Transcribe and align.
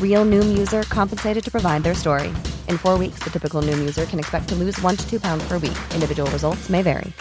Real 0.00 0.26
Noom 0.26 0.58
user 0.58 0.82
compensated 0.82 1.42
to 1.42 1.50
provide 1.50 1.82
their 1.84 1.94
story. 1.94 2.28
In 2.68 2.76
four 2.76 2.98
weeks, 2.98 3.20
the 3.20 3.30
typical 3.30 3.62
Noom 3.62 3.78
user 3.78 4.04
can 4.04 4.18
expect 4.18 4.50
to 4.50 4.54
lose 4.54 4.78
one 4.82 4.96
to 4.96 5.08
two 5.08 5.18
pounds 5.18 5.42
per 5.48 5.54
week. 5.54 5.78
Individual 5.94 6.30
results 6.30 6.68
may 6.68 6.82
vary. 6.82 7.14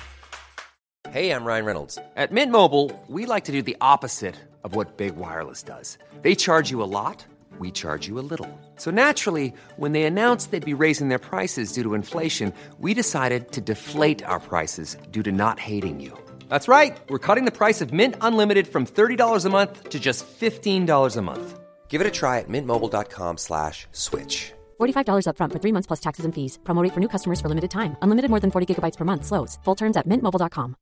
Hey, 1.09 1.31
I'm 1.31 1.43
Ryan 1.43 1.65
Reynolds. 1.65 1.97
At 2.15 2.31
Mint 2.31 2.51
Mobile, 2.51 2.91
we 3.07 3.25
like 3.25 3.45
to 3.45 3.51
do 3.51 3.63
the 3.63 3.75
opposite 3.81 4.35
of 4.63 4.75
what 4.75 4.97
Big 4.97 5.15
Wireless 5.15 5.63
does. 5.63 5.97
They 6.21 6.35
charge 6.35 6.69
you 6.69 6.83
a 6.83 6.91
lot, 6.91 7.25
we 7.57 7.71
charge 7.71 8.07
you 8.07 8.19
a 8.19 8.27
little. 8.31 8.47
So 8.75 8.91
naturally, 8.91 9.51
when 9.77 9.93
they 9.93 10.03
announced 10.03 10.51
they'd 10.51 10.63
be 10.63 10.75
raising 10.75 11.07
their 11.07 11.17
prices 11.17 11.73
due 11.73 11.81
to 11.81 11.95
inflation, 11.95 12.53
we 12.77 12.93
decided 12.93 13.51
to 13.53 13.61
deflate 13.61 14.23
our 14.23 14.39
prices 14.39 14.97
due 15.09 15.23
to 15.23 15.31
not 15.31 15.57
hating 15.57 15.99
you. 15.99 16.11
That's 16.47 16.67
right. 16.67 16.95
We're 17.09 17.25
cutting 17.27 17.45
the 17.45 17.59
price 17.63 17.81
of 17.81 17.91
Mint 17.91 18.15
Unlimited 18.21 18.67
from 18.67 18.85
$30 18.85 19.45
a 19.45 19.49
month 19.49 19.89
to 19.89 19.99
just 19.99 20.25
$15 20.39 21.17
a 21.17 21.21
month. 21.23 21.58
Give 21.89 22.01
it 22.01 22.07
a 22.07 22.11
try 22.19 22.35
at 22.39 22.47
mintmobile.com 22.47 23.33
slash 23.37 23.87
switch. 23.91 24.35
$45 24.79 25.25
upfront 25.29 25.51
for 25.53 25.59
three 25.63 25.73
months 25.75 25.87
plus 25.89 26.01
taxes 26.07 26.25
and 26.27 26.33
fees. 26.37 26.53
Promo 26.63 26.81
rate 26.85 26.93
for 26.93 27.01
new 27.03 27.11
customers 27.15 27.39
for 27.41 27.49
limited 27.53 27.71
time. 27.79 27.91
Unlimited 28.03 28.29
more 28.33 28.41
than 28.43 28.51
40 28.51 28.67
gigabytes 28.69 28.97
per 28.99 29.05
month. 29.11 29.23
Slows. 29.25 29.51
Full 29.65 29.77
terms 29.81 29.97
at 29.97 30.05
mintmobile.com. 30.07 30.75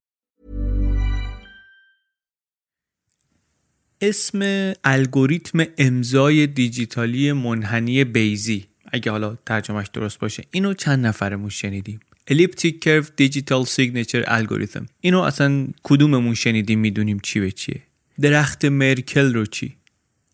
اسم 4.01 4.73
الگوریتم 4.83 5.65
امضای 5.77 6.47
دیجیتالی 6.47 7.31
منحنی 7.31 8.03
بیزی 8.03 8.65
اگه 8.91 9.11
حالا 9.11 9.37
ترجمهش 9.45 9.87
درست 9.93 10.19
باشه 10.19 10.43
اینو 10.51 10.73
چند 10.73 11.05
نفرمون 11.05 11.49
شنیدیم 11.49 11.99
Elliptic 12.31 12.73
Curve 12.85 13.07
Digital 13.21 13.65
Signature 13.65 14.25
Algorithm 14.25 14.85
اینو 15.01 15.19
اصلا 15.19 15.67
کدوممون 15.83 16.33
شنیدیم 16.33 16.79
می‌دونیم 16.79 17.19
چی 17.19 17.39
به 17.39 17.51
چیه 17.51 17.81
درخت 18.21 18.65
مرکل 18.65 19.33
رو 19.33 19.45
چی 19.45 19.76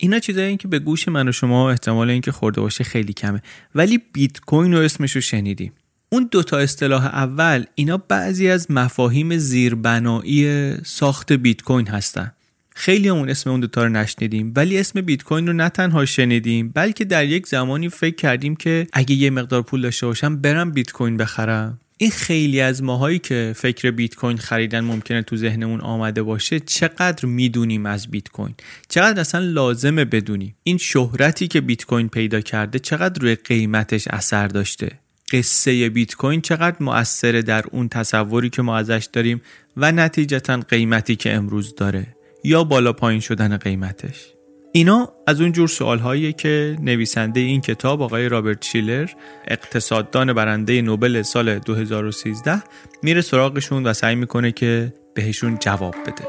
اینا 0.04 0.20
چیزایی 0.20 0.58
که 0.58 0.68
به 0.68 0.80
گوش 0.80 1.08
من 1.08 1.30
و 1.30 1.32
شما 1.32 1.72
احتمال 1.72 2.10
اینکه 2.10 2.32
خورده 2.32 2.62
باشه 2.62 2.84
خیلی 2.84 3.14
کمه. 3.14 3.42
ولی 3.76 4.02
بیت 4.14 4.40
کوین 4.40 4.74
رو 4.74 4.80
اسمش 4.80 5.12
رو 5.16 5.22
شنیدیم 5.22 5.74
اون 6.10 6.28
دوتا 6.32 6.58
اصطلاح 6.58 7.06
اول 7.06 7.66
اینا 7.76 7.98
بعضی 7.98 8.50
از 8.50 8.72
مفاهیم 8.72 9.38
زیربنایی 9.38 10.74
ساخت 10.86 11.34
بیت 11.34 11.62
کوین 11.62 11.88
هستن. 11.88 12.32
خیلی 12.76 13.10
همون 13.10 13.30
اسم 13.30 13.50
اون 13.50 13.60
دوتا 13.60 13.84
رو 13.84 13.90
نشنیدیم 13.90 14.54
ولی 14.56 14.80
اسم 14.80 15.02
بیت 15.02 15.24
کوین 15.24 15.48
رو 15.48 15.54
نه 15.54 15.70
تنها 15.70 16.06
شنیدیم 16.06 16.70
بلکه 16.70 17.06
در 17.06 17.26
یک 17.26 17.48
زمانی 17.48 17.90
فکر 17.90 18.16
کردیم 18.16 18.56
که 18.56 18.88
اگه 18.94 19.16
یه 19.16 19.30
مقدار 19.30 19.62
پول 19.62 19.82
داشته 19.82 20.06
باشم 20.06 20.36
برم 20.38 20.72
بیت 20.72 20.92
کوین 20.92 21.18
بخرم. 21.18 21.80
این 21.98 22.12
خیلی 22.12 22.62
از 22.62 22.84
ماهایی 22.84 23.20
که 23.20 23.54
فکر 23.56 23.92
بیت 23.92 24.16
کوین 24.16 24.38
خریدن 24.38 24.80
ممکنه 24.80 25.22
تو 25.22 25.38
ذهنمون 25.38 25.82
آمده 25.82 26.24
باشه 26.24 26.60
چقدر 26.60 27.26
می‌دونیم 27.26 27.86
از 27.86 28.08
بیت 28.08 28.30
کوین 28.30 28.56
چقدر 28.90 29.20
اصلا 29.20 29.42
لازمه 29.42 30.06
بدونیم؟ 30.06 30.56
این 30.64 30.78
شهرتی 30.78 31.48
که 31.48 31.62
بیت 31.62 31.86
کوین 31.86 32.10
پیدا 32.10 32.42
کرده 32.42 32.80
چقدر 32.80 33.22
روی 33.22 33.36
قیمتش 33.36 34.08
اثر 34.08 34.48
داشته؟ 34.48 35.00
قصه 35.32 35.90
بیت 35.90 36.16
کوین 36.16 36.42
چقدر 36.42 36.78
مؤثره 36.80 37.42
در 37.42 37.64
اون 37.72 37.90
تصوری 37.90 38.50
که 38.50 38.62
ما 38.62 38.78
ازش 38.78 39.08
داریم 39.14 39.42
و 39.78 39.92
نتیجتا 39.92 40.58
قیمتی 40.58 41.16
که 41.16 41.34
امروز 41.34 41.76
داره؟ 41.76 42.08
یا 42.44 42.64
بالا 42.64 42.94
پایین 42.94 43.20
شدن 43.20 43.58
قیمتش؟ 43.58 44.33
اینا 44.76 45.10
از 45.28 45.42
اون 45.42 45.52
جور 45.52 45.68
سوال 45.68 46.00
هایی 46.00 46.34
که 46.34 46.78
نویسنده 46.82 47.40
این 47.40 47.62
کتاب 47.62 48.02
آقای 48.02 48.30
رابرت 48.30 48.66
شیلر 48.66 49.10
اقتصاددان 49.48 50.34
برنده 50.34 50.82
نوبل 50.82 51.22
سال 51.22 51.60
2013 51.60 52.64
میره 53.04 53.22
سراغشون 53.22 53.88
و 53.88 53.94
سعی 53.94 54.16
می‌کنه 54.16 54.52
که 54.52 54.94
بهشون 55.14 55.58
جواب 55.60 55.96
بده. 56.08 56.28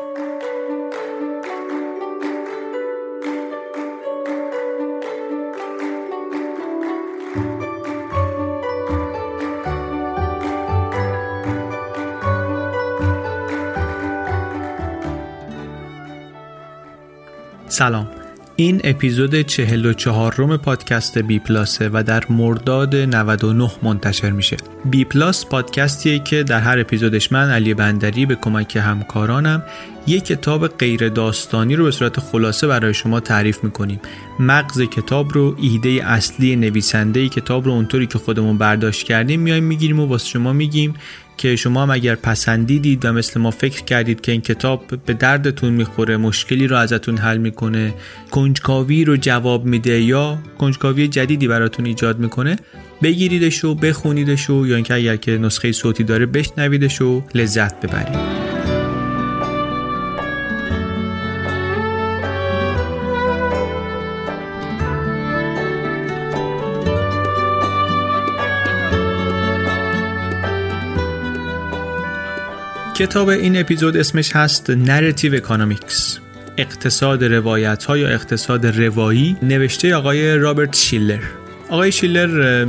سلام. 17.69 18.24
این 18.57 18.81
اپیزود 18.85 19.43
44 19.43 20.35
روم 20.37 20.57
پادکست 20.57 21.19
بی 21.19 21.39
پلاسه 21.39 21.91
و 21.93 22.03
در 22.07 22.25
مرداد 22.31 22.97
99 22.97 23.71
منتشر 23.83 24.31
میشه. 24.31 24.57
بی 24.85 25.05
پلاس 25.05 25.47
پادکستیه 25.47 26.19
که 26.19 26.43
در 26.43 26.61
هر 26.61 26.79
اپیزودش 26.79 27.33
من 27.33 27.51
علی 27.51 27.75
بندری 27.75 28.27
به 28.27 28.35
کمک 28.35 28.77
همکارانم 28.77 29.63
یک 30.07 30.25
کتاب 30.25 30.69
غیر 30.69 31.09
داستانی 31.09 31.77
رو 31.77 31.85
به 31.85 31.91
صورت 31.91 32.21
خلاصه 32.21 32.67
برای 32.67 32.95
شما 32.95 33.21
تعریف 33.21 33.65
می‌کنیم. 33.65 34.01
مغز 34.41 34.83
کتاب 34.83 35.33
رو 35.33 35.57
ایده 35.61 35.89
اصلی 36.05 36.57
نویسنده 36.57 37.29
کتاب 37.29 37.65
رو 37.65 37.73
اونطوری 37.73 38.07
که 38.07 38.19
خودمون 38.19 38.59
برداشت 38.59 39.07
کردیم 39.07 39.41
میایم 39.41 39.65
می‌گیریم 39.65 40.01
و 40.01 40.07
واسه 40.07 40.29
شما 40.29 40.53
میگیم. 40.53 40.95
که 41.37 41.57
شما 41.57 41.83
هم 41.83 41.91
اگر 41.91 42.15
پسندیدید 42.15 43.05
و 43.05 43.13
مثل 43.13 43.41
ما 43.41 43.51
فکر 43.51 43.85
کردید 43.85 44.21
که 44.21 44.33
این 44.33 44.41
کتاب 44.41 44.85
به 45.07 45.15
دردتون 45.15 45.73
می‌خوره 45.73 46.17
مشکلی 46.17 46.67
رو 46.67 46.77
ازتون 46.77 47.17
حل 47.17 47.39
می‌کنه 47.39 47.95
کنجکاوی 48.31 49.05
رو 49.05 49.17
جواب 49.17 49.65
میده 49.65 50.01
یا 50.01 50.39
کنجکاوی 50.59 51.09
جدیدی 51.09 51.49
براتون 51.49 51.87
ایجاد 51.87 52.19
می‌کنه 52.19 52.57
بگیریدش 53.03 53.65
و 53.65 53.75
بخونیدش 53.75 54.51
و 54.51 54.67
یا 54.67 54.75
اینکه 54.75 54.95
اگر 54.95 55.17
که 55.17 55.39
نسخه 55.39 55.73
صوتی 55.73 56.05
داره 56.05 56.27
بشنویدش 56.27 57.03
و 57.03 57.23
لذت 57.35 57.87
ببرید. 57.87 58.74
کتاب 72.95 73.29
این 73.29 73.61
اپیزود 73.61 73.97
اسمش 73.97 74.37
هست 74.37 74.71
Narrative 74.71 75.35
Economics. 75.35 76.19
اقتصاد 76.57 77.25
روایت 77.25 77.85
ها 77.85 77.99
یا 77.99 78.09
اقتصاد 78.09 78.67
روایی 78.67 79.37
نوشته 79.43 79.95
آقای 79.95 80.37
رابرت 80.39 80.77
شیلر. 80.77 81.23
آقای 81.69 81.93
شیلر 81.93 82.65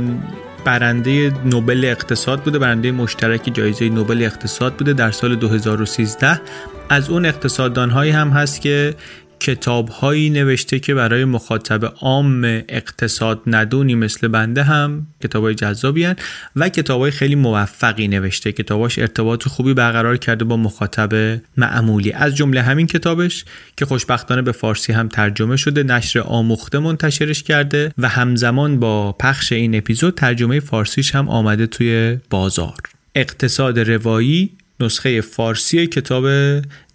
برنده 0.64 1.32
نوبل 1.44 1.84
اقتصاد 1.84 2.42
بوده 2.42 2.58
برنده 2.58 2.92
مشترک 2.92 3.50
جایزه 3.54 3.88
نوبل 3.88 4.22
اقتصاد 4.22 4.74
بوده 4.74 4.92
در 4.92 5.10
سال 5.10 5.36
2013 5.36 6.40
از 6.88 7.10
اون 7.10 7.26
اقتصاددان 7.26 7.90
هایی 7.90 8.10
هم 8.10 8.28
هست 8.28 8.60
که 8.60 8.94
کتاب 9.40 9.88
هایی 9.88 10.30
نوشته 10.30 10.78
که 10.78 10.94
برای 10.94 11.24
مخاطب 11.24 11.84
عام 12.00 12.44
اقتصاد 12.68 13.42
ندونی 13.46 13.94
مثل 13.94 14.28
بنده 14.28 14.62
هم 14.62 15.06
کتاب 15.22 15.44
های 15.44 15.54
جذابی 15.54 16.04
هن 16.04 16.16
و 16.56 16.68
کتاب 16.68 17.00
های 17.00 17.10
خیلی 17.10 17.34
موفقی 17.34 18.08
نوشته. 18.08 18.52
کتاباش 18.52 18.98
ارتباط 18.98 19.48
خوبی 19.48 19.74
برقرار 19.74 20.16
کرده 20.16 20.44
با 20.44 20.56
مخاطب 20.56 21.40
معمولی. 21.56 22.12
از 22.12 22.36
جمله 22.36 22.62
همین 22.62 22.86
کتابش 22.86 23.44
که 23.76 23.86
خوشبختانه 23.86 24.42
به 24.42 24.52
فارسی 24.52 24.92
هم 24.92 25.08
ترجمه 25.08 25.56
شده 25.56 25.82
نشر 25.82 26.20
آموخته 26.20 26.78
منتشرش 26.78 27.42
کرده 27.42 27.92
و 27.98 28.08
همزمان 28.08 28.80
با 28.80 29.12
پخش 29.12 29.52
این 29.52 29.74
اپیزود 29.74 30.14
ترجمه 30.14 30.60
فارسیش 30.60 31.14
هم 31.14 31.28
آمده 31.28 31.66
توی 31.66 32.18
بازار. 32.30 32.74
اقتصاد 33.14 33.78
روایی 33.78 34.50
نسخه 34.80 35.20
فارسی 35.20 35.86
کتاب 35.86 36.26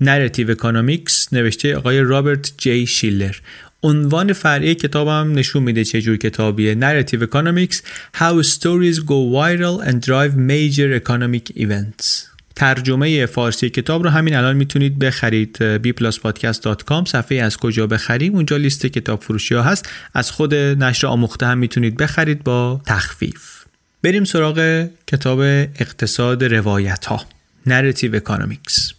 Narrative 0.01 0.51
Economics 0.51 1.33
نوشته 1.33 1.75
آقای 1.75 1.99
رابرت 1.99 2.51
جی 2.57 2.87
شیلر. 2.87 3.35
عنوان 3.83 4.33
فرعی 4.33 4.75
کتابم 4.75 5.31
نشون 5.35 5.63
میده 5.63 5.83
چه 5.83 6.01
جور 6.01 6.17
کتابیه. 6.17 6.75
Narrative 6.75 7.23
Economics 7.23 7.81
How 8.15 8.45
Stories 8.45 8.97
Go 8.97 9.19
Viral 9.35 9.87
and 9.87 9.95
Drive 10.05 10.35
Major 10.35 11.01
Economic 11.03 11.57
Events. 11.57 12.31
ترجمه 12.55 13.25
فارسی 13.25 13.69
کتاب 13.69 14.03
رو 14.03 14.09
همین 14.09 14.35
الان 14.35 14.55
می‌تونید 14.55 14.99
بخرید. 14.99 15.57
bpluspodcast.com 15.83 17.07
صفحه 17.07 17.37
از 17.37 17.57
کجا 17.57 17.87
بخریم. 17.87 18.35
اونجا 18.35 18.57
لیست 18.57 18.85
کتاب 18.85 19.21
فروشی 19.21 19.55
ها 19.55 19.61
هست. 19.61 19.89
از 20.13 20.31
خود 20.31 20.55
نشر 20.55 21.07
آموخته 21.07 21.45
هم 21.45 21.57
می‌تونید 21.57 21.97
بخرید 21.97 22.43
با 22.43 22.81
تخفیف. 22.85 23.63
بریم 24.03 24.23
سراغ 24.23 24.87
کتاب 25.07 25.39
اقتصاد 25.39 26.43
روایت 26.43 27.05
ها 27.05 27.25
Narrative 27.67 28.15
Economics. 28.15 28.93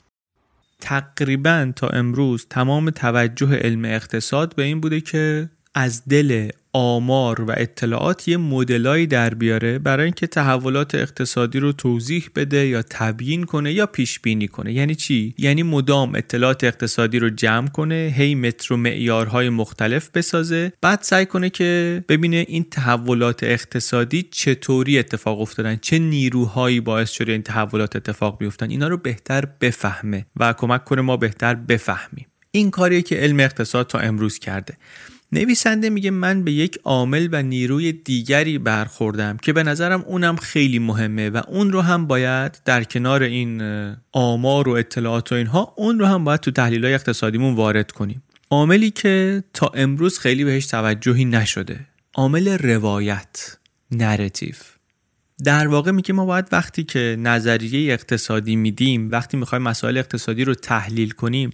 تقریبا 0.81 1.73
تا 1.77 1.89
امروز 1.89 2.47
تمام 2.51 2.91
توجه 2.91 3.57
علم 3.57 3.85
اقتصاد 3.85 4.55
به 4.55 4.63
این 4.63 4.81
بوده 4.81 5.01
که 5.01 5.51
از 5.75 6.03
دل 6.09 6.51
آمار 6.73 7.41
و 7.41 7.55
اطلاعات 7.57 8.29
یه 8.29 8.37
مدلایی 8.37 9.07
در 9.07 9.35
بیاره 9.35 9.79
برای 9.79 10.05
اینکه 10.05 10.27
تحولات 10.27 10.95
اقتصادی 10.95 11.59
رو 11.59 11.73
توضیح 11.73 12.29
بده 12.37 12.67
یا 12.67 12.83
تبیین 12.83 13.45
کنه 13.45 13.73
یا 13.73 13.87
پیش 13.87 14.21
بینی 14.21 14.49
کنه. 14.49 14.73
یعنی 14.73 14.95
چی؟ 14.95 15.35
یعنی 15.39 15.63
مدام 15.63 16.15
اطلاعات 16.15 16.65
اقتصادی 16.65 17.19
رو 17.19 17.31
جمع 17.31 17.69
کنه 17.69 18.15
هی 18.17 18.35
متر 18.35 18.75
و 18.75 18.77
معیارهای 18.77 19.49
مختلف 19.49 20.11
بسازه 20.15 20.73
بعد 20.81 20.99
سعی 21.03 21.27
کنه 21.27 21.51
که 21.51 22.05
ببینه 22.09 22.45
این 22.49 22.65
تحولات 22.71 23.43
اقتصادی 23.43 24.29
چطوری 24.31 24.99
اتفاق 24.99 25.41
افتادن 25.41 25.77
چه 25.77 25.99
نیروهایی 25.99 26.81
باعث 26.81 27.11
شده 27.11 27.33
این 27.33 27.43
تحولات 27.43 27.97
اتفاق 27.97 28.39
بیفتن. 28.39 28.71
اینا 28.71 28.89
رو 28.89 28.97
بهتر 28.97 29.45
بفهمه 29.61 30.27
و 30.37 30.53
کمک 30.53 30.85
کنه 30.85 31.03
ما 31.03 31.17
بهتر 31.17 31.55
بفهمیم. 31.55 32.27
این 32.51 32.71
کاریه 32.71 33.03
که 33.03 33.17
علم 33.17 33.41
اقتصاد 33.41 33.87
تا 33.87 33.99
امروز 33.99 34.39
کرده. 34.39 34.77
نویسنده 35.33 35.91
میگه 35.91 36.11
من 36.11 36.45
به 36.45 36.53
یک 36.53 36.79
عامل 36.85 37.29
و 37.33 37.43
نیروی 37.43 37.93
دیگری 37.93 38.59
برخوردم 38.59 39.37
که 39.37 39.53
به 39.53 39.63
نظرم 39.63 40.05
اونم 40.07 40.37
خیلی 40.37 40.79
مهمه 40.79 41.31
و 41.31 41.43
اون 41.49 41.73
رو 41.73 41.81
هم 41.81 42.07
باید 42.07 42.61
در 42.65 42.85
کنار 42.85 43.23
این 43.23 43.63
آمار 44.13 44.69
و 44.69 44.73
اطلاعات 44.73 45.33
و 45.33 45.35
اینها 45.35 45.75
اون 45.77 45.99
رو 45.99 46.07
هم 46.07 46.25
باید 46.25 46.41
تو 46.41 46.51
تحلیل 46.51 46.85
های 46.85 46.95
اقتصادیمون 46.95 47.55
وارد 47.55 47.93
کنیم. 47.93 48.23
عاملی 48.51 48.91
که 48.91 49.45
تا 49.55 49.67
امروز 49.75 50.19
خیلی 50.19 50.45
بهش 50.45 50.67
توجهی 50.67 51.25
نشده 51.25 51.81
عامل 52.15 52.49
روایت 52.49 53.57
نراتیو. 53.91 54.55
در 55.45 55.69
واقع 55.69 55.91
میگه 55.91 56.15
ما 56.15 56.27
باید 56.27 56.49
وقتی 56.53 56.85
که 56.85 57.17
نظریه 57.19 57.93
اقتصادی 57.93 58.57
میدیم 58.57 59.09
وقتی 59.11 59.37
می‌خوایم 59.37 59.63
مسائل 59.63 59.99
اقتصادی 59.99 60.45
رو 60.45 60.55
تحلیل 60.55 61.11
کنیم 61.11 61.51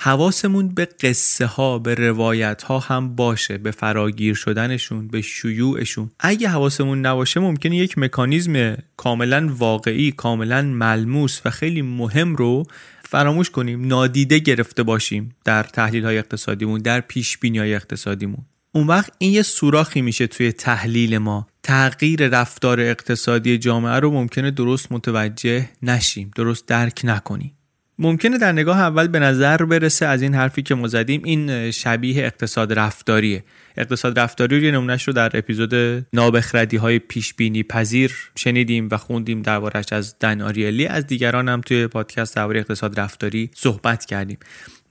حواسمون 0.00 0.68
به 0.68 0.84
قصه 0.84 1.46
ها 1.46 1.78
به 1.78 1.94
روایت 1.94 2.62
ها 2.62 2.78
هم 2.78 3.14
باشه 3.14 3.58
به 3.58 3.70
فراگیر 3.70 4.34
شدنشون 4.34 5.08
به 5.08 5.22
شیوعشون. 5.22 6.10
اگه 6.20 6.48
حواسمون 6.48 7.06
نباشه 7.06 7.40
ممکنه 7.40 7.76
یک 7.76 7.98
مکانیزم 7.98 8.76
کاملا 8.96 9.48
واقعی 9.58 10.12
کاملا 10.12 10.62
ملموس 10.62 11.40
و 11.44 11.50
خیلی 11.50 11.82
مهم 11.82 12.36
رو 12.36 12.64
فراموش 13.04 13.50
کنیم 13.50 13.86
نادیده 13.86 14.38
گرفته 14.38 14.82
باشیم 14.82 15.36
در 15.44 15.62
تحلیل 15.62 16.04
های 16.04 16.18
اقتصادیمون 16.18 16.80
در 16.80 17.00
پیش 17.00 17.38
بینی 17.38 17.58
های 17.58 17.74
اقتصادیمون. 17.74 18.44
اون 18.72 18.86
وقت 18.86 19.12
این 19.18 19.32
یه 19.32 19.42
سوراخی 19.42 20.02
میشه 20.02 20.26
توی 20.26 20.52
تحلیل 20.52 21.18
ما. 21.18 21.46
تغییر 21.62 22.28
رفتار 22.28 22.80
اقتصادی 22.80 23.58
جامعه 23.58 24.00
رو 24.00 24.10
ممکنه 24.10 24.50
درست 24.50 24.92
متوجه 24.92 25.68
نشیم 25.82 26.30
درست 26.36 26.66
درک 26.68 27.00
نکنیم. 27.04 27.52
ممکنه 27.98 28.38
در 28.38 28.52
نگاه 28.52 28.80
اول 28.80 29.08
به 29.08 29.18
نظر 29.18 29.56
برسه 29.56 30.06
از 30.06 30.22
این 30.22 30.34
حرفی 30.34 30.62
که 30.62 30.74
ما 30.74 30.88
زدیم 30.88 31.22
این 31.24 31.70
شبیه 31.70 32.24
اقتصاد 32.24 32.72
رفتاریه. 32.72 33.44
اقتصاد 33.76 34.18
رفتاری 34.18 34.58
رو 34.58 34.64
یه 34.64 34.70
نمونهش 34.70 35.02
رو 35.02 35.12
در 35.12 35.30
اپیزود 35.34 35.74
نابخردی 36.12 36.76
های 36.76 36.98
پیش 36.98 37.34
بینی 37.34 37.62
پذیر 37.62 38.14
شنیدیم 38.36 38.88
و 38.90 38.96
خوندیم 38.96 39.42
دربارش 39.42 39.92
از 39.92 40.18
دن 40.18 40.40
آریلی. 40.40 40.86
از 40.86 41.06
دیگران 41.06 41.48
هم 41.48 41.60
توی 41.60 41.86
پادکست 41.86 42.36
درباره 42.36 42.60
اقتصاد 42.60 43.00
رفتاری 43.00 43.50
صحبت 43.54 44.04
کردیم. 44.04 44.38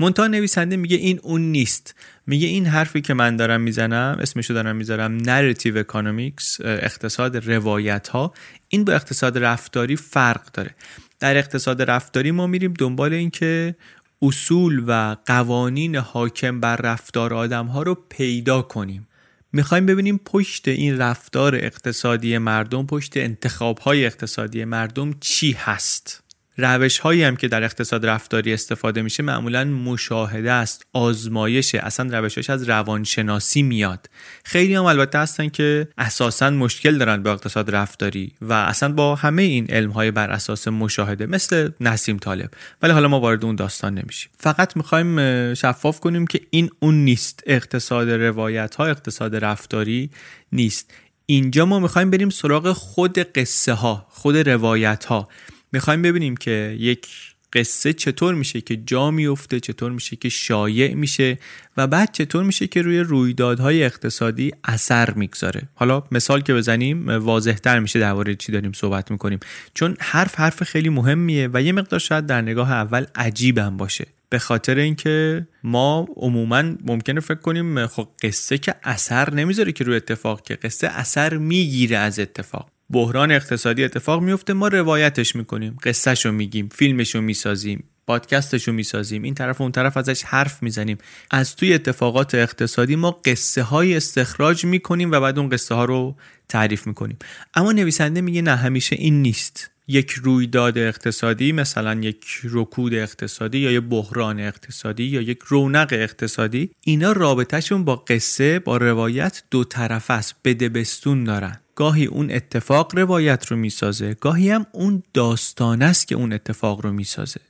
منتها 0.02 0.28
نویسنده 0.28 0.78
میگه 0.78 0.98
این 0.98 1.20
اون 1.24 1.42
نیست. 1.42 1.96
میگه 2.28 2.48
این 2.48 2.66
حرفی 2.66 3.02
که 3.02 3.14
من 3.14 3.36
دارم 3.36 3.62
می‌زنم 3.62 4.18
اسمشو 4.22 4.54
دارم 4.54 4.76
می‌ذارم 4.76 5.18
Narrative 5.18 5.78
Economics 5.78 6.62
اقتصاد 6.62 7.50
روایت 7.50 8.08
ها 8.08 8.34
این 8.70 8.86
با 8.86 8.94
اقتصاد 8.94 9.38
رفتاری 9.38 9.96
فرق 9.96 10.52
داره. 10.54 10.76
در 11.20 11.38
اقتصاد 11.38 11.82
رفتاری 11.82 12.32
ما 12.32 12.48
میریم 12.48 12.74
دنبال 12.74 13.14
اینکه 13.14 13.76
اصول 14.22 14.84
و 14.88 15.16
قوانین 15.26 15.96
حاکم 15.96 16.60
بر 16.60 16.76
رفتار 16.76 17.34
آدم 17.34 17.66
ها 17.66 17.84
رو 17.84 18.06
پیدا 18.10 18.62
کنیم. 18.62 19.08
می‌خوایم 19.54 19.86
ببینیم 19.86 20.20
پشت 20.26 20.68
این 20.68 20.98
رفتار 20.98 21.56
اقتصادی 21.56 22.38
مردم 22.38 22.86
پشت 22.86 23.18
انتخاب 23.18 23.80
های 23.80 24.06
اقتصادی 24.06 24.66
مردم 24.66 25.14
چی 25.20 25.52
هست. 25.52 26.24
روش 26.62 27.00
هایی 27.00 27.24
هم 27.24 27.36
که 27.36 27.48
در 27.48 27.64
اقتصاد 27.64 28.06
رفتاری 28.06 28.54
استفاده 28.54 29.02
میشه 29.02 29.24
معمولا 29.24 29.64
مشاهده 29.64 30.52
است 30.52 30.86
آزمایشه 30.94 31.80
اصلا 31.84 32.20
روشش 32.20 32.50
از 32.50 32.70
روانشناسی 32.70 33.62
میاد. 33.62 34.10
خیلی 34.44 34.76
هم 34.76 34.84
البته 34.84 35.20
هستن 35.20 35.50
که 35.50 35.88
اساسا 35.98 36.50
مشکل 36.50 36.98
دارن 36.98 37.24
با 37.24 37.32
اقتصاد 37.32 37.76
رفتاری 37.76 38.34
و 38.42 38.54
اصلا 38.54 38.92
با 38.92 39.16
همه 39.16 39.42
این 39.42 39.66
علم 39.70 39.92
های 39.92 40.12
بر 40.12 40.30
اساس 40.30 40.68
مشاهده 40.68 41.26
مثل 41.26 41.70
نسیم 41.82 42.18
طالب. 42.18 42.52
ولی 42.82 42.94
حالا 42.94 43.08
ما 43.08 43.20
وارد 43.20 43.46
اون 43.46 43.56
داستان 43.56 43.94
نمیشیم. 43.94 44.32
فقط 44.38 44.78
می‌خوایم 44.78 45.54
شفاف 45.54 46.00
کنیم 46.00 46.28
که 46.28 46.42
این 46.50 46.70
اون 46.80 46.96
نیست. 46.96 47.44
اقتصاد 47.46 48.10
روایت 48.10 48.76
ها 48.76 48.86
اقتصاد 48.86 49.36
رفتاری 49.36 50.10
نیست. 50.52 50.94
اینجا 51.26 51.66
ما 51.66 51.80
می‌خوایم 51.80 52.10
بریم 52.10 52.30
سراغ 52.30 52.72
خود 52.72 53.20
قصه 53.20 53.74
ها 53.74 54.08
خود 54.10 54.50
روایت 54.50 55.06
ها 55.06 55.30
می‌خوایم 55.72 56.02
ببینیم 56.02 56.38
که 56.38 56.76
یک 56.80 57.08
قصه 57.54 57.94
چطور 57.94 58.36
میشه 58.36 58.62
که 58.62 58.76
جا 58.76 59.12
میفته 59.12 59.60
چطور 59.60 59.92
میشه 59.92 60.16
که 60.16 60.30
شایع 60.30 60.94
میشه 60.94 61.38
و 61.78 61.88
بعد 61.88 62.12
چطور 62.12 62.44
میشه 62.44 62.68
که 62.68 62.82
روی 62.82 63.00
رویدادهای 63.00 63.84
اقتصادی 63.84 64.52
اثر 64.64 65.12
می‌گذاره. 65.14 65.62
حالا 65.76 66.04
مثال 66.12 66.42
که 66.42 66.54
بزنیم 66.54 67.10
واضحتر 67.10 67.80
میشه 67.80 68.00
درباره 68.00 68.36
چی 68.36 68.52
داریم 68.52 68.72
صحبت 68.72 69.12
می‌کنیم. 69.12 69.40
چون 69.74 69.98
حرف 70.00 70.36
حرف 70.36 70.64
خیلی 70.64 70.90
مهمیه 70.90 71.50
و 71.54 71.62
یه 71.62 71.72
مقدار 71.72 72.00
شاید 72.00 72.26
در 72.26 72.42
نگاه 72.42 72.72
اول 72.72 73.06
عجیبم 73.16 73.78
باشه. 73.78 74.08
به 74.30 74.40
خاطر 74.40 74.76
اینکه 74.76 75.48
ما 75.64 76.08
عموما 76.16 76.62
ممکنه 76.62 77.20
فکر 77.20 77.40
کنیم 77.40 77.88
خب 77.88 78.08
قصه 78.24 78.58
که 78.58 78.76
اثر 78.84 79.34
نمی‌ذاره 79.34 79.72
که 79.72 79.84
روی 79.84 79.96
اتفاق 79.96 80.42
که 80.42 80.56
قصه 80.56 80.88
اثر 80.88 81.38
می‌گیره 81.38 81.98
از 81.98 82.20
اتفاق. 82.20 82.70
بحران 82.92 83.32
اقتصادی 83.32 83.84
اتفاق 83.84 84.22
میفته 84.22 84.54
ما 84.54 84.68
روایتش 84.68 85.36
می‌کنیم 85.36 85.78
قصهشو 85.84 86.32
میگیم 86.32 86.70
فیلمشو 86.72 87.22
می‌سازیم 87.22 87.84
پادکستشو 88.08 88.72
می‌سازیم 88.72 89.24
این 89.24 89.34
طرف 89.34 89.62
و 89.62 89.64
اون 89.64 89.72
طرف 89.72 89.98
ازش 89.98 90.24
حرف 90.24 90.64
می‌زنیم. 90.64 90.98
از 91.32 91.56
توی 91.56 91.74
اتفاقات 91.74 92.36
اقتصادی 92.36 92.96
ما 92.96 93.12
قصه 93.12 93.64
های 93.64 93.96
استخراج 93.96 94.66
می‌کنیم 94.66 95.12
و 95.12 95.20
بعد 95.20 95.40
اون 95.40 95.50
قصه 95.50 95.76
ها 95.76 95.86
رو 95.86 96.16
تعریف 96.50 96.88
می‌کنیم. 96.88 97.18
اما 97.54 97.72
نویسنده 97.72 98.22
میگه 98.22 98.42
نه 98.42 98.56
همیشه 98.56 98.96
این 98.96 99.22
نیست. 99.22 99.72
یک 99.92 100.12
رویداد 100.12 100.78
اقتصادی 100.78 101.52
مثلا 101.52 101.94
یک 102.02 102.26
رکود 102.44 102.94
اقتصادی 102.94 103.60
یا 103.60 103.72
یک 103.72 103.84
بحران 103.84 104.40
اقتصادی 104.40 105.04
یا 105.04 105.22
یک 105.22 105.40
رونق 105.48 105.90
اقتصادی 105.92 106.72
اینا 106.82 107.12
رابطهشون 107.12 107.84
با 107.86 107.96
قصه 107.96 108.60
با 108.60 108.78
روایت 108.78 109.44
دو 109.52 109.64
طرف 109.64 110.12
است 110.12 110.36
بدبستون 110.44 111.24
دارن. 111.24 111.60
گاهی 111.76 112.06
اون 112.06 112.32
اتفاق 112.32 112.96
روایت 112.96 113.46
رو 113.46 113.58
می‌سازه 113.58 114.14
گاهی 114.14 114.50
هم 114.50 114.66
اون 114.72 115.04
داستان 115.14 115.82
است 115.82 116.08
که 116.08 116.16
اون 116.16 116.34
اتفاق 116.34 116.82
رو 116.82 116.92
می‌سازه. 116.92 117.42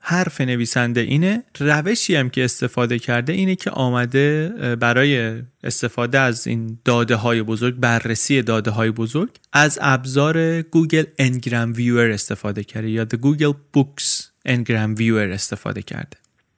حرف 0.00 0.40
نویسنده 0.40 1.00
اینه. 1.00 1.42
روشی 1.58 2.14
هم 2.14 2.30
که 2.30 2.44
استفاده 2.44 2.98
کرده 2.98 3.32
اینه 3.32 3.56
که 3.56 3.70
آمده 3.70 4.48
برای 4.80 5.42
استفاده 5.64 6.18
از 6.18 6.46
این 6.46 6.78
داده 6.84 7.16
های 7.16 7.42
بزرگ 7.42 7.74
بررسی 7.74 8.42
داده 8.42 8.70
های 8.70 8.90
بزرگ 8.90 9.30
از 9.52 9.78
ابزار 9.82 10.62
Google 10.62 11.04
Ngram 11.18 11.72
Viewer 11.72 12.10
استفاده 12.10 12.64
کرده 12.64 12.90
یا 12.90 13.04
Google 13.04 13.54
Books 13.76 14.24
Ngram 14.44 14.94
Viewer 14.94 15.30
استفاده 15.30 15.82
کرده. 15.82 16.16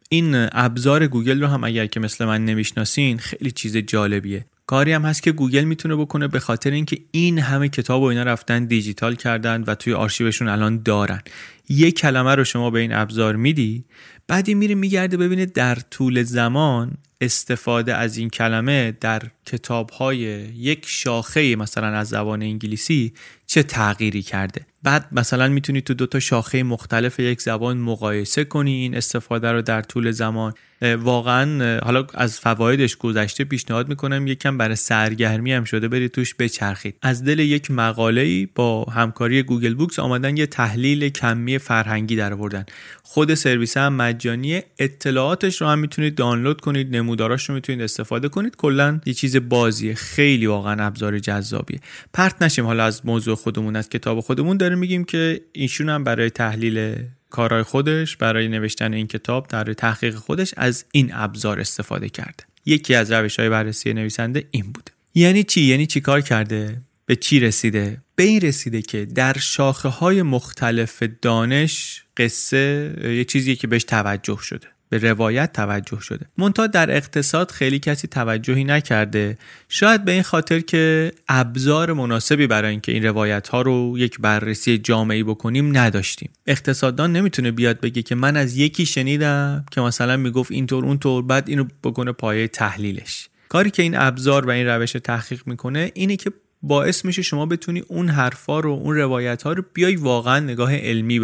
این 0.08 0.48
ابزار 0.52 1.06
گوگل 1.06 1.40
رو 1.40 1.46
هم 1.46 1.64
اگر 1.64 1.86
که 1.86 2.00
مثل 2.00 2.24
من 2.24 2.44
نمی‌شناسین 2.44 3.18
خیلی 3.18 3.50
چیز 3.50 3.76
جالبیه. 3.76 4.44
کاری 4.72 4.92
هم 4.92 5.04
هست 5.04 5.22
که 5.22 5.32
گوگل 5.32 5.64
می‌تونه 5.64 5.96
بکنه 5.96 6.28
به 6.28 6.40
خاطر 6.40 6.70
اینکه 6.70 6.98
این 7.10 7.38
همه 7.38 7.68
کتاب 7.68 8.02
و 8.02 8.04
اینا 8.04 8.22
رفتن 8.22 8.64
دیجیتال 8.64 9.14
کردن 9.14 9.64
و 9.66 9.74
توی 9.74 9.92
آرشیوشون 9.92 10.48
الان 10.48 10.82
دارن. 10.82 11.22
یک 11.68 11.98
کلمه 11.98 12.34
رو 12.34 12.44
شما 12.44 12.70
به 12.70 12.80
این 12.80 12.92
ابزار 12.92 13.36
میدی 13.36 13.84
بعدی 14.26 14.54
میره 14.54 14.74
میگرده 14.74 15.16
ببینه 15.16 15.46
در 15.46 15.74
طول 15.74 16.22
زمان 16.22 16.92
استفاده 17.20 17.94
از 17.94 18.16
این 18.16 18.30
کلمه 18.30 18.96
در 19.00 19.22
کتاب 19.46 19.90
های 19.90 20.18
یک 20.56 20.84
شاخه 20.86 21.56
مثلا 21.56 21.86
از 21.86 22.08
زبان 22.08 22.42
انگلیسی 22.42 23.12
چه 23.46 23.62
تغییری 23.62 24.22
کرده؟ 24.22 24.66
بعد 24.82 25.08
مثلا 25.12 25.48
می‌تونید 25.48 25.84
تو 25.84 25.94
دو 25.94 26.06
تا 26.06 26.20
شاخه 26.20 26.62
مختلف 26.62 27.20
یک 27.20 27.42
زبان 27.42 27.78
مقایسه 27.78 28.44
کنی 28.44 28.72
این 28.72 28.96
استفاده 28.96 29.52
رو 29.52 29.62
در 29.62 29.82
طول 29.82 30.10
زمان. 30.10 30.54
واقعا 30.98 31.78
حالا 31.84 32.06
از 32.14 32.40
فوایدش 32.40 32.96
گذشته 32.96 33.44
پیشنهاد 33.44 33.88
می‌کنم 33.88 34.26
یکم 34.26 34.58
برای 34.58 34.76
سرگرمی 34.76 35.52
هم 35.52 35.64
شده 35.64 35.88
برید 35.88 36.10
توش 36.10 36.34
بچرخید. 36.38 36.94
از 37.02 37.24
دل 37.24 37.38
یک 37.38 37.70
مقاله 37.70 38.46
با 38.54 38.84
همکاری 38.84 39.42
گوگل 39.42 39.74
بوکس 39.74 39.98
آمدن 39.98 40.36
یه 40.36 40.46
تحلیل 40.46 41.08
کمی 41.08 41.58
فرهنگی 41.58 42.16
در 42.16 42.32
آوردن. 42.32 42.64
خود 43.02 43.34
سرویس 43.34 43.76
هم 43.76 43.92
مجانی 43.92 44.60
اطلاعاتش 44.78 45.60
رو 45.60 45.66
هم 45.66 45.78
می‌تونید 45.78 46.14
دانلود 46.14 46.60
کنید 46.60 46.96
نموداراش 46.96 47.48
رو 47.48 47.54
می‌تونید 47.54 47.82
استفاده 47.82 48.28
کنید. 48.28 48.56
کلا 48.56 49.00
یه 49.06 49.14
چیز 49.14 49.31
بازیه. 49.40 49.94
خیلی 49.94 50.46
واقعا 50.46 50.86
ابزار 50.86 51.18
جذابیه. 51.18 51.80
پرت 52.12 52.42
نشیم. 52.42 52.66
حالا 52.66 52.84
از 52.84 53.06
موضوع 53.06 53.34
خودمون 53.34 53.76
از 53.76 53.88
کتاب 53.88 54.20
خودمون 54.20 54.56
داره 54.56 54.74
میگیم 54.74 55.04
که 55.04 55.40
ایشون 55.52 55.88
هم 55.88 56.04
برای 56.04 56.30
تحلیل 56.30 56.96
کارهای 57.30 57.62
خودش 57.62 58.16
برای 58.16 58.48
نوشتن 58.48 58.92
این 58.92 59.06
کتاب 59.06 59.48
در 59.48 59.72
تحقیق 59.72 60.14
خودش 60.14 60.54
از 60.56 60.84
این 60.92 61.10
ابزار 61.14 61.60
استفاده 61.60 62.08
کرده. 62.08 62.44
یکی 62.66 62.94
از 62.94 63.12
روش 63.12 63.38
های 63.38 63.48
بررسی 63.48 63.92
نویسنده 63.92 64.44
این 64.50 64.72
بوده 64.72 64.92
یعنی 65.14 65.44
چی؟ 65.44 65.60
یعنی 65.60 65.86
چی 65.86 66.00
کار 66.00 66.20
کرده؟ 66.20 66.80
به 67.06 67.16
چی 67.16 67.40
رسیده؟ 67.40 68.02
به 68.16 68.22
این 68.22 68.40
رسیده 68.40 68.82
که 68.82 69.04
در 69.04 69.38
شاخه 69.38 69.88
های 69.88 70.22
مختلف 70.22 71.02
دانش 71.22 72.04
قصه 72.16 72.94
یه 73.04 73.24
چیزی 73.24 73.56
که 73.56 73.66
بهش 73.66 73.84
توجه 73.84 74.38
شده. 74.42 74.66
به 74.92 74.98
روایت 74.98 75.52
توجه 75.52 76.00
شده. 76.00 76.26
منتها 76.38 76.66
در 76.66 76.96
اقتصاد 76.96 77.50
خیلی 77.50 77.78
کسی 77.78 78.08
توجهی 78.08 78.64
نکرده. 78.64 79.38
شاید 79.68 80.04
به 80.04 80.12
این 80.12 80.22
خاطر 80.22 80.60
که 80.60 81.12
ابزار 81.28 81.92
مناسبی 81.92 82.46
برای 82.46 82.70
اینکه 82.70 82.92
این 82.92 83.04
روایت 83.04 83.48
ها 83.48 83.62
رو 83.62 83.94
یک 83.98 84.20
بررسی 84.20 84.78
جامعی 84.78 85.22
بکنیم 85.22 85.76
نداشتیم. 85.78 86.30
اقتصاددان 86.46 87.12
نمی‌تونه 87.12 87.50
بیاد 87.50 87.80
بگه 87.80 88.02
که 88.02 88.14
من 88.14 88.36
از 88.36 88.56
یکی 88.56 88.86
شنیدم 88.86 89.64
که 89.70 89.80
مثلا 89.80 90.16
می‌گفت 90.16 90.52
اینطور 90.52 90.84
اونطور 90.84 91.22
بعد 91.22 91.48
اینو 91.48 91.64
بکنه 91.84 92.12
پایه 92.12 92.48
تحلیلش. 92.48 93.28
کاری 93.48 93.70
که 93.70 93.82
این 93.82 93.94
ابزار 93.96 94.46
و 94.46 94.50
این 94.50 94.66
روش 94.66 94.92
تحقیق 94.92 95.42
می‌کنه 95.46 95.90
اینه 95.94 96.16
که 96.16 96.32
باعث 96.62 97.04
میشه 97.04 97.22
شما 97.22 97.46
بتونی 97.46 97.82
اون 97.88 98.08
حرفا 98.08 98.60
رو 98.60 98.70
اون 98.70 98.96
روایت 98.96 99.42
ها 99.42 99.52
رو 99.52 99.62
بیای 99.72 99.96
واقعا 99.96 100.40
نگاه 100.40 100.76
علمی 100.76 101.18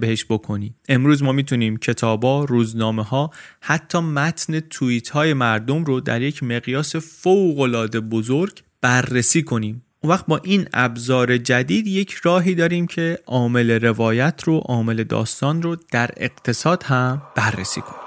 بهش 0.00 0.24
بکنی. 0.24 0.74
امروز 0.88 1.22
ما 1.22 1.32
می‌تونیم 1.32 1.76
کتابا 1.76 2.44
روزنامه 2.44 3.02
ها 3.02 3.30
حتی 3.60 3.98
متن 3.98 4.60
توییت 4.60 5.08
های 5.08 5.34
مردم 5.34 5.84
رو 5.84 6.00
در 6.00 6.22
یک 6.22 6.42
مقیاس 6.42 6.96
فوق 6.96 7.60
العاده 7.60 8.00
بزرگ 8.00 8.62
بررسی 8.80 9.42
کنیم. 9.42 9.82
اون 10.00 10.12
وقت 10.12 10.26
با 10.26 10.40
این 10.44 10.68
ابزار 10.72 11.36
جدید 11.36 11.86
یک 11.86 12.12
راهی 12.22 12.54
داریم 12.54 12.86
که 12.86 13.18
عامل 13.26 13.70
روایت 13.70 14.42
رو 14.44 14.58
عامل 14.58 15.04
داستان 15.04 15.62
رو 15.62 15.76
در 15.92 16.10
اقتصاد 16.16 16.82
هم 16.82 17.22
بررسی 17.36 17.80
کنیم. 17.80 18.01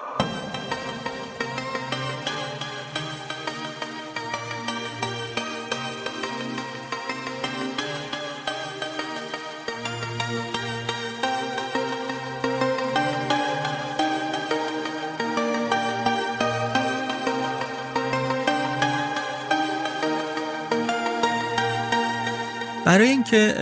برای 22.86 23.08
اینکه 23.08 23.56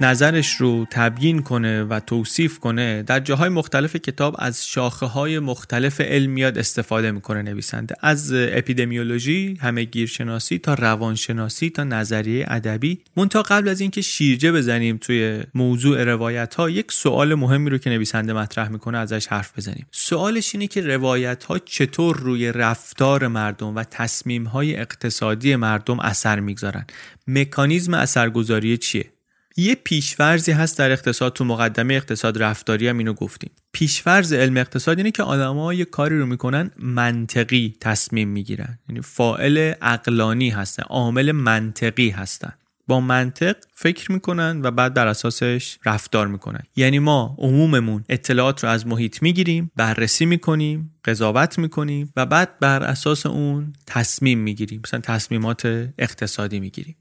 نظرش 0.00 0.54
رو 0.54 0.86
تبیین 0.90 1.42
کنه 1.42 1.84
و 1.84 2.00
توصیف 2.00 2.58
کنه 2.58 3.02
در 3.02 3.20
جاهای 3.20 3.48
مختلف 3.48 3.96
کتاب 3.96 4.36
از 4.38 4.66
شاخه 4.66 5.06
های 5.06 5.38
مختلف 5.38 6.00
علمیات 6.00 6.56
استفاده 6.56 7.10
می‌کنه 7.10 7.42
نویسنده. 7.42 7.94
از 8.00 8.32
اپیدمیولوژی 8.32 9.58
همه 9.60 9.84
گیرشناسی 9.84 10.58
تا 10.58 10.74
روانشناسی 10.74 11.70
تا 11.70 11.84
نظریه 11.84 12.46
ادبی. 12.48 12.98
مونتا 13.16 13.42
قبل 13.42 13.68
از 13.68 13.80
اینکه 13.80 14.00
شیرجه 14.00 14.52
بزنیم 14.52 14.96
توی 14.96 15.42
موضوع 15.54 16.04
روایت 16.04 16.54
ها 16.54 16.70
یک 16.70 16.92
سوال 16.92 17.34
مهمی 17.34 17.70
رو 17.70 17.78
که 17.78 17.90
نویسنده 17.90 18.32
مطرح 18.32 18.68
می‌کنه 18.68 18.98
ازش 18.98 19.26
حرف 19.26 19.58
بزنیم. 19.58 19.86
سوالش 19.90 20.54
اینه 20.54 20.66
که 20.66 20.80
روایت 20.80 21.44
ها 21.44 21.58
چطور 21.58 22.16
روی 22.16 22.52
رفتار 22.52 23.28
مردم 23.28 23.76
و 23.76 23.84
تصمیم 23.90 24.44
های 24.44 24.76
اقتصادی 24.76 25.56
مردم 25.56 26.00
اثر 26.00 26.40
می‌گذارن؟ 26.40 26.84
مکانیزم 27.28 27.94
اثرگذاری 27.94 28.78
چیه؟ 28.78 29.15
یه 29.56 29.74
پیشورزی 29.74 30.52
هست 30.52 30.78
در 30.78 30.90
اقتصاد 30.90 31.32
تو 31.32 31.44
مقدمه 31.44 31.94
اقتصاد 31.94 32.42
رفتاری 32.42 32.88
هم 32.88 32.98
اینو 32.98 33.12
گفتیم. 33.12 33.50
پیشورز 33.72 34.32
علم 34.32 34.56
اقتصاد 34.56 34.98
اینه 34.98 35.10
که 35.10 35.22
آدما 35.22 35.74
یه 35.74 35.84
کاری 35.84 36.18
رو 36.18 36.26
می‌کنن 36.26 36.70
منطقی 36.78 37.76
تصمیم 37.80 38.28
می‌گیرن. 38.28 38.78
یعنی 38.88 39.00
فائل 39.00 39.72
اقلانی 39.82 40.50
هستن 40.50 40.82
عامل 40.82 41.32
منطقی 41.32 42.10
هستن. 42.10 42.52
با 42.88 43.00
منطق 43.00 43.56
فکر 43.74 44.12
می‌کنن 44.12 44.60
و 44.62 44.70
بعد 44.70 44.94
در 44.94 45.06
اساسش 45.06 45.78
رفتار 45.84 46.26
می‌کنن. 46.26 46.62
یعنی 46.76 46.98
ما 46.98 47.36
عموممون 47.38 48.04
اطلاعات 48.08 48.64
رو 48.64 48.70
از 48.70 48.86
محیط 48.86 49.22
می‌گیریم 49.22 49.70
بررسی 49.76 50.26
می‌کنیم 50.26 50.94
قضاوت 51.04 51.58
می‌کنیم 51.58 52.12
و 52.16 52.26
بعد 52.26 52.58
بر 52.58 52.82
اساس 52.82 53.26
اون 53.26 53.72
تصمیم 53.86 54.38
می‌گیریم. 54.38 54.80
مثلا 54.84 55.00
تصمیمات 55.00 55.88
اقتصادی 55.98 56.60
می‌گیریم. 56.60 56.96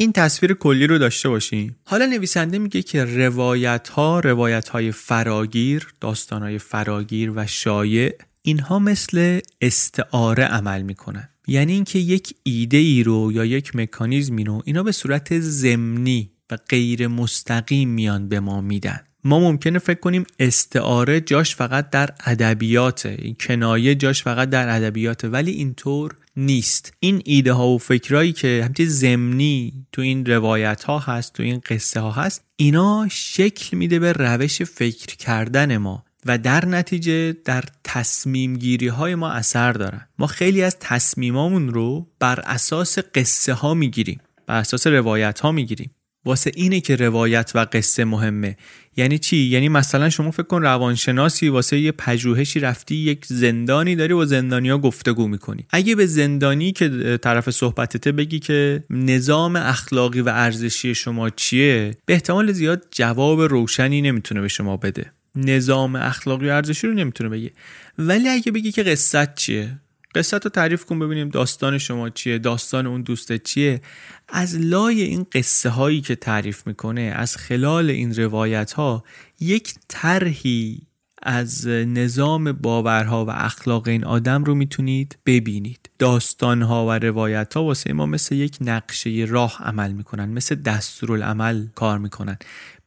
این 0.00 0.12
تصویر 0.12 0.54
کلی 0.54 0.86
رو 0.86 0.98
داشته 0.98 1.28
باشیم 1.28 1.76
حالا 1.84 2.06
نویسنده 2.06 2.58
میگه 2.58 2.82
که 2.82 3.04
روایت 3.04 3.88
ها 3.88 4.20
روایت 4.20 4.68
های 4.68 4.92
فراگیر 4.92 5.88
داستان 6.00 6.42
های 6.42 6.58
فراگیر 6.58 7.32
و 7.36 7.46
شایع 7.46 8.14
اینها 8.42 8.78
مثل 8.78 9.40
استعاره 9.60 10.44
عمل 10.44 10.82
می‌کنن. 10.82 11.28
یعنی 11.46 11.72
اینکه 11.72 11.98
یک 11.98 12.34
ایده 12.42 12.76
ای 12.76 13.02
رو 13.02 13.32
یا 13.32 13.44
یک 13.44 13.76
مکانیزمی 13.76 14.44
رو 14.44 14.62
اینا 14.64 14.82
به 14.82 14.92
صورت 14.92 15.40
زمینی 15.40 16.30
و 16.50 16.58
غیر 16.68 17.08
مستقیم 17.08 17.88
میان 17.88 18.28
به 18.28 18.40
ما 18.40 18.60
میدن. 18.60 19.00
ما 19.24 19.40
ممکنه 19.40 19.78
فکر 19.78 20.00
کنیم 20.00 20.24
استعاره 20.38 21.20
جاش 21.20 21.56
فقط 21.56 21.90
در 21.90 22.10
ادبیاته 22.24 23.16
این 23.18 23.36
کنایه 23.40 23.94
جاش 23.94 24.22
فقط 24.22 24.50
در 24.50 24.76
ادبیاته 24.76 25.28
ولی 25.28 25.50
اینطور 25.50 26.16
نیست. 26.40 26.92
این 27.00 27.22
ایده 27.24 27.52
ها 27.52 27.68
و 27.68 27.78
فکرایی 27.78 28.32
که 28.32 28.62
همچنین 28.64 28.88
زمینی 28.88 29.86
تو 29.92 30.02
این 30.02 30.26
روایت 30.26 30.84
ها 30.84 30.98
هست 30.98 31.32
تو 31.32 31.42
این 31.42 31.60
قصه 31.68 32.00
ها 32.00 32.10
هست 32.10 32.44
اینا 32.56 33.08
شکل 33.10 33.76
میده 33.76 33.98
به 33.98 34.12
روش 34.12 34.62
فکر 34.62 35.16
کردن 35.16 35.76
ما 35.76 36.04
و 36.26 36.38
در 36.38 36.64
نتیجه 36.64 37.32
در 37.32 37.64
تصمیم 37.84 38.56
گیری 38.56 38.88
های 38.88 39.14
ما 39.14 39.30
اثر 39.30 39.72
دارن. 39.72 40.08
ما 40.18 40.26
خیلی 40.26 40.62
از 40.62 40.76
تصمیمامون 40.80 41.68
رو 41.68 42.06
بر 42.18 42.40
اساس 42.40 42.98
قصه 42.98 43.52
ها 43.52 43.74
می‌گیریم 43.74 44.20
بر 44.46 44.58
اساس 44.58 44.86
روایت 44.86 45.40
ها 45.40 45.52
می‌گیریم. 45.52 45.90
واسه 46.24 46.52
اینه 46.54 46.80
که 46.80 46.96
روایت 46.96 47.52
و 47.54 47.66
قصه 47.72 48.04
مهمه. 48.04 48.56
یعنی 48.96 49.18
چی؟ 49.18 49.36
یعنی 49.36 49.68
مثلا 49.68 50.10
شما 50.10 50.30
فکر 50.30 50.42
کن 50.42 50.62
روانشناسی 50.62 51.48
واسه 51.48 51.78
یه 51.78 51.92
پژوهشی 51.92 52.60
رفتی 52.60 52.94
یک 52.94 53.26
زندانی 53.26 53.96
داری 53.96 54.12
و 54.12 54.24
زندانیا 54.24 54.78
گفتگو 54.78 55.28
می‌کنی. 55.28 55.66
اگه 55.70 55.94
به 55.94 56.06
زندانی 56.06 56.72
که 56.72 57.18
طرف 57.22 57.50
صحبتته 57.50 58.12
بگی 58.12 58.38
که 58.38 58.84
نظام 58.90 59.56
اخلاقی 59.56 60.20
و 60.20 60.28
ارزشی 60.28 60.94
شما 60.94 61.30
چیه 61.30 61.96
به 62.06 62.12
احتمال 62.12 62.52
زیاد 62.52 62.86
جواب 62.90 63.40
روشنی 63.40 64.02
نمی‌تونه 64.02 64.40
به 64.40 64.48
شما 64.48 64.76
بده. 64.76 65.12
نظام 65.36 65.96
اخلاقی 65.96 66.48
و 66.48 66.52
ارزشی 66.52 66.86
رو 66.86 66.94
نمی‌تونه 66.94 67.30
بگه. 67.30 67.50
ولی 67.98 68.28
اگه 68.28 68.52
بگی 68.52 68.72
که 68.72 68.82
قصت 68.82 69.34
چیه؟ 69.34 69.80
قصت 70.14 70.44
رو 70.44 70.50
تعریف 70.50 70.84
کن 70.84 70.98
ببینیم 70.98 71.28
داستان 71.28 71.78
شما 71.78 72.10
چیه 72.10 72.38
داستان 72.38 72.86
اون 72.86 73.02
دوستت 73.02 73.42
چیه. 73.42 73.80
از 74.28 74.56
لای 74.56 75.02
این 75.02 75.26
قصه 75.32 75.68
هایی 75.68 76.00
که 76.00 76.16
تعریف 76.16 76.66
می‌کنه 76.66 77.00
از 77.00 77.36
خلال 77.36 77.90
این 77.90 78.14
روایت 78.14 78.72
ها 78.72 79.04
یک 79.40 79.74
طرحی 79.88 80.82
از 81.22 81.66
نظام 81.66 82.52
باورها 82.52 83.24
و 83.24 83.30
اخلاق 83.30 83.88
این 83.88 84.04
آدم 84.04 84.44
رو 84.44 84.54
می‌تونید 84.54 85.18
ببینید. 85.26 85.90
داستان 85.98 86.62
ها 86.62 86.86
و 86.86 86.90
روایت 86.90 87.54
ها 87.54 87.64
واسه 87.64 87.92
ما 87.92 88.06
مثل 88.06 88.34
یک 88.34 88.56
نقشه 88.60 89.26
راه 89.28 89.56
عمل 89.62 89.92
می‌کنن 89.92 90.28
مثل 90.28 90.54
دستورالعمل 90.54 91.66
کار 91.74 91.98
می‌کنن. 91.98 92.38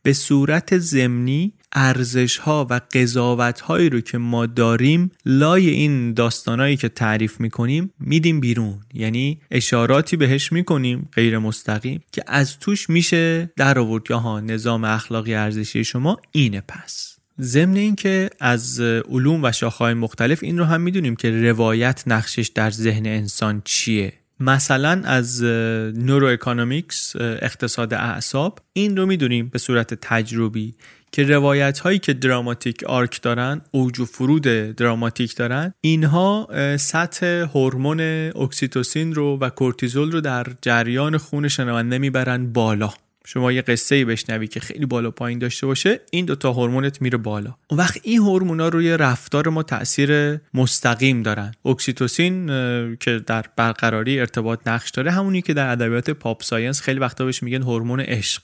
به 0.03 0.13
صورت 0.13 0.77
زمینی 0.77 1.53
ارزش 1.73 2.37
ها 2.37 2.67
و 2.69 2.81
قضاوت 2.93 3.61
هایی 3.61 3.89
رو 3.89 4.01
که 4.01 4.17
ما 4.17 4.45
داریم 4.45 5.11
لای 5.25 5.69
این 5.69 6.13
داستانهایی 6.13 6.77
که 6.77 6.89
تعریف 6.89 7.39
می‌کنیم 7.39 7.93
میدیم 7.99 8.39
بیرون. 8.39 8.79
یعنی 8.93 9.41
اشاراتی 9.51 10.17
بهش 10.17 10.51
می‌کنیم 10.51 11.09
غیر 11.13 11.37
مستقیم 11.37 12.03
که 12.11 12.23
از 12.27 12.59
توش 12.59 12.89
میشه 12.89 13.51
در 13.55 13.79
آورد 13.79 14.11
ها 14.11 14.39
نظام 14.39 14.83
اخلاقی 14.83 15.33
ارزشی 15.33 15.83
شما 15.83 16.17
اینه 16.31 16.61
پس. 16.67 17.17
ضمن 17.41 17.75
اینکه 17.75 18.29
از 18.39 18.79
علوم 18.79 19.43
و 19.43 19.51
شاخه‌های 19.51 19.93
مختلف 19.93 20.43
این 20.43 20.57
رو 20.57 20.65
هم 20.65 20.81
می‌دونیم 20.81 21.15
که 21.15 21.31
روایت 21.31 22.03
نقشش 22.07 22.47
در 22.47 22.71
ذهن 22.71 23.05
انسان 23.05 23.61
چیه. 23.65 24.13
مثلا 24.39 25.01
از 25.05 25.43
neuroeconomics 25.43 27.15
اقتصاد 27.15 27.93
اعصاب 27.93 28.59
این 28.73 28.97
رو 28.97 29.05
می‌دونیم 29.05 29.47
به 29.47 29.59
صورت 29.59 29.93
تجربی. 29.93 30.73
که 31.15 31.24
روایت 31.24 31.79
هایی 31.79 32.00
که 32.00 32.13
dramatic 32.13 32.83
arc 32.83 33.21
دارن 33.22 33.62
اوج 33.72 34.00
و 34.00 34.05
فرود 34.05 34.41
دراماتیک 34.41 35.36
دارن 35.36 35.74
اینها 35.82 36.50
سطح 36.79 37.25
هورمون 37.25 38.00
اکسیتوسین 38.36 39.15
رو 39.15 39.38
و 39.38 39.50
کورتیزول 39.50 40.12
رو 40.12 40.22
در 40.22 40.48
جریان 40.62 41.17
خون 41.17 41.48
شنونده 41.48 41.98
می‌برن 41.98 42.53
بالا. 42.53 42.93
شما 43.25 43.51
یه 43.51 43.62
قصه 43.62 43.96
ای 43.96 44.05
بشنوی 44.05 44.48
که 44.48 44.60
خیلی 44.60 44.86
بالا 44.86 45.12
پایین 45.12 45.39
داشته 45.39 45.65
باشه 45.65 46.00
این 46.12 46.25
دوتا 46.25 46.51
هورمونت 46.51 47.01
میره 47.01 47.17
بالا. 47.17 47.55
اون 47.70 47.79
وقت 47.79 48.00
این 48.03 48.20
هورمونا 48.20 48.67
روی 48.67 48.98
رفتار 48.98 49.50
ما 49.50 49.63
تاثیر 49.63 50.39
مستقیم 50.53 51.24
دارن. 51.24 51.51
اکسیتوسین 51.65 52.48
که 52.96 53.20
در 53.27 53.46
برقراری 53.55 54.20
ارتباط 54.20 54.67
نقش 54.67 54.89
داره 54.89 55.12
همونی 55.12 55.41
که 55.41 55.53
در 55.53 55.72
ادبیات 55.72 56.10
pop 56.09 56.43
science 56.43 56.81
خیلی 56.82 57.00
وقتا 57.00 57.25
بهش 57.25 57.43
میگن 57.43 57.62
هورمون 57.62 58.00
عشق. 58.00 58.41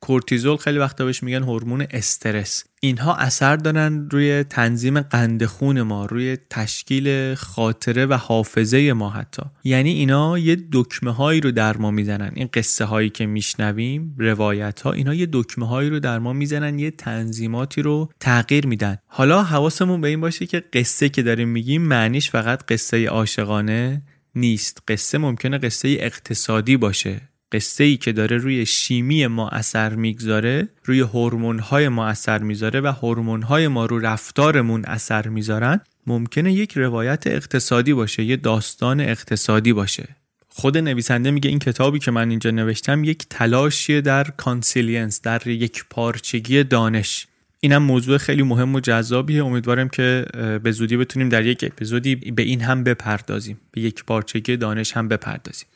کورتیزول 0.00 0.56
خیلی 0.56 0.78
وقتا 0.78 1.04
بهش 1.04 1.22
میگن 1.22 1.42
هورمون 1.42 1.86
استرس. 1.90 2.64
اینها 2.80 3.16
اثر 3.16 3.56
دارن 3.56 4.08
روی 4.10 4.42
تنظیم 4.42 5.00
قند 5.00 5.44
خون 5.44 5.82
ما 5.82 6.06
روی 6.06 6.38
تشکیل 6.50 7.34
خاطره 7.34 8.06
و 8.06 8.14
حافظه 8.14 8.92
ما 8.92 9.10
حتی. 9.10 9.42
یعنی 9.64 9.90
اینا 9.90 10.38
یه 10.38 10.58
دکمه 10.72 11.10
هایی 11.10 11.40
رو 11.40 11.50
در 11.50 11.76
ما 11.76 11.90
می‌زنن. 11.90 12.32
این 12.34 12.48
قصه 12.54 12.84
هایی 12.84 13.10
که 13.10 13.26
میشنویم 13.26 14.14
روایت 14.18 14.80
ها 14.80 14.92
اینا 14.92 15.14
یه 15.14 15.28
دکمه 15.32 15.68
هایی 15.68 15.90
رو 15.90 16.00
در 16.00 16.18
ما 16.18 16.32
می‌زنن 16.32 16.78
یه 16.78 16.90
تنظیماتی 16.90 17.82
رو 17.82 18.10
تغییر 18.20 18.66
میدن. 18.66 18.98
حالا 19.06 19.42
حواسمون 19.42 20.00
به 20.00 20.08
این 20.08 20.20
باشه 20.20 20.46
که 20.46 20.60
قصه 20.72 21.08
که 21.08 21.22
داریم 21.22 21.48
میگیم 21.48 21.82
معنیش 21.82 22.30
فقط 22.30 22.64
قصه 22.72 23.06
عاشقانه 23.06 24.02
نیست. 24.34 24.82
قصه 24.88 25.18
ممکنه 25.18 25.58
قصه 25.58 25.96
اقتصادی 26.00 26.76
باشه. 26.76 27.20
قصه 27.52 27.84
ای 27.84 27.96
که 27.96 28.12
داره 28.12 28.36
روی 28.36 28.66
شیمی 28.66 29.26
ما 29.26 29.48
اثر 29.48 29.94
می‌گذاره 29.94 30.68
روی 30.84 31.00
هورمون 31.00 31.58
های 31.58 31.88
ما 31.88 32.06
اثر 32.06 32.38
می‌ذاره 32.38 32.80
و 32.80 32.86
هورمون 32.86 33.42
های 33.42 33.68
ما 33.68 33.86
رو 33.86 33.98
رفتارمون 33.98 34.84
اثر 34.84 35.28
می‌ذارن 35.28 35.80
ممکنه 36.06 36.52
یک 36.52 36.72
روایت 36.76 37.26
اقتصادی 37.26 37.92
باشه 37.92 38.22
یه 38.24 38.36
داستان 38.36 39.00
اقتصادی 39.00 39.72
باشه. 39.72 40.08
خود 40.48 40.78
نویسنده 40.78 41.30
میگه 41.30 41.50
این 41.50 41.58
کتابی 41.58 41.98
که 41.98 42.10
من 42.10 42.30
اینجا 42.30 42.50
نوشتم 42.50 43.04
یک 43.04 43.26
تلاشیه 43.30 44.00
در 44.00 44.24
consilience 44.24 45.20
در 45.22 45.46
یکپارچگی 45.46 46.64
دانش. 46.64 47.26
اینم 47.60 47.82
موضوع 47.82 48.18
خیلی 48.18 48.42
مهم 48.42 48.74
و 48.74 48.80
جذابیه. 48.80 49.44
امیدوارم 49.44 49.88
که 49.88 50.26
به 50.62 50.70
زودی 50.70 50.96
بتونیم 50.96 51.28
در 51.28 51.46
یک 51.46 51.64
اپیزودی 51.64 52.14
به 52.14 52.42
این 52.42 52.60
هم 52.60 52.84
بپردازیم 52.84 53.60
به 53.72 53.80
یک 53.80 54.04
پارچگی 54.04 54.56
دانش 54.56 54.92
هم 54.92 55.08
بپردازیم. 55.08 55.66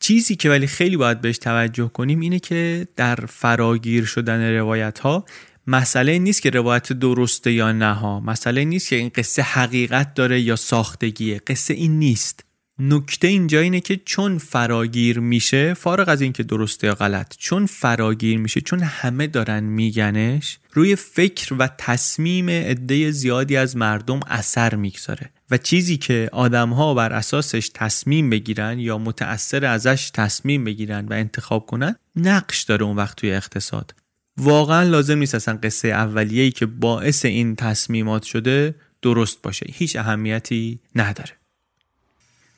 چیزی 0.00 0.36
که 0.36 0.50
ولی 0.50 0.66
خیلی 0.66 0.96
باید 0.96 1.20
بهش 1.20 1.38
توجه 1.38 1.88
کنیم 1.88 2.20
اینه 2.20 2.38
که 2.38 2.88
در 2.96 3.14
فراگیر 3.14 4.04
شدن 4.04 4.56
روایت 4.56 4.98
ها 4.98 5.24
مسئله 5.66 6.18
نیست 6.18 6.42
که 6.42 6.50
روایت 6.50 6.92
درسته 6.92 7.52
یا 7.52 7.72
نه 7.72 7.94
ها. 7.94 8.20
مسئله 8.20 8.64
نیست 8.64 8.88
که 8.88 8.96
این 8.96 9.10
قصه 9.14 9.42
حقیقت 9.42 10.14
داره 10.14 10.40
یا 10.40 10.56
ساختگیه. 10.56 11.40
قصه 11.46 11.74
این 11.74 11.98
نیست. 11.98 12.45
نکته 12.78 13.28
اینجا 13.28 13.60
اینه 13.60 13.80
که 13.80 14.00
چون 14.04 14.38
فراگیر 14.38 15.20
میشه 15.20 15.74
فارغ 15.74 16.08
از 16.08 16.20
اینکه 16.20 16.42
درسته 16.42 16.86
یا 16.86 16.94
غلط 16.94 17.34
چون 17.38 17.66
فراگیر 17.66 18.38
میشه 18.38 18.60
چون 18.60 18.80
همه 18.80 19.26
دارن 19.26 19.64
میگنش 19.64 20.58
روی 20.72 20.96
فکر 20.96 21.54
و 21.54 21.68
تصمیم 21.78 22.50
عده 22.50 23.10
زیادی 23.10 23.56
از 23.56 23.76
مردم 23.76 24.20
اثر 24.26 24.74
می‌گذاره. 24.74 25.30
و 25.50 25.58
چیزی 25.58 25.96
که 25.96 26.28
آدمها 26.32 26.94
بر 26.94 27.12
اساسش 27.12 27.70
تصمیم 27.74 28.30
بگیرن 28.30 28.78
یا 28.78 28.98
متأثر 28.98 29.64
ازش 29.64 30.10
تصمیم 30.14 30.64
بگیرن 30.64 31.06
و 31.06 31.12
انتخاب 31.12 31.66
کنن 31.66 31.96
نقش 32.16 32.62
داره 32.62 32.84
اون 32.84 32.96
وقت 32.96 33.16
توی 33.16 33.32
اقتصاد. 33.32 33.94
واقعا 34.36 34.82
لازم 34.82 35.18
نیست 35.18 35.34
اصلا 35.34 35.58
قصه 35.62 35.88
اولیه‌ای 35.88 36.50
که 36.50 36.66
باعث 36.66 37.24
این 37.24 37.56
تصمیمات 37.56 38.22
شده 38.22 38.74
درست 39.02 39.42
باشه. 39.42 39.66
هیچ 39.72 39.96
اهمیتی 39.96 40.78
نداره. 40.94 41.35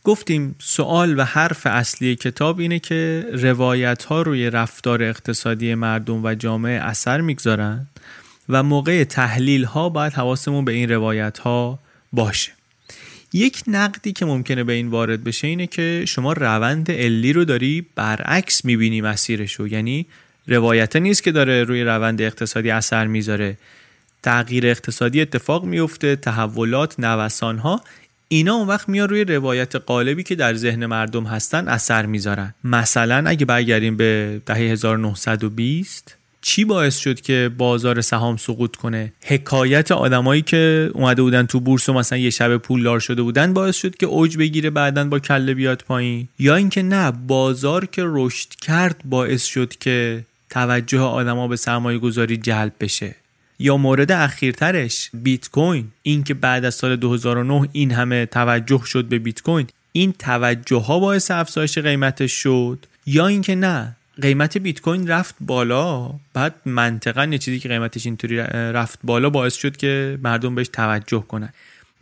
گفتیم 0.09 0.55
سوال 0.59 1.19
و 1.19 1.25
حرف 1.25 1.67
اصلی 1.67 2.17
کتاب 2.17 2.59
اینه 2.59 2.79
که 2.79 3.27
روایت 3.33 4.05
ها 4.05 4.23
روی 4.23 4.51
رفتار 4.51 5.03
اقتصادی 5.03 5.75
مردم 5.75 6.25
و 6.25 6.35
جامعه 6.35 6.81
اثر 6.81 7.21
می‌گذارن 7.21 7.87
و 8.49 8.63
موقع 8.63 9.05
تحلیل 9.05 9.65
ها 9.65 9.89
باید 9.89 10.13
حواسمون 10.13 10.65
به 10.65 10.73
این 10.73 10.91
روایت 10.91 11.39
ها 11.39 11.79
باشه. 12.13 12.53
یک 13.33 13.63
نقدی 13.67 14.13
که 14.13 14.27
ممکنه 14.27 14.65
به 14.65 14.73
این 14.73 14.89
وارد 14.89 15.25
بشه 15.25 15.47
اینه 15.47 15.67
که 15.67 16.05
شما 16.09 16.33
روند 16.33 16.91
علی 16.91 17.33
رو 17.33 17.45
داری 17.45 17.87
برعکس 17.95 18.65
می‌بینی 18.65 19.01
مسیرش 19.01 19.53
رو. 19.53 19.69
یعنی 19.69 20.07
روایت 20.47 20.97
نیست 20.97 21.23
که 21.23 21.33
داره 21.33 21.65
روی 21.65 21.83
روند 21.85 22.23
اقتصادی 22.23 22.71
اثر 22.71 23.07
می‌ذاره. 23.07 23.57
تغییر 24.23 24.67
اقتصادی 24.67 25.21
اتفاق 25.21 25.65
میفته 25.65 26.17
تحولات 26.17 27.01
نوسان 27.01 27.59
ها 27.59 27.81
اینا 28.29 28.55
اون 28.55 28.69
وقت 28.69 28.89
میان 28.89 29.09
روی 29.09 29.25
روایت 29.25 29.77
قالبی 29.77 30.23
که 30.23 30.35
در 30.35 30.55
ذهن 30.55 30.87
مردم 30.87 31.25
هستن 31.25 31.69
اثر 31.69 32.07
می‌ذارن. 32.07 32.55
مثلا 32.65 33.25
اگه 33.27 33.47
برگردیم 33.47 33.97
به 33.97 34.41
دهه 34.47 34.59
1920 34.59 36.19
چی 36.41 36.65
باعث 36.65 36.99
شد 36.99 37.21
که 37.21 37.51
بازار 37.59 38.01
سهام 38.01 38.37
سقوط 38.37 38.77
کنه؟ 38.77 39.13
حکایت 39.23 39.93
آدمایی 39.93 40.43
که 40.43 40.91
اومده 40.95 41.23
بودن 41.23 41.47
تو 41.47 41.61
بورس 41.61 41.89
و 41.89 41.93
مثلا 41.93 42.19
یه 42.19 42.31
شب 42.31 42.57
پولدار 42.57 43.01
شده 43.01 43.23
بودن 43.23 43.53
باعث 43.53 43.77
شد 43.77 43.97
که 43.97 44.07
اوج 44.07 44.37
بگیره 44.37 44.71
بعدا 44.71 45.05
با 45.05 45.19
کله 45.19 45.55
بیاد 45.55 45.85
پایین. 45.89 46.29
یا 46.39 46.57
اینکه 46.57 46.83
نه 46.83 47.11
بازار 47.11 47.87
که 47.87 48.03
رشد 48.07 48.49
کرد 48.49 49.01
باعث 49.05 49.45
شد 49.45 49.77
که 49.77 50.25
توجه 50.51 51.01
آدما 51.01 51.49
به 51.49 51.57
سرمایه 51.57 51.99
گذاری 51.99 52.37
جلب 52.37 52.73
بشه. 52.81 53.15
یا 53.59 53.77
مورد 53.77 54.13
اخیرترش 54.13 55.11
بیت 55.15 55.51
کوین 55.51 55.89
اینکه 56.03 56.35
بعد 56.35 56.65
از 56.65 56.75
سال 56.75 56.97
2009 56.97 57.69
این 57.73 57.91
همه 57.91 58.27
توجه 58.27 58.83
شد 58.85 59.05
به 59.05 59.19
بیت 59.19 59.43
کوین 59.43 59.67
این 59.93 60.13
توجه 60.13 60.77
ها 60.77 60.99
باعث 60.99 61.31
افزایش 61.31 61.79
قیمتش 61.79 62.33
شد 62.33 62.87
یا 63.07 63.27
اینکه 63.27 63.55
نه 63.55 63.97
قیمت 64.23 64.59
بیت 64.59 64.81
کوین 64.81 65.09
رفت 65.09 65.35
بالا 65.41 66.11
بعد 66.35 66.55
منطقا 66.65 67.25
یه 67.25 67.39
چیزی 67.39 67.59
که 67.59 67.69
قیمتش 67.69 68.07
اینطوری 68.07 68.37
رفت 68.39 68.99
بالا 69.05 69.31
باعث 69.31 69.55
شد 69.55 69.77
که 69.77 70.19
مردم 70.23 70.55
بهش 70.55 70.69
توجه 70.69 71.25
کنن. 71.29 71.53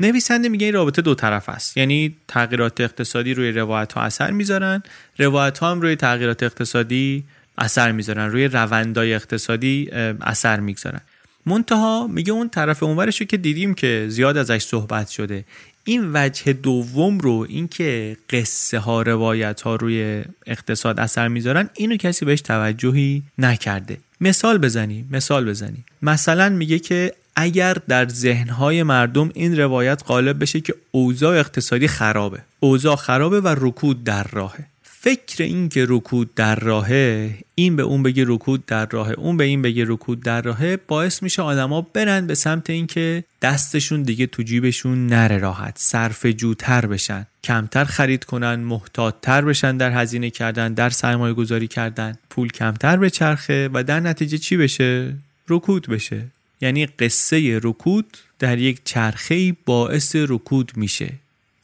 نویسنده 0.01 0.49
میگه 0.49 0.64
این 0.64 0.75
رابطه 0.75 1.03
دو 1.03 1.14
طرف 1.14 1.49
است. 1.49 1.77
یعنی 1.77 2.16
تغییرات 2.29 2.81
اقتصادی 2.81 3.35
روی 3.35 3.53
روایت 3.53 3.92
ها 3.92 4.01
اثر 4.01 4.31
می‌ذارن 4.31 4.83
روایت 5.19 5.59
ها 5.59 5.71
هم 5.71 5.81
روی 5.81 5.97
تغییرات 5.97 6.42
اقتصادی 6.42 7.25
اثر 7.59 7.92
می‌ذارن 7.92 8.31
روی 8.31 8.49
روندای 8.49 9.14
اقتصادی 9.14 9.90
اثر 10.21 10.61
می‌گذارن. 10.61 11.01
منتها 11.46 12.06
میگه 12.06 12.32
اون 12.32 12.48
طرف 12.48 12.82
اونورش 12.82 13.22
که 13.22 13.37
دیدیم 13.37 13.74
که 13.74 14.06
زیاد 14.09 14.37
ازش 14.37 14.62
صحبت 14.62 15.09
شده. 15.09 15.44
این 15.85 16.11
وجه 16.14 16.52
دوم 16.52 17.18
رو 17.18 17.46
اینکه 17.48 18.16
قصه 18.30 18.78
ها 18.78 19.02
روایت 19.02 19.61
ها 19.61 19.76
روی 19.76 20.24
اقتصاد 20.46 21.00
اثر 21.00 21.28
می‌ذارن 21.28 21.70
اینو 21.74 21.96
کسی 21.96 22.24
بهش 22.24 22.40
توجهی 22.40 23.22
نکرده. 23.38 23.98
مثال 24.20 24.59
بزنیم 24.59 25.09
مثال 25.12 25.44
بزنیم 25.44 25.85
مثلا 26.02 26.48
میگه 26.48 26.78
که 26.78 27.12
اگر 27.37 27.76
در 27.88 28.09
ذهنهای 28.09 28.82
مردم 28.82 29.30
این 29.35 29.59
روایت 29.59 30.02
غالب 30.06 30.42
بشه 30.42 30.61
که 30.61 30.74
اوضاع 30.90 31.38
اقتصادی 31.38 31.88
خرابه. 31.88 32.38
اوضاع 32.61 32.96
خرابه 32.96 33.40
و 33.40 33.54
رکود 33.59 34.04
در 34.04 34.26
راهه. 34.32 34.66
فکر 35.07 35.45
این 35.45 35.69
که 35.69 35.87
رکود 35.88 36.35
در 36.35 36.55
راهه 36.55 37.35
این 37.55 37.77
به 37.77 37.83
اون 37.83 38.03
بگه 38.03 38.25
رکود 38.27 38.66
در 38.66 38.87
راهه 38.87 39.12
اون 39.12 39.37
به 39.37 39.45
این 39.45 39.62
بگه 39.62 39.85
رکود 39.88 40.21
در 40.21 40.42
راهه 40.42 40.77
باعث 40.77 41.23
میشه 41.23 41.42
آدما 41.42 41.81
برن 41.81 42.27
به 42.27 42.35
سمت 42.35 42.71
اینکه 42.71 43.25
دستشون 43.42 44.03
دیگه 44.03 44.27
تو 44.27 44.42
جیبشون 44.42 45.07
نره 45.07 45.38
راحت 45.38 45.79
صرف 45.79 46.27
جوتر 46.27 46.87
بشن 46.87 47.27
کمتر 47.45 47.85
خرید 47.85 48.25
کنن 48.25 48.55
محتاطتر 48.55 49.45
بشن 49.45 49.77
در 49.77 50.03
هزینه 50.03 50.31
کردن 50.31 50.75
در 50.75 50.90
سرمایه 50.90 51.35
گذاری 51.35 51.69
کردن 51.69 52.19
پول 52.31 52.49
کمتر 52.49 52.97
به 52.97 53.11
چرخه 53.11 53.71
و 53.73 53.83
در 53.83 54.01
نتیجه 54.01 54.38
چی 54.38 54.57
بشه؟ 54.57 55.14
رکود 55.49 55.88
بشه. 55.88 56.25
یعنی 56.61 56.87
قصه 56.87 57.61
رکود 57.62 58.16
در 58.38 58.59
یک 58.59 58.81
چرخه 58.85 59.53
باعث 59.66 60.16
رکود 60.16 60.73
میشه. 60.77 61.12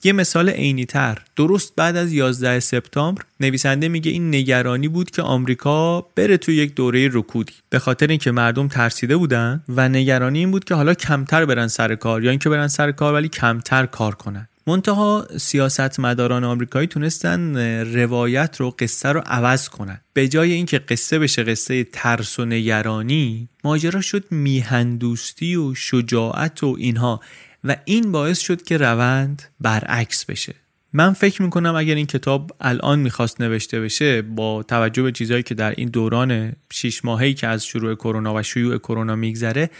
یه 0.04 0.12
مثال 0.12 0.48
عینی 0.48 0.84
تر. 0.84 1.18
درست 1.36 1.72
بعد 1.76 1.96
از 1.96 2.12
11 2.12 2.60
سپتامبر 2.60 3.22
نویسنده 3.40 3.88
میگه 3.88 4.10
این 4.10 4.34
نگرانی 4.34 4.88
بود 4.88 5.10
که 5.10 5.22
آمریکا 5.22 6.00
بره 6.00 6.36
توی 6.36 6.56
یک 6.56 6.74
دوره 6.74 7.08
رکودی. 7.12 7.52
به 7.70 7.78
خاطر 7.78 8.06
اینکه 8.06 8.30
مردم 8.30 8.68
ترسیده 8.68 9.16
بودن 9.16 9.62
و 9.68 9.88
نگرانی 9.88 10.38
این 10.38 10.50
بود 10.50 10.64
که 10.64 10.74
حالا 10.74 10.94
کمتر 10.94 11.44
برن 11.44 11.68
سر 11.68 11.94
کار 11.94 12.24
یا 12.24 12.30
اینکه 12.30 12.48
برن 12.48 12.68
سر 12.68 12.92
کار 12.92 13.14
ولی 13.14 13.28
کمتر 13.28 13.86
کار 13.86 14.14
کنن. 14.14 14.48
منتها 14.66 15.26
سیاستمداران 15.36 16.44
آمریکایی 16.44 16.86
تونستن 16.86 17.56
روایت 17.94 18.56
رو 18.60 18.70
قصه 18.70 19.08
رو 19.08 19.22
عوض 19.26 19.68
کنن. 19.68 20.00
به 20.12 20.28
جای 20.28 20.52
اینکه 20.52 20.78
قصه 20.78 21.18
بشه 21.18 21.42
قصه 21.42 21.84
ترس 21.84 22.38
و 22.38 22.44
نگرانی 22.44 23.48
ماجرا 23.64 24.00
شد 24.00 24.24
میهندوستی 24.30 25.56
و 25.56 25.74
شجاعت 25.74 26.62
و 26.62 26.76
اینها. 26.78 27.20
و 27.64 27.76
این 27.84 28.12
باعث 28.12 28.38
شد 28.38 28.62
که 28.62 28.76
روند 28.76 29.42
برعکس 29.60 30.24
بشه. 30.24 30.54
من 30.92 31.12
فکر 31.12 31.42
می‌کنم 31.42 31.74
اگر 31.74 31.94
این 31.94 32.06
کتاب 32.06 32.50
الان 32.60 32.98
می‌خواست 32.98 33.40
نوشته 33.40 33.80
بشه 33.80 34.22
با 34.22 34.62
توجه 34.62 35.02
به 35.02 35.12
چیزهایی 35.12 35.42
که 35.42 35.54
در 35.54 35.70
این 35.70 35.88
دوران 35.88 36.52
شیش 36.72 37.04
ماهی 37.04 37.34
که 37.34 37.46
از 37.46 37.66
شروع 37.66 37.94
کرونا 37.94 38.34
و 38.34 38.42
شیوع 38.42 38.78
کرونا 38.78 39.16
میگذره 39.16 39.70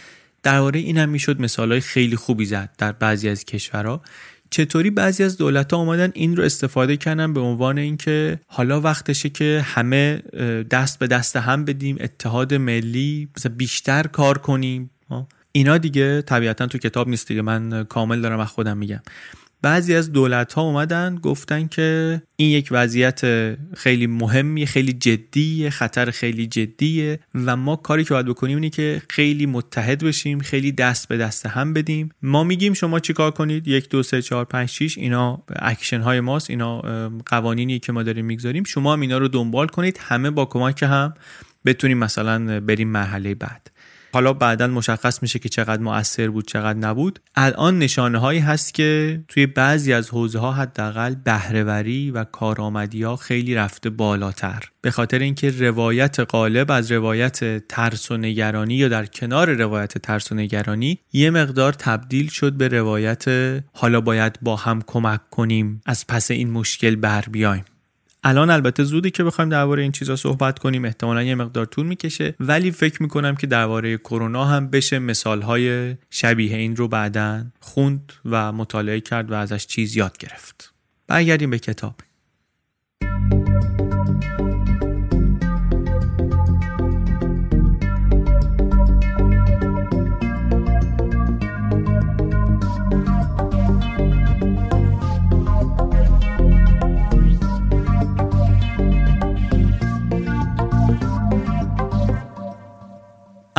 درباره 0.43 0.79
این 0.79 0.97
هم 0.97 1.09
می‌شد 1.09 1.41
مثالهای 1.41 1.81
خیلی 1.81 2.15
خوبی 2.15 2.45
زد 2.45 2.69
در 2.77 2.91
بعضی 2.91 3.29
از 3.29 3.45
کشورها. 3.45 4.01
چطوری 4.49 4.89
بعضی 4.89 5.23
از 5.23 5.37
دولت 5.37 5.73
ها 5.73 5.79
اومدن 5.79 6.11
این 6.13 6.37
رو 6.37 6.43
استفاده 6.43 6.97
کردن 6.97 7.33
به 7.33 7.39
عنوان 7.39 7.77
اینکه 7.77 8.39
حالا 8.47 8.81
وقتشه 8.81 9.29
که 9.29 9.65
همه 9.65 10.21
دست 10.71 10.99
به 10.99 11.07
دست 11.07 11.35
هم 11.35 11.65
بدیم 11.65 11.97
اتحاد 11.99 12.53
ملی 12.53 13.29
بیشتر 13.57 14.03
کار 14.03 14.37
کنیم؟ 14.37 14.89
اینا 15.55 15.77
دیگه 15.77 16.21
طبیعتا 16.21 16.67
تو 16.67 16.77
کتاب 16.77 17.09
نیست 17.09 17.27
دیگه. 17.27 17.41
من 17.41 17.83
کامل 17.83 18.21
دارم 18.21 18.39
از 18.39 18.47
خودم 18.47 18.77
میگم. 18.77 19.01
بعضی 19.61 19.95
از 19.95 20.11
دولت 20.11 20.53
ها 20.53 20.61
اومدن 20.61 21.15
گفتن 21.15 21.67
که 21.67 22.21
این 22.35 22.49
یک 22.49 22.67
وضعیت 22.71 23.21
خیلی 23.75 24.07
مهمی 24.07 24.65
خیلی 24.65 24.93
جدیه 24.93 25.69
خطر 25.69 26.11
خیلی 26.11 26.47
جدیه 26.47 27.19
و 27.35 27.55
ما 27.55 27.75
کاری 27.75 28.03
که 28.03 28.13
باید 28.13 28.25
بکنیم 28.25 28.57
اینه 28.57 28.69
که 28.69 29.01
خیلی 29.09 29.45
متحد 29.45 30.03
بشیم 30.03 30.39
خیلی 30.39 30.71
دست 30.71 31.07
به 31.07 31.17
دست 31.17 31.45
هم 31.45 31.73
بدیم. 31.73 32.09
ما 32.21 32.43
میگیم 32.43 32.73
شما 32.73 32.99
چیکار 32.99 33.31
کنید؟ 33.31 33.67
یک 33.67 33.89
دو 33.89 34.03
سه 34.03 34.21
چهار 34.21 34.45
پنج 34.45 34.69
شیش. 34.69 34.97
اینا 34.97 35.43
اکشن 35.55 36.01
های 36.01 36.19
ماست 36.19 36.49
اینا 36.49 36.81
قوانینی 37.25 37.79
که 37.79 37.91
ما 37.91 38.03
داریم 38.03 38.25
می‌گذاریم. 38.25 38.63
شما 38.63 38.93
هم 38.93 39.01
اینا 39.01 39.17
رو 39.17 39.27
دنبال 39.27 39.67
کنید 39.67 39.99
همه 40.01 40.29
با 40.29 40.45
کمک 40.45 40.83
هم 40.83 41.13
بتونیم 41.65 41.97
مثلا 41.97 42.59
بریم 42.59 42.87
مرحله 42.87 43.35
بعد. 43.35 43.69
حالا 44.13 44.33
بعدا 44.33 44.67
مشخص 44.67 45.21
میشه 45.21 45.39
که 45.39 45.49
چقدر 45.49 45.81
مؤثر 45.81 46.27
بود 46.29 46.47
چقدر 46.47 46.79
نبود. 46.79 47.19
الان 47.35 47.79
نشانه 47.79 48.17
هایی 48.17 48.39
هست 48.39 48.73
که 48.73 49.21
توی 49.27 49.45
بعضی 49.45 49.93
از 49.93 50.09
حوزه 50.09 50.39
ها 50.39 50.51
حداقل 50.51 51.15
بهرهوری 51.15 52.11
و 52.11 52.23
کارآمدی 52.23 53.03
ها 53.03 53.15
خیلی 53.15 53.55
رفته 53.55 53.89
بالاتر. 53.89 54.63
به 54.81 54.91
خاطر 54.91 55.19
اینکه 55.19 55.49
روایت 55.49 56.19
غالب 56.19 56.71
از 56.71 56.91
روایت 56.91 57.67
ترس 57.67 58.11
و 58.11 58.17
نگرانی 58.17 58.75
یا 58.75 58.87
در 58.87 59.05
کنار 59.05 59.53
روایت 59.53 59.97
ترس 59.97 60.31
و 60.31 60.35
نگرانی 60.35 60.99
یه 61.13 61.29
مقدار 61.29 61.73
تبدیل 61.73 62.29
شد 62.29 62.53
به 62.53 62.67
روایت 62.67 63.25
حالا 63.73 64.01
باید 64.01 64.39
با 64.41 64.55
هم 64.55 64.81
کمک 64.87 65.29
کنیم 65.29 65.81
از 65.85 66.07
پس 66.07 66.31
این 66.31 66.51
مشکل 66.51 66.95
بر 66.95 67.21
بیایم. 67.31 67.63
الان 68.23 68.49
البته 68.49 68.83
زودی 68.83 69.11
که 69.11 69.23
بخوایم 69.23 69.49
درباره 69.49 69.83
این 69.83 69.91
چیزا 69.91 70.15
صحبت 70.15 70.59
کنیم 70.59 70.85
احتمالا 70.85 71.23
یه 71.23 71.35
مقدار 71.35 71.65
طول 71.65 71.85
می‌کشه 71.85 72.35
ولی 72.39 72.71
فکر 72.71 73.03
می‌کنم 73.03 73.35
که 73.35 73.47
درباره 73.47 73.97
کرونا 73.97 74.45
هم 74.45 74.67
بشه 74.67 74.99
مثالهای 74.99 75.95
شبیه 76.09 76.57
این 76.57 76.75
رو 76.75 76.87
بعدا 76.87 77.45
خوند 77.59 78.13
و 78.25 78.51
مطالعه 78.51 78.99
کرد 78.99 79.31
و 79.31 79.33
ازش 79.33 79.67
چیز 79.67 79.95
یاد 79.95 80.17
گرفت. 80.17 80.73
برگردیم 81.07 81.49
به 81.49 81.59
کتاب. 81.59 81.95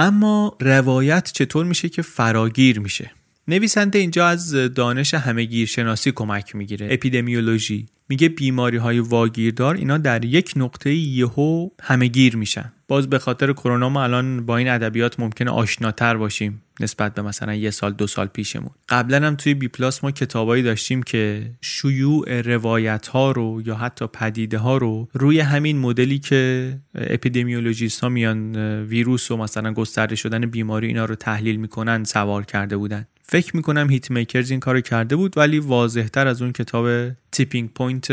اما 0.05 0.57
روایت 0.61 1.31
چطور 1.33 1.67
میشه 1.67 1.89
که 1.89 2.03
فراگیر 2.03 2.81
میشه؟ 2.81 3.11
نویسنده 3.49 3.99
اینجا 3.99 4.27
از 4.27 4.55
دانش 4.75 5.15
همهگیر 5.15 5.67
شناسی 5.67 6.13
کمک 6.13 6.57
می‌گیره. 6.57 6.89
اپیدمیولوژی. 6.91 7.87
میگه 8.09 8.29
بیماری 8.29 8.77
های 8.77 8.99
واگیردار 8.99 9.75
اینا 9.75 9.99
در 9.99 10.25
یک 10.25 10.53
نقطه 10.57 10.95
یهو 10.95 11.69
همهگیر 11.83 12.37
میشن. 12.37 12.73
باز 12.89 13.11
به 13.11 13.19
خاطر 13.19 13.53
کرونا 13.53 13.89
ما 13.89 14.05
الان 14.05 14.47
با 14.47 14.57
این 14.57 14.69
ادبیات 14.69 15.21
ممکنه 15.21 15.51
آشناتر 15.51 16.17
باشیم 16.17 16.63
نسبت 16.81 17.15
به 17.15 17.23
مثلا 17.23 17.55
یه 17.55 17.71
سال 17.71 17.93
دو 17.93 18.07
سال 18.07 18.27
پیشمون. 18.27 18.71
قبلا 18.89 19.27
هم 19.27 19.37
توی 19.37 19.55
بی 19.55 19.69
پلاس 19.69 20.05
ما 20.05 20.11
کتابایی 20.11 20.63
داشتیم 20.63 21.03
که 21.03 21.51
شیوع 21.61 22.41
روایت 22.41 23.07
ها 23.07 23.33
رو 23.33 23.63
یا 23.67 23.75
حتی 23.75 24.07
پدیده 24.07 24.59
ها 24.59 24.77
رو 24.77 25.09
روی 25.13 25.41
همین 25.41 25.79
مدلی 25.79 26.19
که 26.19 26.73
اپیدمیولوژیست 26.95 28.01
ها 28.01 28.09
میان 28.09 28.57
ویروس 28.83 29.31
و 29.31 29.37
مثلا 29.37 29.73
گسترده 29.73 30.17
شدن 30.17 30.47
بیماری 30.47 30.87
اینا 30.87 31.05
رو 31.05 31.15
تحلیل 31.15 31.57
می‌کنن 31.57 32.05
سوار 32.05 32.45
کرده 32.45 32.77
بودن. 32.77 33.07
فکر 33.27 33.57
می‌کنم 33.57 33.91
Hit 33.91 34.11
Makers 34.11 34.51
این 34.51 34.61
کارو 34.61 34.81
کرده 34.81 35.17
بود 35.17 35.39
ولی 35.39 35.59
واضحتر 35.59 36.27
از 36.27 36.43
اون 36.43 36.53
کتاب 36.53 37.11
Tipping 37.33 37.71
Point 37.71 38.13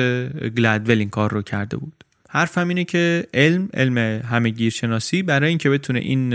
گلدول 0.50 0.98
این 0.98 1.10
کار 1.10 1.32
رو 1.32 1.42
کرده 1.42 1.78
بود. 1.78 2.04
حرفم 2.30 2.68
اینه 2.68 2.84
که 2.84 3.28
علم 3.34 3.70
علم 3.74 3.98
همه‌گیرشناسی 4.26 5.24
برای 5.24 5.50
اینکه 5.50 5.70
بتونه 5.70 6.00
این 6.00 6.34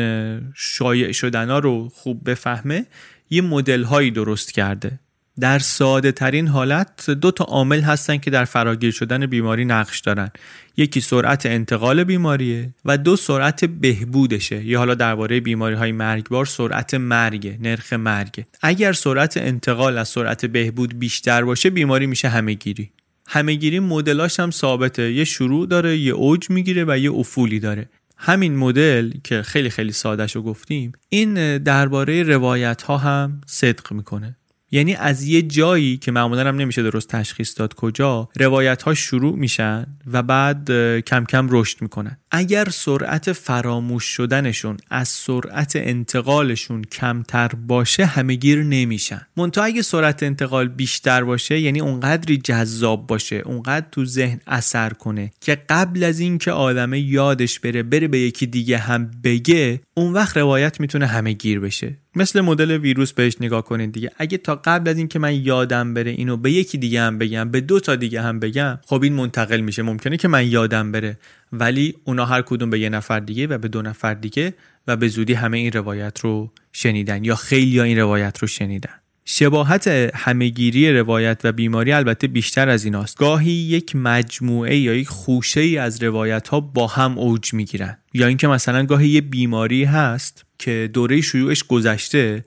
شایع 0.55 1.12
شدنا 1.12 1.59
رو 1.59 1.89
خوب 1.89 2.31
بفهمه 2.31 2.87
یه 3.31 3.43
مدل 3.43 3.83
هایی 3.83 4.11
درست 4.11 4.53
کرده. 4.53 4.99
در 5.40 5.59
ساده 5.59 6.12
ترین 6.12 6.49
حالت 6.49 7.11
دو 7.11 7.31
تا 7.31 7.44
عامل 7.44 7.81
هستن 7.81 8.16
که 8.16 8.31
در 8.31 8.44
فراگیر 8.44 8.90
شدن 8.90 9.27
بیماری 9.27 9.64
نقش 9.64 10.01
دارن. 10.01 10.31
یکی 10.77 11.01
سرعت 11.01 11.46
انتقال 11.46 12.05
بیماریه 12.05 12.75
و 12.85 12.99
دو 12.99 13.16
سرعت 13.16 13.64
بهبودشه. 13.64 14.64
یا 14.64 14.79
حالا 14.79 14.94
درباره 14.94 15.40
بیماری 15.40 15.75
های 15.75 15.92
مرگبار 15.92 16.46
سرعت 16.46 16.94
مرگ 16.94 17.59
نرخ 17.61 17.92
مرگ 17.92 18.44
اگر 18.62 18.92
سرعت 18.92 19.37
انتقال 19.37 19.99
از 19.99 20.09
سرعت 20.09 20.46
بهبود 20.46 20.99
بیشتر 20.99 21.44
باشه 21.44 21.70
بیماری 21.70 22.07
میشه 22.07 22.29
همهگیری. 22.29 22.90
همهگیری 23.29 23.81
مدلاش 23.81 24.40
هم 24.40 24.51
ثابته. 24.51 25.12
یه 25.12 25.25
شروع 25.25 25.66
داره 25.66 25.99
یه 25.99 26.12
اوج 26.12 26.51
می‌گیره 26.51 26.85
و 26.88 26.99
یه 26.99 27.12
افولی 27.12 27.61
داره. 27.61 27.88
همین 28.16 28.57
مدل 28.57 29.12
که 29.25 29.42
خیلی 29.42 29.70
خیلی 29.70 29.92
سادهش 29.92 30.37
رو 30.37 30.42
گفتیم 30.42 30.92
این 31.09 31.59
درباره 31.59 32.22
روایت 32.22 32.83
ها 32.83 32.96
هم 32.96 33.40
صدق 33.46 33.92
می‌کنه. 33.92 34.37
یعنی 34.70 34.94
از 34.94 35.22
یه 35.22 35.42
جایی 35.42 35.96
که 35.96 36.12
معمولا 36.12 36.48
هم 36.48 36.57
نمیشه 36.57 36.83
درست 36.83 37.09
تشخیص 37.09 37.59
داد 37.59 37.74
کجا 37.74 38.29
روایت 38.37 38.83
ها 38.83 38.94
شروع 38.94 39.37
میشن 39.37 39.87
و 40.12 40.22
بعد 40.22 40.70
کم 41.00 41.24
کم 41.24 41.46
رشد 41.50 41.83
می‌کنن. 41.83 42.16
اگر 42.31 42.68
سرعت 42.68 43.33
فراموش 43.33 44.05
شدنشون 44.05 44.76
از 44.90 45.09
سرعت 45.09 45.72
انتقالشون 45.76 46.83
کمتر 46.83 47.48
باشه 47.48 48.07
همهگیر 48.07 48.62
نمیشن. 48.62 49.26
منتها 49.37 49.64
اگه 49.64 49.83
سرعت 49.83 50.22
انتقال 50.22 50.68
بیشتر 50.68 51.24
باشه 51.24 51.61
یعنی 51.61 51.81
اونقدری 51.81 52.37
جذاب 52.38 53.07
باشه 53.07 53.37
اونقدر 53.37 53.87
تو 53.92 54.05
ذهن 54.05 54.40
اثر 54.46 54.90
کنه 54.90 55.31
که 55.40 55.59
قبل 55.68 56.05
از 56.05 56.20
اینکه 56.20 56.52
آدمه 56.52 57.00
یادش 57.00 57.61
بره 57.61 57.83
بره 57.83 58.09
به 58.09 58.18
یکی 58.18 58.46
دیگه 58.46 58.79
هم 58.79 59.11
بگه 59.24 59.81
اون 59.94 60.12
وقت 60.12 60.37
روایت 60.37 60.81
می‌تونه 60.81 61.07
همهگیر 61.07 61.61
بشه. 61.61 61.98
مثل 62.16 62.40
مدل 62.40 62.70
ویروس 62.70 63.12
بهش 63.12 63.37
نگاه 63.40 63.64
کنید 63.64 63.92
دیگه. 63.92 64.11
اگه 64.18 64.38
تا 64.38 64.55
قبل 64.64 64.90
از 64.90 64.98
اینکه 64.98 65.18
من 65.18 65.35
یادم 65.35 65.94
بره 65.94 66.11
اینو 66.11 66.37
به 66.37 66.52
یکی 66.52 66.79
دیگه 66.79 67.00
هم 67.00 67.18
بگم 67.18 67.50
به 67.50 67.61
دو 67.61 67.81
تا 67.81 67.96
دیگه 67.96 68.22
هم 68.22 68.40
بگم 68.40 68.79
خب 68.87 69.02
این 69.02 69.12
منتقل 69.12 69.61
میشه. 69.61 69.83
ممکنه 69.83 70.16
که 70.16 70.29
من 70.29 70.46
یادم 70.46 70.92
بره. 70.92 71.18
ولی 71.52 71.94
اونا 72.05 72.26
هر 72.26 72.42
کدوم 72.42 72.70
به 72.70 72.81
یه 72.81 72.88
نفر 72.88 73.20
دیگه 73.20 73.46
و 73.46 73.59
به 73.59 73.68
دو 73.68 73.83
نفر 73.83 74.14
دیگه 74.14 74.55
و 74.87 74.96
به 74.96 75.09
زودی 75.09 75.35
همه 75.35 75.59
این 75.59 75.72
روایت 75.72 76.20
رو 76.20 76.52
شنیدن 76.72 77.24
یا 77.24 77.35
خیلی 77.35 77.81
این 77.81 77.98
روایت 77.98 78.38
رو 78.38 78.48
شنیدن. 78.48 78.94
شباهت 79.24 79.88
همهگیری 80.14 80.98
روایت 80.98 81.40
و 81.44 81.52
بیماری 81.52 81.92
البته 81.92 82.26
بیشتر 82.26 82.68
از 82.68 82.85
ایناست. 82.85 83.18
گاهی 83.18 83.50
یک 83.50 83.96
مجموعه 83.96 84.76
یا 84.76 84.94
یک 84.94 85.09
خوشه 85.09 85.61
ای 85.61 85.79
از 85.79 86.02
روایت 86.02 86.48
ها 86.48 86.61
با 86.61 86.87
هم 86.87 87.18
اوج 87.18 87.55
می‌گیرن. 87.55 87.98
یا 88.14 88.26
اینکه 88.26 88.48
مثلا 88.48 88.85
گاهی 88.85 89.09
یه 89.09 89.20
بیماری 89.20 89.85
هست 89.85 90.45
که 90.59 90.90
دوره 90.92 91.21
شیوعش 91.21 91.64
گذشته 91.64 92.45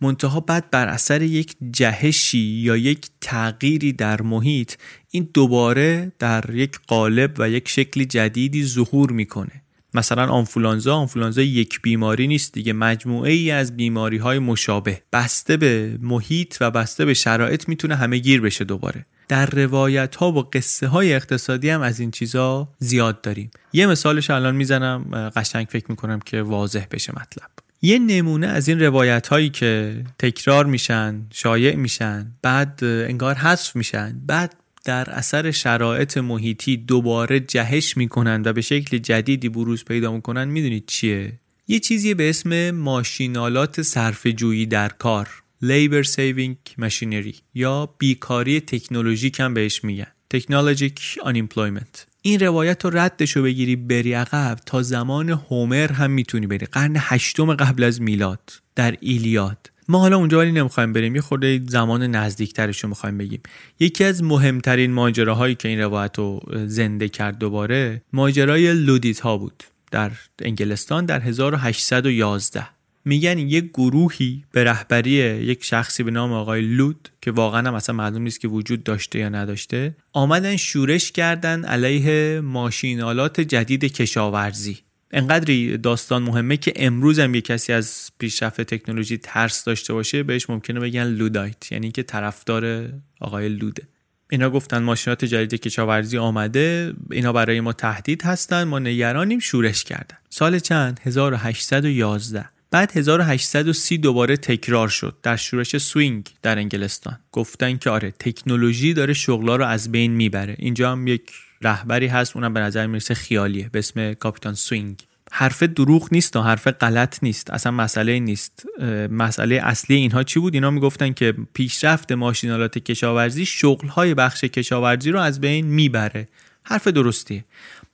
منتها 0.00 0.40
بعد 0.40 0.70
بر 0.70 0.88
اثر 0.88 1.22
یک 1.22 1.56
جهشی 1.70 2.38
یا 2.38 2.76
یک 2.76 3.06
تغییری 3.20 3.92
در 3.92 4.22
محیط 4.22 4.74
این 5.10 5.28
دوباره 5.34 6.12
در 6.18 6.44
یک 6.54 6.78
قالب 6.86 7.34
و 7.38 7.50
یک 7.50 7.68
شکل 7.68 8.04
جدیدی 8.04 8.64
ظهور 8.64 9.12
می‌کنه. 9.12 9.62
مثلا 9.94 10.26
آنفولانزا 10.26 10.96
آنفولانزا 10.96 11.42
یک 11.42 11.82
بیماری 11.82 12.26
نیست 12.26 12.52
دیگه. 12.52 12.72
مجموعه 12.72 13.32
ای 13.32 13.50
از 13.50 13.76
بیماری 13.76 14.16
های 14.16 14.38
مشابه. 14.38 15.02
بسته 15.12 15.56
به 15.56 15.98
محیط 16.00 16.56
و 16.60 16.70
بسته 16.70 17.04
به 17.04 17.14
شرایط 17.14 17.68
می‌تونه 17.68 17.96
همه 17.96 18.18
گیر 18.18 18.40
بشه 18.40 18.64
دوباره. 18.64 19.04
در 19.28 19.46
روایت 19.46 20.16
ها 20.16 20.32
و 20.32 20.50
قصه 20.52 20.86
های 20.86 21.14
اقتصادی 21.14 21.70
هم 21.70 21.80
از 21.80 22.00
این 22.00 22.10
چیزا 22.10 22.68
زیاد 22.78 23.20
داریم. 23.20 23.50
یه 23.72 23.86
مثالش 23.86 24.30
الان 24.30 24.56
می‌زنم 24.56 25.30
قشنگ 25.36 25.66
فکر 25.70 25.86
می‌کنم 25.88 26.20
که 26.20 26.42
واضح 26.42 26.84
بشه 26.90 27.12
مطلب. 27.12 27.50
یه 27.82 27.98
نمونه 27.98 28.46
از 28.46 28.68
این 28.68 28.80
روایت 28.80 29.28
هایی 29.28 29.50
که 29.50 30.04
تکرار 30.18 30.66
میشن 30.66 31.26
شایع 31.32 31.76
میشن 31.76 32.32
بعد 32.42 32.78
انگار 32.82 33.34
حذف 33.34 33.76
میشن 33.76 34.20
بعد 34.26 34.54
در 34.84 35.10
اثر 35.10 35.50
شرایط 35.50 36.18
محیطی 36.18 36.76
دوباره 36.76 37.40
جهش 37.40 37.96
می‌کنن 37.96 38.42
و 38.44 38.52
به 38.52 38.60
شکل 38.60 38.98
جدیدی 38.98 39.48
بروز 39.48 39.84
پیدا 39.84 40.12
می‌کنن 40.12 40.48
می‌دونید 40.48 40.86
چیه؟ 40.86 41.32
یه 41.68 41.78
چیزی 41.78 42.14
به 42.14 42.30
اسم 42.30 42.70
ماشینالات 42.70 43.82
صرف 43.82 44.26
جویی 44.26 44.66
در 44.66 44.88
کار 44.88 45.28
labor 45.64 46.06
saving 46.06 46.82
machinery 46.82 47.36
یا 47.54 47.94
بیکاری 47.98 48.60
تکنولوژیک 48.60 49.40
هم 49.40 49.54
بهش 49.54 49.84
میگن. 49.84 50.06
Technologic 50.34 51.18
unemployment. 51.24 51.98
این 52.22 52.40
روایت 52.40 52.84
رو 52.84 52.90
ردش 52.98 53.36
رو 53.36 53.42
بگیری 53.42 53.76
بری 53.76 54.12
عقب 54.12 54.58
تا 54.66 54.82
زمان 54.82 55.30
هومر 55.30 55.92
هم 55.92 56.10
می‌تونی 56.10 56.46
بری. 56.46 56.66
قرن 56.66 56.94
هشتم 56.96 57.54
قبل 57.54 57.82
از 57.82 58.00
میلاد 58.00 58.52
در 58.76 58.96
ایلیاد. 59.00 59.69
ما 59.90 59.98
حالا 59.98 60.16
اونجا 60.16 60.38
ولی 60.38 60.52
نمی‌خوایم 60.52 60.92
بریم. 60.92 61.14
یه 61.14 61.20
خورده 61.20 61.60
زمان 61.68 62.02
نزدیکترش 62.02 62.80
رو 62.80 62.88
می‌خوایم 62.88 63.18
بگیم. 63.18 63.40
یکی 63.80 64.04
از 64.04 64.22
مهمترین 64.22 64.92
ماجراهایی 64.92 65.54
که 65.54 65.68
این 65.68 65.80
روایت 65.80 66.18
رو 66.18 66.40
زنده 66.66 67.08
کرد 67.08 67.38
دوباره 67.38 68.02
ماجرای 68.12 68.72
لودیت 68.72 69.20
ها 69.20 69.38
بود. 69.38 69.62
در 69.90 70.10
انگلستان 70.42 71.06
در 71.06 71.20
1811 71.20 72.66
میگن 73.04 73.38
یک 73.38 73.64
گروهی 73.64 74.44
به 74.52 74.64
رهبری 74.64 75.10
یک 75.44 75.64
شخصی 75.64 76.02
به 76.02 76.10
نام 76.10 76.32
آقای 76.32 76.62
لود 76.62 77.08
که 77.22 77.30
واقعا 77.30 77.68
هم 77.68 77.74
اصلا 77.74 77.94
معلوم 77.94 78.22
نیست 78.22 78.40
که 78.40 78.48
وجود 78.48 78.82
داشته 78.82 79.18
یا 79.18 79.28
نداشته 79.28 79.96
آمدن 80.12 80.56
شورش 80.56 81.12
کردن 81.12 81.64
علیه 81.64 82.40
ماشینالات 82.40 83.40
جدید 83.40 83.84
کشاورزی. 83.84 84.78
انقدری 85.12 85.78
داستان 85.78 86.22
مهمه 86.22 86.56
که 86.56 86.72
امروز 86.76 87.18
هم 87.18 87.34
یه 87.34 87.40
کسی 87.40 87.72
از 87.72 88.10
پیشرفت 88.18 88.60
تکنولوژی 88.60 89.18
ترس 89.18 89.64
داشته 89.64 89.92
باشه 89.92 90.22
بهش 90.22 90.50
ممکنه 90.50 90.80
بگن 90.80 91.04
لودایت 91.04 91.72
یعنی 91.72 91.90
که 91.90 92.02
طرفدار 92.02 92.88
آقای 93.20 93.48
لود. 93.48 93.82
اینا 94.30 94.50
گفتن 94.50 94.82
ماشینات 94.82 95.24
جدید 95.24 95.60
کشاورزی 95.60 96.18
آمده 96.18 96.94
اینا 97.10 97.32
برای 97.32 97.60
ما 97.60 97.72
تهدید 97.72 98.22
هستن 98.22 98.64
ما 98.64 98.78
نگرانیم 98.78 99.38
شورش 99.38 99.84
کردن. 99.84 100.16
سال 100.30 100.58
چند؟ 100.58 101.00
1811 101.02 102.44
بعد 102.70 102.96
1830 102.96 103.98
دوباره 103.98 104.36
تکرار 104.36 104.88
شد 104.88 105.16
در 105.22 105.36
شورش 105.36 105.78
سوینگ 105.78 106.28
در 106.42 106.58
انگلستان. 106.58 107.18
گفتن 107.32 107.76
که 107.76 107.90
آره 107.90 108.10
تکنولوژی 108.10 108.94
داره 108.94 109.12
شغلا 109.12 109.56
رو 109.56 109.64
از 109.64 109.92
بین 109.92 110.12
می‌بره. 110.12 110.56
اینجا 110.58 110.92
هم 110.92 111.06
یک 111.06 111.32
رهبری 111.64 112.06
هست 112.06 112.36
اونم 112.36 112.54
به 112.54 112.60
نظر 112.60 112.86
می‌رسه 112.86 113.14
خیالیه. 113.14 113.68
به 113.68 113.78
اسم 113.78 114.14
کاپیتان 114.14 114.54
سوینگ. 114.54 115.02
حرف 115.32 115.62
دروغ 115.62 116.08
نیست 116.12 116.36
و 116.36 116.42
حرف 116.42 116.66
غلط 116.66 117.18
نیست. 117.22 117.50
اصلا 117.50 117.72
مسئله 117.72 118.18
نیست. 118.18 118.66
مسئله 119.10 119.60
اصلی 119.62 119.96
اینها 119.96 120.22
چی 120.22 120.40
بود؟ 120.40 120.54
اینا 120.54 120.70
می‌گفتن 120.70 121.12
که 121.12 121.34
پیشرفت 121.54 122.12
ماشینالات 122.12 122.78
کشاورزی 122.78 123.46
شغلهای 123.46 124.14
بخش 124.14 124.44
کشاورزی 124.44 125.10
رو 125.10 125.20
از 125.20 125.40
بین 125.40 125.66
می‌بره. 125.66 126.28
حرف 126.64 126.88
درستیه. 126.88 127.44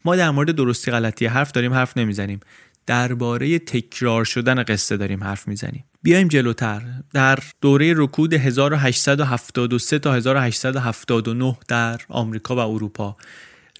ما 0.04 0.16
در 0.16 0.30
مورد 0.30 0.50
درستی 0.50 0.90
غلطی 0.90 1.26
حرف 1.26 1.52
داریم 1.52 1.72
حرف 1.72 1.96
نمی‌زنیم. 1.96 2.40
درباره 2.86 3.58
تکرار 3.58 4.24
شدن 4.24 4.62
قصه 4.62 4.96
داریم 4.96 5.24
حرف 5.24 5.48
می‌زنیم. 5.48 5.84
بیایم 6.02 6.28
جلوتر. 6.28 6.82
در 7.12 7.38
دوره 7.60 7.94
رکود 7.96 8.34
1873 8.34 9.98
تا 9.98 10.14
1879 10.14 11.56
در 11.68 12.00
آمریکا 12.08 12.56
و 12.56 12.58
اروپا 12.58 13.16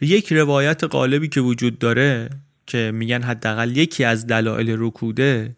یک 0.00 0.32
روایت 0.32 0.84
غالبی 0.84 1.28
که 1.28 1.40
وجود 1.40 1.78
داره 1.78 2.30
که 2.66 2.90
میگن 2.94 3.22
حداقل 3.22 3.76
یکی 3.76 4.04
از 4.04 4.26
دلایل 4.26 4.74
رکوده 4.78 5.56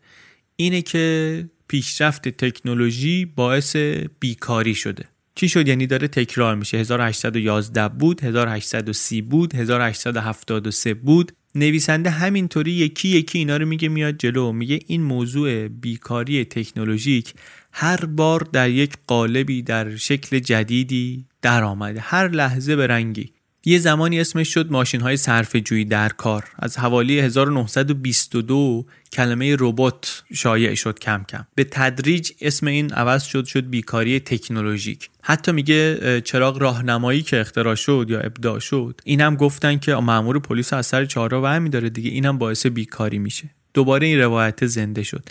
اینه 0.56 0.82
که 0.82 1.44
پیشرفت 1.68 2.28
تکنولوژی 2.28 3.24
باعث 3.24 3.76
بیکاری 4.20 4.74
شده. 4.74 5.04
چی 5.34 5.48
شد؟ 5.48 5.68
یعنی 5.68 5.86
داره 5.86 6.08
تکرار 6.08 6.54
میشه. 6.54 6.78
1811 6.78 7.88
بود 7.88 8.24
1830 8.24 9.22
بود 9.22 9.54
1873 9.54 10.94
بود. 10.94 11.32
نویسنده 11.54 12.10
همینطوری 12.10 12.70
یکی 12.70 13.08
یکی 13.08 13.38
اینا 13.38 13.56
رو 13.56 13.66
میگه 13.66 13.88
میاد 13.88 14.16
جلو. 14.18 14.52
میگه 14.52 14.78
این 14.86 15.02
موضوع 15.02 15.68
بیکاری 15.68 16.44
تکنولوژیک 16.44 17.34
هر 17.72 18.04
بار 18.04 18.48
در 18.52 18.70
یک 18.70 18.92
قالبی 19.06 19.62
در 19.62 19.96
شکل 19.96 20.38
جدیدی 20.38 21.26
در 21.42 21.64
آمده 21.64 22.00
هر 22.00 22.28
لحظه 22.28 22.76
به 22.76 22.86
رنگی. 22.86 23.32
یه 23.64 23.78
زمانی 23.78 24.20
اسمش 24.20 24.54
شد 24.54 24.70
ماشین 24.70 25.00
های 25.00 25.16
صرف 25.16 25.56
جویی 25.56 25.84
در 25.84 26.08
کار. 26.08 26.44
از 26.58 26.78
حوالی 26.78 27.20
1922 27.20 28.86
کلمه 29.12 29.56
ربات 29.58 30.22
شایع 30.34 30.74
شد 30.74 30.98
کم 30.98 31.24
کم. 31.28 31.46
به 31.54 31.64
تدریج 31.64 32.30
اسم 32.40 32.66
این 32.66 32.92
عوض 32.92 33.24
شد 33.24 33.44
شد 33.44 33.70
بیکاری 33.70 34.20
تکنولوژیک. 34.20 35.10
حتی 35.22 35.52
میگه 35.52 36.20
چراغ 36.20 36.62
راهنمایی 36.62 37.22
که 37.22 37.40
اختراع 37.40 37.74
شد 37.74 38.06
یا 38.08 38.20
ابداع 38.20 38.58
شد 38.58 39.00
اینم 39.04 39.36
گفتن 39.36 39.78
که 39.78 39.94
مامور 39.94 40.38
پلیس 40.38 40.72
از 40.72 40.86
سر 40.86 41.04
چهارراه 41.04 41.42
برمی 41.42 41.70
داره 41.70 41.90
دیگه 41.90 42.10
اینم 42.10 42.38
باعث 42.38 42.66
بیکاری 42.66 43.18
میشه. 43.18 43.50
دوباره 43.74 44.06
این 44.06 44.18
روایت 44.20 44.66
زنده 44.66 45.02
شد. 45.02 45.28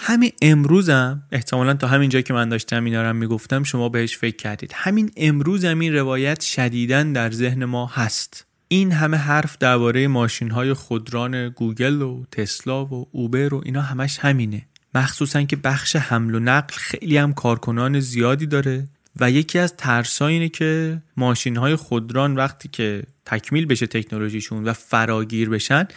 همین 0.00 0.32
امروزم 0.42 1.22
احتمالا 1.32 1.74
تا 1.74 1.86
همین 1.86 2.10
جایی 2.10 2.22
که 2.22 2.32
من 2.32 2.48
داشتم 2.48 2.84
اینا 2.84 3.02
رو 3.02 3.12
می‌گفتم 3.12 3.62
شما 3.62 3.88
بهش 3.88 4.16
فکر 4.16 4.36
کردید. 4.36 4.72
همین 4.74 5.10
امروز 5.16 5.64
هم 5.64 5.78
این 5.78 5.94
روایت 5.94 6.40
شدیدن 6.40 7.12
در 7.12 7.30
ذهن 7.30 7.64
ما 7.64 7.86
هست. 7.86 8.46
این 8.68 8.92
همه 8.92 9.16
حرف 9.16 9.58
درباره 9.58 10.08
ماشین 10.08 10.50
های 10.50 10.72
خودران 10.72 11.48
گوگل 11.48 12.02
و 12.02 12.24
تسلا 12.32 12.84
و 12.84 13.08
اوبر 13.12 13.54
و 13.54 13.62
اینا 13.64 13.82
همش 13.82 14.18
همینه. 14.18 14.62
مخصوصا 14.94 15.42
که 15.42 15.56
بخش 15.56 15.96
حمل 15.96 16.34
و 16.34 16.38
نقل 16.38 16.74
خیلی 16.74 17.16
هم 17.16 17.32
کارکنان 17.32 18.00
زیادی 18.00 18.46
داره 18.46 18.88
و 19.20 19.30
یکی 19.30 19.58
از 19.58 19.76
ترس 19.76 20.22
اینه 20.22 20.48
که 20.48 21.02
ماشین 21.16 21.56
های 21.56 21.76
خودران 21.76 22.36
وقتی 22.36 22.68
که 22.68 23.02
تکمیل 23.26 23.66
بشه 23.66 23.86
تکنولوژیشون 23.86 24.64
و 24.64 24.72
فراگیر 24.72 25.48
بشن 25.48 25.88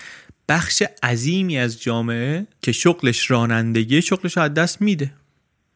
بخش 0.52 0.84
عظیمی 1.04 1.58
از 1.58 1.82
جامعه 1.82 2.48
که 2.62 2.72
شغلش 2.72 3.32
رانندگی 3.32 4.02
شغلش 4.02 4.38
از 4.38 4.54
دست 4.54 4.82
میده 4.82 5.12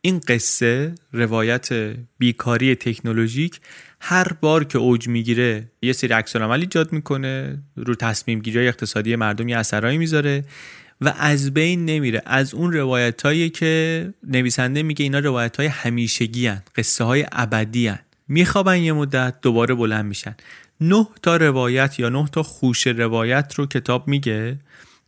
این 0.01 0.21
قصه 0.27 0.95
روایت 1.13 1.69
بیکاری 2.17 2.75
تکنولوژیک 2.75 3.59
هر 4.01 4.33
بار 4.41 4.63
که 4.63 4.77
اوج 4.77 5.07
می‌گیره 5.07 5.71
یه 5.81 5.93
سری 5.93 6.13
عکس 6.13 6.35
عمل 6.35 6.59
ایجاد 6.59 6.93
می‌کنه 6.93 7.57
رو 7.75 7.95
تصمیم 7.95 8.39
گیری 8.39 8.67
اقتصادی 8.67 9.15
مردم 9.15 9.47
یه 9.47 9.57
اثرایی 9.57 9.97
می‌ذاره 9.97 10.43
و 11.01 11.13
از 11.19 11.53
بین 11.53 11.85
نمیره 11.85 12.21
از 12.25 12.53
اون 12.53 12.73
روایت 12.73 13.53
که 13.53 14.13
نویسنده 14.27 14.83
میگه 14.83 15.03
اینا 15.03 15.19
روایت 15.19 15.57
های 15.57 15.67
همیشگی 15.67 16.47
هن. 16.47 16.63
قصه 16.75 17.03
های 17.03 17.25
ابدی 17.31 17.87
هن. 17.87 17.99
میخوابن 18.27 18.77
یه 18.77 18.93
مدت 18.93 19.41
دوباره 19.41 19.75
بلند 19.75 20.05
میشن 20.05 20.35
نه 20.81 21.07
تا 21.21 21.37
روایت 21.37 21.99
یا 21.99 22.09
نه 22.09 22.25
تا 22.31 22.43
خوش 22.43 22.87
روایت 22.87 23.53
رو 23.55 23.65
کتاب 23.65 24.07
میگه؟ 24.07 24.59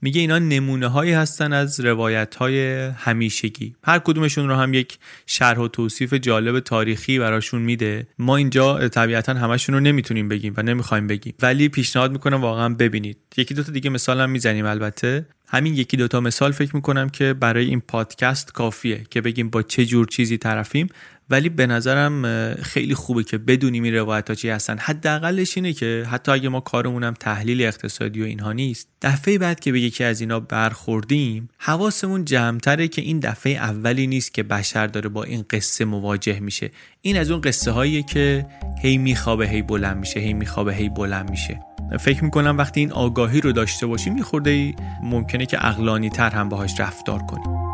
میگه 0.02 0.22
اینا 0.22 0.40
نمونه 0.40 0.88
هایی 0.88 1.12
هستن 1.12 1.54
از 1.54 1.80
روایت 1.80 2.36
های 2.36 2.78
همیشگی. 2.88 3.76
هر 3.84 4.00
کدومشون 4.00 4.50
رو 4.50 4.56
هم 4.56 4.74
یک 4.74 4.98
شرح 5.26 5.60
و 5.60 5.68
توصیف 5.68 6.14
جالب 6.14 6.60
تاریخی 6.60 7.20
براشون 7.20 7.62
میده. 7.62 8.08
ما 8.20 8.38
اینجا 8.38 8.88
طبیعتا 8.88 9.34
همشون 9.34 9.76
رو 9.76 9.82
نمی‌تونیم 9.82 10.28
بگیم 10.28 10.54
و 10.58 10.62
نمی‌خوایم 10.62 11.08
بگیم. 11.08 11.34
ولی 11.42 11.70
پیشنهاد 11.70 12.12
می‌کنم 12.12 12.42
واقعا 12.42 12.70
ببینید. 12.70 13.18
یکی 13.38 13.54
دوتا 13.54 13.72
دیگه 13.72 13.90
مثال 13.90 14.22
هم 14.22 14.30
می‌زنیم 14.30 14.66
البته. 14.66 15.26
همین 15.48 15.76
یکی 15.76 15.98
دوتا 15.98 16.20
مثال 16.20 16.52
فکر 16.52 16.76
می‌کنم 16.76 17.10
که 17.10 17.34
برای 17.34 17.66
این 17.66 17.82
پادکست 17.82 18.54
کافیه 18.54 19.04
که 19.10 19.22
بگیم 19.22 19.50
با 19.50 19.62
چه 19.64 19.86
جور 19.86 20.08
چیزی 20.08 20.38
طرفیم. 20.38 20.88
ولی 21.30 21.50
به 21.50 21.68
نظرم 21.68 22.54
خیلی 22.54 22.96
خوبه 22.96 23.24
که 23.24 23.38
بدونیم 23.38 23.84
این 23.84 23.96
روایت 23.96 24.30
ها 24.30 24.36
چی 24.36 24.50
هستن. 24.50 24.78
حداقلش 24.78 25.58
اینه 25.58 25.74
که 25.74 26.08
حتی 26.12 26.32
اگه 26.32 26.50
ما 26.50 26.60
کارمونم 26.60 27.14
تحلیل 27.14 27.62
اقتصادی 27.62 28.22
و 28.22 28.26
اینها 28.26 28.52
نیست 28.54 28.88
دفعه 29.02 29.38
بعد 29.38 29.60
که 29.60 29.72
به 29.72 29.80
یکی 29.80 30.04
از 30.04 30.22
اینا 30.22 30.40
برخوردیم 30.40 31.50
حواسمون 31.58 32.26
جمعتره 32.26 32.88
که 32.88 33.02
این 33.02 33.20
دفعه 33.20 33.54
اولی 33.54 34.08
نیست 34.08 34.34
که 34.34 34.44
بشر 34.44 34.88
داره 34.88 35.10
با 35.10 35.24
این 35.24 35.46
قصه 35.50 35.86
مواجه 35.86 36.40
میشه. 36.40 36.72
این 37.02 37.18
از 37.18 37.32
اون 37.32 37.42
قصه 37.42 37.72
هاییه 37.72 38.04
که 38.04 38.46
هی 38.82 38.98
میخوابه 38.98 39.48
هی 39.48 39.62
بلند 39.62 39.98
میشه 39.98 40.20
هی 40.20 40.34
میخوابه 40.34 40.74
هی 40.74 40.90
بلند 40.90 41.30
میشه. 41.30 41.60
فکر 42.00 42.24
می‌کنم 42.24 42.58
وقتی 42.58 42.80
این 42.80 42.92
آگاهی 42.92 43.42
رو 43.42 43.52
داشته 43.52 43.86
باشیم 43.86 44.18
یه 44.18 44.76
ممکنه 45.04 45.46
که 45.46 45.68
اقلانی 45.68 46.10
تر 46.10 46.30
هم 46.30 46.50
باهاش 46.50 46.80
رفتار 46.80 47.20
کنیم 47.20 47.67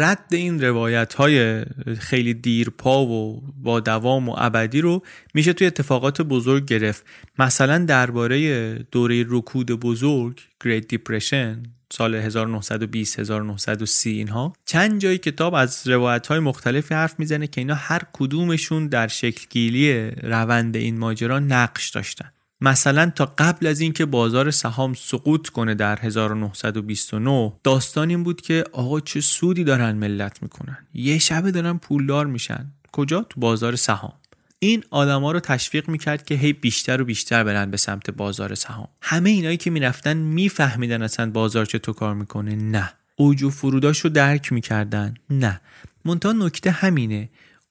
رد 0.00 0.26
این 0.30 0.62
روایت 0.62 1.14
های 1.14 1.64
خیلی 1.98 2.34
دیرپا 2.34 3.06
و 3.06 3.42
با 3.56 3.80
دوام 3.80 4.28
و 4.28 4.34
ابدی 4.38 4.80
رو 4.80 5.02
میشه 5.34 5.52
توی 5.52 5.66
اتفاقات 5.66 6.22
بزرگ 6.22 6.64
گرفت. 6.64 7.04
مثلا 7.38 7.78
درباره 7.78 8.72
دوره 8.74 9.24
رکود 9.28 9.66
بزرگ 9.66 10.40
Great 10.64 10.94
Depression 10.94 11.68
سال 11.92 12.14
1920 12.14 13.18
1930 13.18 14.10
اینها. 14.10 14.52
چند 14.64 15.00
جای 15.00 15.18
کتاب 15.18 15.54
از 15.54 15.88
روایت 15.88 16.26
های 16.26 16.38
مختلفی 16.38 16.94
حرف 16.94 17.14
می‌زنه 17.18 17.46
که 17.46 17.60
اینا 17.60 17.74
هر 17.74 18.02
کدومشون 18.12 18.86
در 18.86 19.08
شکلگیری 19.08 20.10
روند 20.10 20.76
این 20.76 20.98
ماجرا 20.98 21.38
نقش 21.38 21.90
داشتن. 21.90 22.30
مثلا 22.60 23.12
تا 23.16 23.34
قبل 23.38 23.66
از 23.66 23.80
اینکه 23.80 24.04
بازار 24.04 24.50
سهام 24.50 24.94
سقوط 24.94 25.48
کنه 25.48 25.74
در 25.74 25.98
1929 26.00 27.52
داستان 27.64 28.10
این 28.10 28.22
بود 28.22 28.40
که 28.40 28.64
آقا 28.72 29.00
چه 29.00 29.20
سودی 29.20 29.64
دارن 29.64 29.92
ملت 29.92 30.42
می‌کنن. 30.42 30.78
یه 30.94 31.18
شبه 31.18 31.50
دارن 31.50 31.78
پولدار 31.78 32.26
میشن. 32.26 32.66
کجا؟ 32.92 33.22
تو 33.22 33.40
بازار 33.40 33.76
سهام. 33.76 34.12
این 34.58 34.84
آدما 34.90 35.32
رو 35.32 35.40
تشویق 35.40 35.88
می‌کرد 35.88 36.24
که 36.24 36.34
هی 36.34 36.52
بیشتر 36.52 37.02
و 37.02 37.04
بیشتر 37.04 37.44
برن 37.44 37.70
به 37.70 37.76
سمت 37.76 38.10
بازار 38.10 38.54
سهام. 38.54 38.88
همه 39.02 39.30
اینایی 39.30 39.56
که 39.56 39.70
می‌رفتن 39.70 40.16
میفهمیدن 40.16 41.02
اصلا 41.02 41.30
بازار 41.30 41.64
چطور 41.64 41.94
کار 41.94 42.14
می‌کنه؟ 42.14 42.56
نه. 42.56 42.92
اوج 43.16 43.42
و 43.42 43.50
فروداش 43.50 44.00
رو 44.00 44.10
درک 44.10 44.52
می‌کردن؟ 44.52 45.14
نه. 45.30 45.60
منتها 46.04 46.32
نکته 46.32 46.70
همینه. 46.70 47.28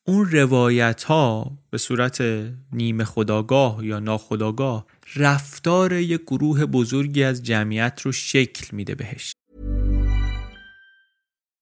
اون 0.08 0.32
روایت 0.32 1.04
ها 1.04 1.52
به 1.70 1.78
صورت 1.78 2.22
نیمه 2.74 3.04
خداگاه 3.04 3.86
یا 3.86 4.00
ناخداگاه 4.00 4.86
رفتار 5.16 5.94
یک 5.94 6.22
گروه 6.22 6.66
بزرگی 6.66 7.24
از 7.24 7.44
جمعیت 7.44 8.02
رو 8.02 8.12
شکل 8.12 8.76
میده 8.76 8.96
بهش 8.96 9.34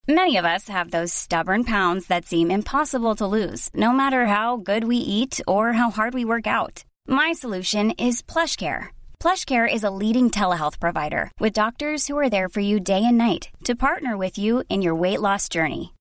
Many 0.10 0.38
of 0.38 0.46
us 0.46 0.70
have 0.70 0.92
those 0.92 1.12
stubborn 1.12 1.66
pounds 1.66 2.08
that 2.08 2.26
seem 2.26 2.50
impossible 2.50 3.16
to 3.18 3.28
lose, 3.28 3.70
no 3.74 3.92
matter 3.92 4.26
how 4.26 4.56
good 4.56 4.86
we 4.86 4.96
eat 4.96 5.42
or 5.46 5.74
how 5.74 5.90
hard 5.90 6.14
we 6.14 6.24
work 6.24 6.48
out. 6.48 6.86
My 7.10 7.34
solution 7.34 7.92
is 7.92 8.22
PlushCare. 8.22 8.84
PlushCare 9.20 9.68
is 9.68 9.84
a 9.84 9.90
leading 9.90 10.30
telehealth 10.32 10.80
provider 10.80 11.30
with 11.42 11.60
doctors 11.62 12.08
who 12.08 12.18
are 12.18 12.30
there 12.30 12.48
for 12.48 12.62
you 12.62 12.80
day 12.80 13.04
and 13.04 13.18
night 13.18 13.50
to 13.66 13.76
partner 13.76 14.16
with 14.16 14.38
you 14.38 14.64
in 14.70 14.82
your 14.82 14.96
weight 14.96 15.20
loss 15.20 15.50
journey. 15.50 15.94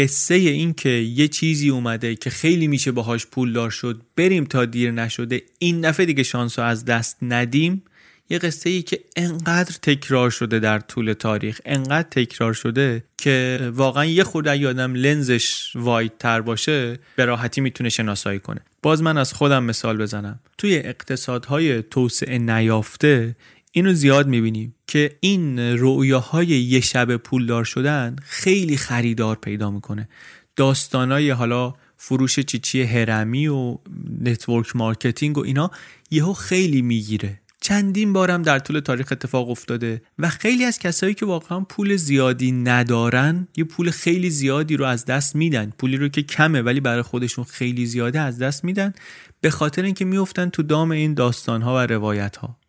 قصه 0.00 0.34
این 0.34 0.74
که 0.74 0.88
یه 0.88 1.28
چیزی 1.28 1.68
اومده 1.68 2.14
که 2.14 2.30
خیلی 2.30 2.66
میشه 2.66 2.92
باهاش 2.92 3.26
پولدار 3.26 3.70
شد 3.70 4.00
بریم 4.16 4.44
تا 4.44 4.64
دیر 4.64 4.90
نشده 4.90 5.42
این 5.58 5.80
دفعه 5.80 6.06
دیگه 6.06 6.22
شانس 6.22 6.58
رو 6.58 6.64
از 6.64 6.84
دست 6.84 7.16
ندیم 7.22 7.82
یه 8.30 8.38
قصه 8.38 8.70
ای 8.70 8.82
که 8.82 9.00
انقدر 9.16 9.76
تکرار 9.82 10.30
شده 10.30 10.58
در 10.58 10.78
طول 10.78 11.12
تاریخ 11.12 11.60
انقدر 11.64 12.08
تکرار 12.10 12.52
شده 12.52 13.04
که 13.18 13.70
واقعا 13.74 14.04
یه 14.04 14.24
خورده 14.24 14.56
یادم 14.56 14.94
لنزش 14.94 15.72
واید 15.74 16.12
تر 16.18 16.40
باشه 16.40 16.98
به 17.16 17.24
راحتی 17.24 17.60
می‌تونه 17.60 17.88
شناسایی 17.88 18.38
کنه. 18.38 18.60
باز 18.82 19.02
من 19.02 19.18
از 19.18 19.32
خودم 19.32 19.64
مثال 19.64 19.96
بزنم. 19.96 20.40
توی 20.58 20.76
اقتصادهای 20.76 21.82
توسعه 21.82 22.38
نیافته 22.38 23.36
اینو 23.72 23.92
زیاد 23.92 24.28
می‌بینیم 24.28 24.74
که 24.86 25.16
این 25.20 25.58
رؤیاهای 25.58 26.46
یه 26.46 26.80
شب 26.80 27.16
پولدار 27.16 27.64
شدن 27.64 28.16
خیلی 28.22 28.76
خریدار 28.76 29.36
پیدا 29.36 29.70
می‌کنه. 29.70 30.08
داستانای 30.56 31.30
حالا 31.30 31.74
فروش 31.96 32.38
چیچی 32.38 32.82
هرمی 32.82 33.48
و 33.48 33.78
network 34.20 34.76
marketing 34.76 35.38
و 35.38 35.44
اینا 35.44 35.70
یهو 36.10 36.32
خیلی 36.32 36.82
می‌گیره. 36.82 37.40
چندین 37.60 38.12
بارم 38.12 38.42
در 38.42 38.58
طول 38.58 38.80
تاریخ 38.80 39.12
اتفاق 39.12 39.50
افتاده 39.50 40.02
و 40.18 40.28
خیلی 40.28 40.64
از 40.64 40.78
کسایی 40.78 41.14
که 41.14 41.26
واقعا 41.26 41.60
پول 41.60 41.96
زیادی 41.96 42.52
ندارن 42.52 43.48
یه 43.56 43.64
پول 43.64 43.90
خیلی 43.90 44.30
زیادی 44.30 44.76
رو 44.76 44.84
از 44.84 45.04
دست 45.04 45.36
میدن. 45.36 45.72
پولی 45.78 45.96
رو 45.96 46.08
که 46.08 46.22
کمه 46.22 46.62
ولی 46.62 46.80
برای 46.80 47.02
خودشون 47.02 47.44
خیلی 47.44 47.86
زیاده 47.86 48.20
از 48.20 48.38
دست 48.38 48.64
میدن. 48.64 48.92
به 49.40 49.50
خاطر 49.50 49.82
اینکه 49.82 50.04
میفتن 50.04 50.48
تو 50.48 50.62
دام 50.62 50.90
این 50.90 51.14
داستان 51.14 51.62
ها 51.62 51.74
و 51.74 51.78
روایت 51.78 52.36
ها 52.36 52.59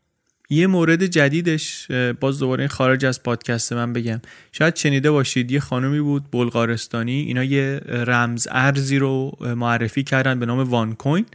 یه 0.52 0.68
مورد 0.68 1.06
جدیدش 1.06 1.92
باز 2.20 2.40
دوباره 2.40 2.68
خارج 2.68 3.06
از 3.06 3.24
پادکست 3.24 3.74
من 3.74 3.94
بگم. 3.94 4.22
شاید 4.52 4.76
شنیده 4.76 5.12
باشید 5.12 5.52
یه 5.52 5.60
خانومی 5.60 6.00
بود 6.00 6.32
بلغارستانی. 6.32 7.20
اینا 7.22 7.44
یه 7.44 7.82
رمز 7.88 8.48
ارزی 8.52 9.00
رو 9.00 9.38
معرفی 9.42 10.04
کردن 10.04 10.40
به 10.40 10.46
نام 10.46 10.60
OneCoin 10.60 11.26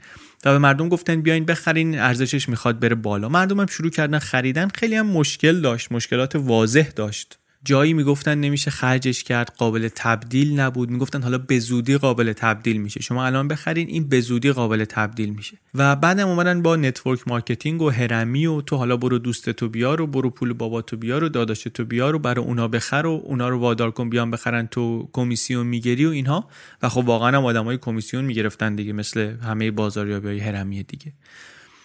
و 0.45 0.53
به 0.53 0.59
مردم 0.59 0.89
گفتن 0.89 1.21
بیاین 1.21 1.45
بخرین 1.45 1.99
ارزشش 1.99 2.49
می‌خواد 2.49 2.81
بره 2.81 2.95
بالا. 2.95 3.29
مردم 3.29 3.61
هم 3.61 3.67
شروع 3.67 3.91
کردن 3.91 4.19
خریدن. 4.19 4.69
خیلی 4.69 4.95
هم 4.95 5.07
مشکل 5.07 5.61
داشت 5.61 5.93
مشکلات 5.93 6.37
واضح 6.37 6.89
داشت. 6.97 7.39
جایی 7.67 7.93
می‌گفتن 7.93 8.39
نمیشه 8.39 8.71
خرجش 8.71 9.25
کرد 9.25 9.55
قابل 9.59 9.89
تبدیل 9.95 10.61
نبود. 10.61 10.91
می‌گفتن 10.91 11.23
حالا 11.23 11.39
به 11.39 11.59
زودی 11.59 11.97
قابل 11.97 12.33
تبدیل 12.33 12.77
میشه. 12.77 13.03
شما 13.03 13.27
الان 13.27 13.49
بخرین 13.49 13.89
این 13.89 14.09
به 14.09 14.21
زودی 14.21 14.53
قابل 14.53 14.85
تبدیل 14.85 15.31
میشه. 15.31 15.57
و 15.75 15.97
بعدم 15.97 16.29
اومدن 16.29 16.63
با 16.63 16.77
network 16.77 17.29
marketing 17.29 17.83
و 17.83 17.91
هرمی 17.91 18.47
و 18.47 18.61
تو 18.61 18.77
حالا 18.77 18.97
برو 18.97 19.19
دوست 19.19 19.51
تو 19.51 19.69
بیار 19.69 20.01
و 20.01 20.07
برو 20.07 20.31
پول 20.31 20.53
بابا 20.53 20.83
تو 20.83 20.97
بیار 20.97 21.25
و 21.25 21.29
داداش 21.29 21.63
تو 21.63 21.85
بیار 21.85 22.15
و 22.15 22.19
برای 22.19 22.45
اونا 22.45 22.69
بخر 22.69 23.07
و 23.07 23.21
اونا 23.25 23.49
رو 23.49 23.59
وادار 23.59 23.91
کن 23.91 24.11
بیان 24.11 24.31
بخرن 24.31 24.67
تو 24.67 25.09
کمیسیون 25.13 25.67
می‌گیری 25.67 26.07
و 26.07 26.11
اینها. 26.11 26.49
و 26.83 26.89
خب 26.89 27.05
واقعا 27.07 27.37
هم 27.37 27.45
آدمای 27.45 27.79
کمیسیون 27.79 28.25
می‌گرفتن 28.25 28.75
دیگه 28.75 28.93
مثل 28.93 29.37
همه 29.37 29.71
بازاریابی 29.71 30.39
هرمی 30.39 30.83
دیگه. 30.83 31.13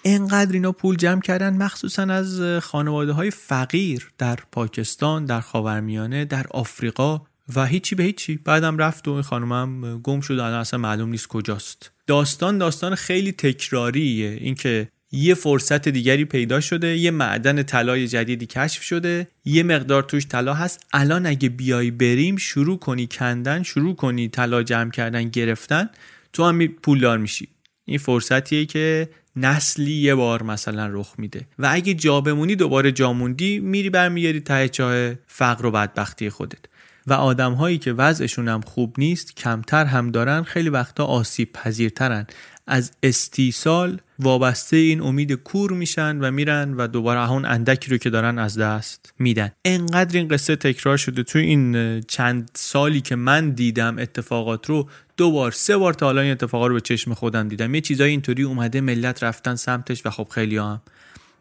انقدر 0.04 0.54
اینا 0.54 0.72
پول 0.72 0.96
جمع 0.96 1.22
کردن 1.22 1.58
مخصوصا 1.58 2.04
از 2.04 2.42
خانواده 2.62 3.12
های 3.12 3.32
فقیر 3.32 4.12
در 4.18 4.40
پاکستان 4.52 5.26
در 5.26 5.42
خاورمیانه 5.42 6.26
در 6.26 6.46
آفریقا 6.52 7.22
و 7.56 7.66
هیچی 7.66 7.96
به 7.96 8.04
هیچی. 8.04 8.38
بعدم 8.38 8.78
رفت 8.78 9.08
و 9.08 9.12
این 9.12 9.22
خانمم 9.22 10.02
گم 10.02 10.22
شد 10.22 10.34
الان 10.34 10.54
اصلا 10.54 10.80
معلوم 10.80 11.10
نیست 11.10 11.28
کجاست. 11.28 11.92
داستان 12.08 12.58
داستان 12.58 12.96
خیلی 12.96 13.32
تکراریه. 13.32 14.30
اینکه 14.30 14.88
یه 15.12 15.34
فرصت 15.34 15.88
دیگری 15.88 16.26
پیدا 16.26 16.60
شده 16.60 16.98
یه 16.98 17.12
معدن 17.12 17.64
طلای 17.64 18.08
جدیدی 18.08 18.46
کشف 18.46 18.84
شده 18.84 19.28
یه 19.46 19.64
مقدار 19.64 20.04
توش 20.04 20.28
طلا 20.28 20.54
هست. 20.54 20.86
الان 20.94 21.26
اگه 21.26 21.50
بیای 21.50 21.92
بریم 21.92 22.38
شروع 22.38 22.80
کنی 22.80 23.08
کندن 23.08 23.64
شروع 23.64 23.96
کنی 23.96 24.30
طلا 24.30 24.64
جمع 24.64 24.92
کردن 24.92 25.24
گرفتن 25.24 25.90
تو 26.34 26.44
هم 26.44 26.68
پولدار 26.68 27.18
میشی. 27.18 27.48
این 27.86 27.98
فرصتیه 27.98 28.66
که 28.66 29.10
نسلی 29.36 29.94
یه 29.94 30.16
بار 30.16 30.44
مثلا 30.44 30.88
رخ 30.92 31.14
میده. 31.18 31.48
و 31.60 31.70
اگه 31.72 31.94
جا 31.94 32.22
بمونی 32.22 32.56
دوباره 32.56 32.92
جا 32.92 33.14
موندی 33.14 33.60
میری 33.60 33.90
برمیگردی 33.90 34.40
ته 34.40 34.70
چاه 34.70 35.14
فقر 35.28 35.66
و 35.66 35.72
بدبختی 35.72 36.30
خودت. 36.30 36.60
و 37.08 37.14
آدم 37.14 37.54
هایی 37.54 37.78
که 37.78 37.94
وضعشون 37.94 38.48
هم 38.48 38.62
خوب 38.62 38.96
نیست 38.98 39.36
کمتر 39.36 39.86
هم 39.86 40.12
دارن 40.12 40.44
خیلی 40.44 40.70
وقتا 40.70 41.06
آسیب 41.06 41.54
پذیرترن. 41.54 42.28
از 42.68 42.92
استیصال 43.04 44.00
وابسته 44.20 44.78
این 44.78 45.02
امید 45.02 45.32
کور 45.32 45.72
میشن 45.72 46.18
و 46.18 46.32
میرن 46.32 46.74
و 46.74 46.88
دوباره 46.88 47.32
اون 47.32 47.46
اندکی 47.46 47.92
رو 47.92 47.98
که 47.98 48.10
دارن 48.10 48.40
از 48.40 48.58
دست 48.58 49.14
میدن. 49.20 49.52
انقدر 49.66 50.18
این 50.18 50.28
قصه 50.28 50.56
تکرار 50.56 50.98
شده 50.98 51.24
تو 51.24 51.40
این 51.40 52.02
چند 52.02 52.50
سالی 52.54 53.02
که 53.02 53.16
من 53.16 53.50
دیدم 53.50 53.98
اتفاقات 54.00 54.70
رو 54.70 54.90
دو 55.22 55.32
بار 55.32 55.52
سه 55.52 55.78
بار 55.78 55.94
تا 55.94 56.06
حالا 56.06 56.22
این 56.22 56.32
اتفاقات 56.32 56.68
رو 56.68 56.74
به 56.74 56.82
چشم 56.82 57.14
خودم 57.14 57.48
دیدم. 57.48 57.76
یه 57.76 57.82
چیزای 57.82 58.10
اینطوری 58.10 58.44
اومده 58.44 58.82
ملت 58.82 59.24
رفتن 59.24 59.56
سمتش 59.56 60.06
و 60.06 60.10
خب 60.10 60.28
خیلی 60.30 60.58
هم 60.58 60.82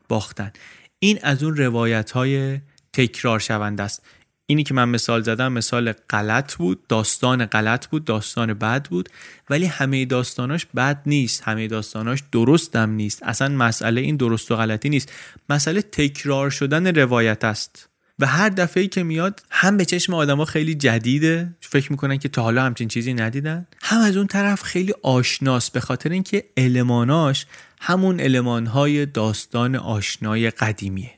باختن. 0.09 0.53
این 0.99 1.19
از 1.23 1.43
اون 1.43 1.57
روایت 1.57 2.11
های 2.11 2.59
تکرار 2.93 3.39
شونده 3.39 3.83
است. 3.83 4.03
اینی 4.47 4.63
که 4.63 4.75
من 4.75 4.89
مثال 4.89 5.23
زدم 5.23 5.53
مثال 5.53 5.93
غلط 5.93 6.55
بود 6.55 6.87
داستان 6.87 7.47
غلط 7.47 7.87
بود 7.87 8.05
داستان 8.05 8.55
بد 8.55 8.89
بود 8.89 9.09
ولی 9.51 9.67
همه 9.67 10.05
داستاناش 10.05 10.67
بد 10.77 11.03
نیست 11.07 11.43
همه 11.43 11.69
داستاناش 11.69 12.23
درستم 12.33 12.91
نیست. 12.91 13.23
اصلا 13.23 13.49
مسئله 13.49 14.01
این 14.01 14.17
درست 14.17 14.51
و 14.51 14.57
غلطی 14.57 14.89
نیست. 14.89 15.13
مسئله 15.49 15.83
تکرار 15.83 16.51
شدن 16.51 16.87
روایت 16.87 17.45
است. 17.45 17.90
و 18.21 18.27
هر 18.27 18.49
دفعه 18.49 18.87
که 18.87 19.03
میاد 19.03 19.43
هم 19.51 19.77
به 19.77 19.85
چشم 19.85 20.15
آدما 20.15 20.45
خیلی 20.45 20.75
جدیده 20.75 21.55
فکر 21.61 21.93
می‌کنن 21.93 22.19
که 22.19 22.29
تا 22.29 22.43
حالا 22.43 22.63
همچین 22.63 22.89
چیزی 22.89 23.15
ندیدن 23.15 23.67
هم 23.83 24.01
از 24.01 24.17
اون 24.17 24.27
طرف 24.27 24.63
خیلی 24.63 24.95
آشناس 25.03 25.71
به 25.71 25.81
خاطر 25.81 26.11
اینکه 26.11 26.45
الماناش 26.57 27.47
همون 27.81 28.21
المانهای 28.21 29.07
داستان 29.07 29.77
آشنای 29.77 30.51
قدیمیه. 30.51 31.11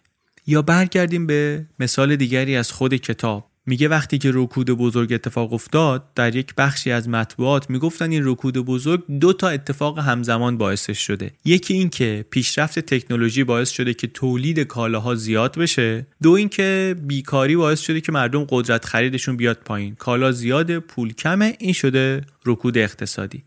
یا 0.47 0.62
برگردیم 0.62 1.26
به 1.26 1.66
مثال 1.79 2.16
دیگری 2.16 2.57
از 2.57 2.72
خود 2.72 2.95
کتاب. 2.95 3.51
میگه 3.67 3.89
وقتی 3.89 4.19
که 4.19 4.31
رکود 4.35 4.71
بزرگ 4.71 5.13
اتفاق 5.13 5.53
افتاد 5.53 6.15
در 6.15 6.37
یک 6.37 6.55
بخشی 6.55 6.91
از 6.91 7.09
مطبوعات 7.09 7.71
می‌گفتن 7.71 8.11
این 8.11 8.23
رکود 8.27 8.59
بزرگ 8.59 9.03
دو 9.21 9.33
تا 9.33 9.49
اتفاق 9.49 9.99
همزمان 9.99 10.59
باعثش 10.59 10.99
شده. 10.99 11.31
یکی 11.45 11.75
این 11.75 11.89
که 11.89 12.25
پیشرفت 12.31 12.79
تکنولوژی 12.79 13.45
باعث 13.45 13.71
شده 13.71 13.95
که 13.95 14.07
تولید 14.07 14.61
کالاها 14.61 15.15
زیاد 15.15 15.59
بشه. 15.59 16.07
دو 16.23 16.31
اینکه 16.31 16.97
بیکاری 17.03 17.57
باعث 17.57 17.81
شده 17.81 18.01
که 18.01 18.13
مردم 18.13 18.47
قدرت 18.49 18.85
خریدشون 18.85 19.37
بیاد 19.37 19.59
پایین. 19.65 19.95
کالا 19.95 20.33
زیاده 20.33 20.81
پول 20.81 21.13
کمه 21.13 21.57
این 21.59 21.73
شده 21.73 22.21
رکود 22.47 22.79
اقتصادی. 22.79 23.43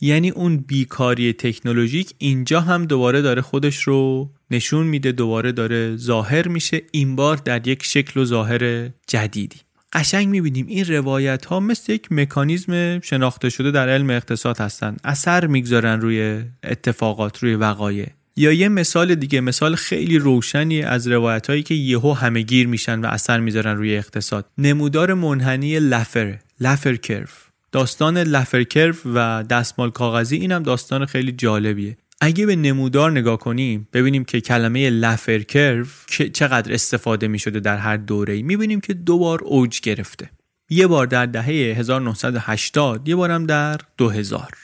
یعنی 0.00 0.30
اون 0.30 0.56
بیکاری 0.56 1.32
تکنولوژیک 1.32 2.14
اینجا 2.18 2.60
هم 2.60 2.84
دوباره 2.84 3.22
داره 3.22 3.42
خودش 3.42 3.82
رو 3.82 4.30
نشون 4.50 4.86
میده 4.86 5.12
دوباره 5.12 5.52
داره 5.52 5.96
ظاهر 5.96 6.48
میشه 6.48 6.82
این 6.92 7.16
بار 7.16 7.36
در 7.36 7.68
یک 7.68 7.82
شکل 7.82 8.20
و 8.20 8.24
ظاهر 8.24 8.90
جدیدی. 9.06 9.56
قشنگ 9.92 10.28
می‌بینیم 10.28 10.66
این 10.66 10.84
روایت 10.84 11.44
ها 11.44 11.60
مثل 11.60 11.92
یک 11.92 12.12
مکانیزم 12.12 13.00
شناخته 13.00 13.48
شده 13.48 13.70
در 13.70 13.88
علم 13.88 14.10
اقتصاد 14.10 14.58
هستن. 14.58 14.96
اثر 15.04 15.46
می‌گذارن 15.46 16.00
روی 16.00 16.42
اتفاقات 16.64 17.38
روی 17.38 17.54
وقایع. 17.54 18.06
یا 18.36 18.52
یه 18.52 18.68
مثال 18.68 19.14
دیگه 19.14 19.40
مثال 19.40 19.74
خیلی 19.74 20.18
روشنی 20.18 20.82
از 20.82 21.08
روایت 21.08 21.46
هایی 21.46 21.62
که 21.62 21.74
یهو 21.74 22.12
همه 22.12 22.42
گیر 22.42 22.66
میشن 22.66 23.00
و 23.00 23.06
اثر 23.06 23.40
می‌ذارن 23.40 23.76
روی 23.76 23.96
اقتصاد. 23.96 24.46
نمودار 24.58 25.14
منحنی 25.14 25.78
لفر 25.78 26.38
لفر 26.60 26.96
کرف. 26.96 27.50
داستان 27.72 28.18
لفرکرف 28.18 29.00
و 29.14 29.44
دستمال 29.50 29.90
کاغذی 29.90 30.36
اینم 30.36 30.62
داستان 30.62 31.06
خیلی 31.06 31.32
جالبیه. 31.32 31.96
اگه 32.20 32.46
به 32.46 32.56
نمودار 32.56 33.10
نگاه 33.10 33.38
کنیم 33.38 33.88
ببینیم 33.92 34.24
که 34.24 34.40
کلمه 34.40 34.90
لفرکرف 34.90 36.06
چقدر 36.32 36.72
استفاده 36.72 37.28
می 37.28 37.38
شده 37.38 37.60
در 37.60 37.76
هر 37.76 37.96
دوره 37.96 38.42
می 38.42 38.80
که 38.80 38.94
دو 38.94 39.18
بار 39.18 39.40
اوج 39.44 39.80
گرفته. 39.80 40.30
یه 40.70 40.86
بار 40.86 41.06
در 41.06 41.26
دهه 41.26 41.44
1980 41.46 43.08
یه 43.08 43.16
بارم 43.16 43.46
در 43.46 43.80
2000 43.96 44.54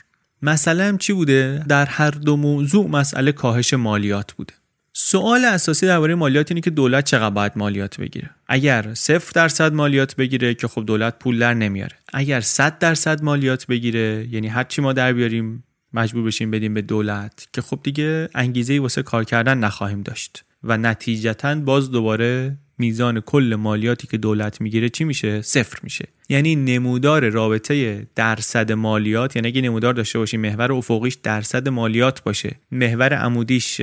مثلا 0.42 0.96
چی 0.96 1.12
بوده؟ 1.12 1.64
در 1.68 1.86
هر 1.86 2.10
دو 2.10 2.36
موضوع 2.36 2.88
مسئله 2.88 3.32
کاهش 3.32 3.74
مالیات 3.74 4.32
بوده. 4.32 4.54
سوال 4.92 5.44
اساسی 5.44 5.86
درباره 5.86 6.14
مالیات 6.14 6.50
اینه 6.50 6.60
که 6.60 6.70
دولت 6.70 7.04
چقدر 7.04 7.30
باید 7.30 7.52
مالیات 7.56 8.00
بگیره. 8.00 8.30
اگر 8.46 8.94
صفر 8.94 9.32
درصد 9.34 9.72
مالیات 9.72 10.16
بگیره 10.16 10.54
که 10.54 10.68
خب 10.68 10.84
دولت 10.86 11.18
پول 11.18 11.38
در 11.38 11.54
نمیاره. 11.54 11.96
اگر 12.12 12.40
100 12.40 12.78
درصد 12.78 13.22
مالیات 13.22 13.66
بگیره 13.66 14.28
یعنی 14.30 14.48
هر 14.48 14.64
چی 14.64 14.82
ما 14.82 14.92
در 14.92 15.12
بیاریم 15.12 15.64
مجبور 15.92 16.24
بشیم 16.24 16.50
بدیم 16.50 16.74
به 16.74 16.82
دولت 16.82 17.48
که 17.52 17.62
خب 17.62 17.80
دیگه 17.82 18.28
انگیزه 18.34 18.80
واسه 18.80 19.02
کار 19.02 19.24
کردن 19.24 19.58
نخواهیم 19.58 20.02
داشت. 20.02 20.44
و 20.64 20.76
نتیجتا 20.76 21.54
باز 21.54 21.90
دوباره 21.90 22.56
میزان 22.78 23.20
کل 23.20 23.56
مالیاتی 23.58 24.06
که 24.06 24.18
دولت 24.18 24.60
می‌گیره 24.60 24.88
چی 24.88 25.04
میشه؟ 25.04 25.42
صفر 25.42 25.78
میشه. 25.82 26.08
یعنی 26.28 26.56
نمودار 26.56 27.28
رابطه 27.28 28.06
درصد 28.14 28.72
مالیات 28.72 29.36
یعنی 29.36 29.48
اگه 29.48 29.60
نمودار 29.60 29.94
داشته 29.94 30.18
باشیم 30.18 30.40
محور 30.40 30.72
افقیش 30.72 31.14
درصد 31.14 31.68
مالیات 31.68 32.22
باشه. 32.22 32.56
محور 32.70 33.14
عمودیش 33.14 33.80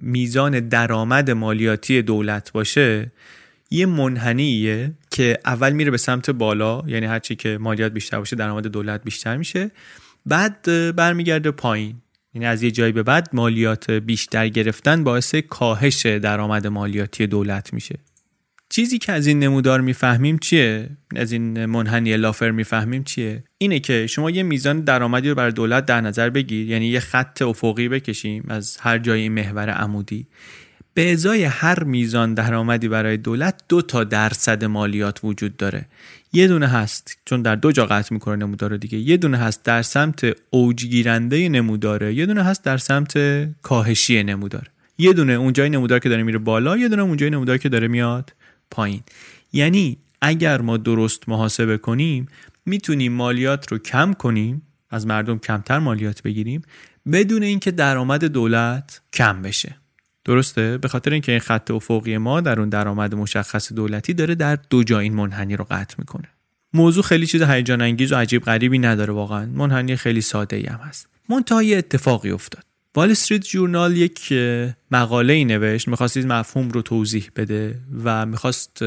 میزان 0.00 0.68
درآمد 0.68 1.30
مالیاتی 1.30 2.02
دولت 2.02 2.52
باشه 2.52 3.12
یه 3.70 3.86
منحنیه 3.86 4.92
که 5.10 5.38
اول 5.44 5.72
میره 5.72 5.90
به 5.90 5.96
سمت 5.96 6.30
بالا 6.30 6.82
یعنی 6.86 7.06
هرچی 7.06 7.36
که 7.36 7.58
مالیات 7.60 7.92
بیشتر 7.92 8.18
باشه 8.18 8.36
درآمد 8.36 8.66
دولت 8.66 9.04
بیشتر 9.04 9.36
میشه. 9.36 9.70
بعد 10.28 10.62
برمیگرده 10.96 11.50
پایین. 11.50 11.96
یعنی 12.34 12.46
از 12.46 12.62
یه 12.62 12.70
جایی 12.70 12.92
به 12.92 13.02
بعد 13.02 13.28
مالیات 13.32 13.90
بیشتر 13.90 14.48
گرفتن 14.48 15.04
باعث 15.04 15.34
کاهش 15.34 16.06
درآمد 16.06 16.66
مالیاتی 16.66 17.26
دولت 17.26 17.72
میشه. 17.72 17.98
چیزی 18.68 18.98
که 18.98 19.12
از 19.12 19.26
این 19.26 19.38
نمودار 19.38 19.80
می‌فهمیم 19.80 20.38
چیه؟ 20.38 20.90
از 21.16 21.32
این 21.32 21.66
منحنی 21.66 22.16
لافر 22.16 22.50
می‌فهمیم 22.50 23.04
چیه؟ 23.04 23.44
اینه 23.58 23.80
که 23.80 24.06
شما 24.06 24.30
یه 24.30 24.42
میزان 24.42 24.80
درآمدی 24.80 25.28
رو 25.28 25.34
برای 25.34 25.52
دولت 25.52 25.86
در 25.86 26.00
نظر 26.00 26.30
بگیر 26.30 26.70
یعنی 26.70 26.86
یه 26.86 27.00
خط 27.00 27.42
افقی 27.42 27.88
بکشیم 27.88 28.44
از 28.48 28.76
هر 28.80 28.98
جایی 28.98 29.28
محور 29.28 29.70
عمودی. 29.70 30.26
به 30.94 31.12
ازای 31.12 31.44
هر 31.44 31.84
میزان 31.84 32.34
درآمدی 32.34 32.88
برای 32.88 33.16
دولت 33.16 33.62
دو 33.68 33.82
تا 33.82 34.04
درصد 34.04 34.64
مالیات 34.64 35.20
وجود 35.24 35.56
داره. 35.56 35.86
یه 36.32 36.48
دونه 36.48 36.66
هست 36.66 37.18
چون 37.24 37.42
در 37.42 37.56
دو 37.56 37.72
جا 37.72 37.86
قطع 37.86 38.14
می‌کنه 38.14 38.36
نمودار 38.36 38.76
دیگه. 38.76 38.98
یه 38.98 39.16
دونه 39.16 39.38
هست 39.38 39.64
در 39.64 39.82
سمت 39.82 40.36
اوجگیرنده 40.50 41.48
نموداره 41.48 42.14
یه 42.14 42.26
دونه 42.26 42.42
هست 42.42 42.64
در 42.64 42.78
سمت 42.78 43.12
کاهشی 43.62 44.22
نمودار. 44.22 44.70
یه 44.98 45.12
دونه 45.12 45.32
اونجای 45.32 45.70
نمودار 45.70 45.98
که 45.98 46.08
داره 46.08 46.22
میره 46.22 46.38
بالا 46.38 46.76
یه 46.76 46.88
دونه 46.88 47.02
اونجای 47.02 47.30
نمودار 47.30 47.58
که 47.58 47.68
داره 47.68 47.88
میاد 47.88 48.32
پایین. 48.70 49.02
یعنی 49.52 49.98
اگر 50.22 50.60
ما 50.60 50.76
درست 50.76 51.28
محاسبه 51.28 51.78
کنیم 51.78 52.26
می‌تونیم 52.66 53.12
مالیات 53.12 53.72
رو 53.72 53.78
کم 53.78 54.12
کنیم 54.12 54.62
از 54.90 55.06
مردم 55.06 55.38
کمتر 55.38 55.78
مالیات 55.78 56.22
بگیریم 56.22 56.62
بدون 57.12 57.42
اینکه 57.42 57.70
درآمد 57.70 58.24
دولت 58.24 59.00
کم 59.12 59.42
بشه. 59.42 59.76
درسته؟ 60.28 60.78
به 60.78 60.88
خاطر 60.88 61.12
اینکه 61.12 61.32
این 61.32 61.40
خط 61.40 61.70
افقی 61.70 62.18
ما 62.18 62.40
در 62.40 62.60
اون 62.60 62.68
درآمد 62.68 63.14
مشخص 63.14 63.72
دولتی 63.72 64.14
داره 64.14 64.34
در 64.34 64.58
دو 64.70 64.84
جا 64.84 64.98
این 64.98 65.14
منحنی 65.14 65.56
رو 65.56 65.66
قطع 65.70 65.94
می‌کنه. 65.98 66.28
موضوع 66.72 67.02
خیلی 67.02 67.26
چیز 67.26 67.42
هیجان 67.42 67.82
انگیز 67.82 68.12
و 68.12 68.16
عجیب 68.16 68.42
غریبی 68.42 68.78
نداره 68.78 69.12
واقعا. 69.12 69.46
منحنی 69.46 69.96
خیلی 69.96 70.20
ساده 70.20 70.56
ای 70.56 70.66
هم 70.66 70.78
هست. 70.78 71.08
منتها 71.28 71.62
یه 71.62 71.78
اتفاقی 71.78 72.30
افتاد. 72.30 72.62
وال 72.94 73.10
استریت 73.10 73.44
جورنال 73.44 73.96
یک 73.96 74.32
مقاله 74.90 75.32
ای 75.32 75.44
نوشت. 75.44 75.88
می‌خواست 75.88 76.16
مفهوم 76.16 76.68
رو 76.68 76.82
توضیح 76.82 77.30
بده 77.36 77.80
و 78.04 78.26
می‌خواست 78.26 78.84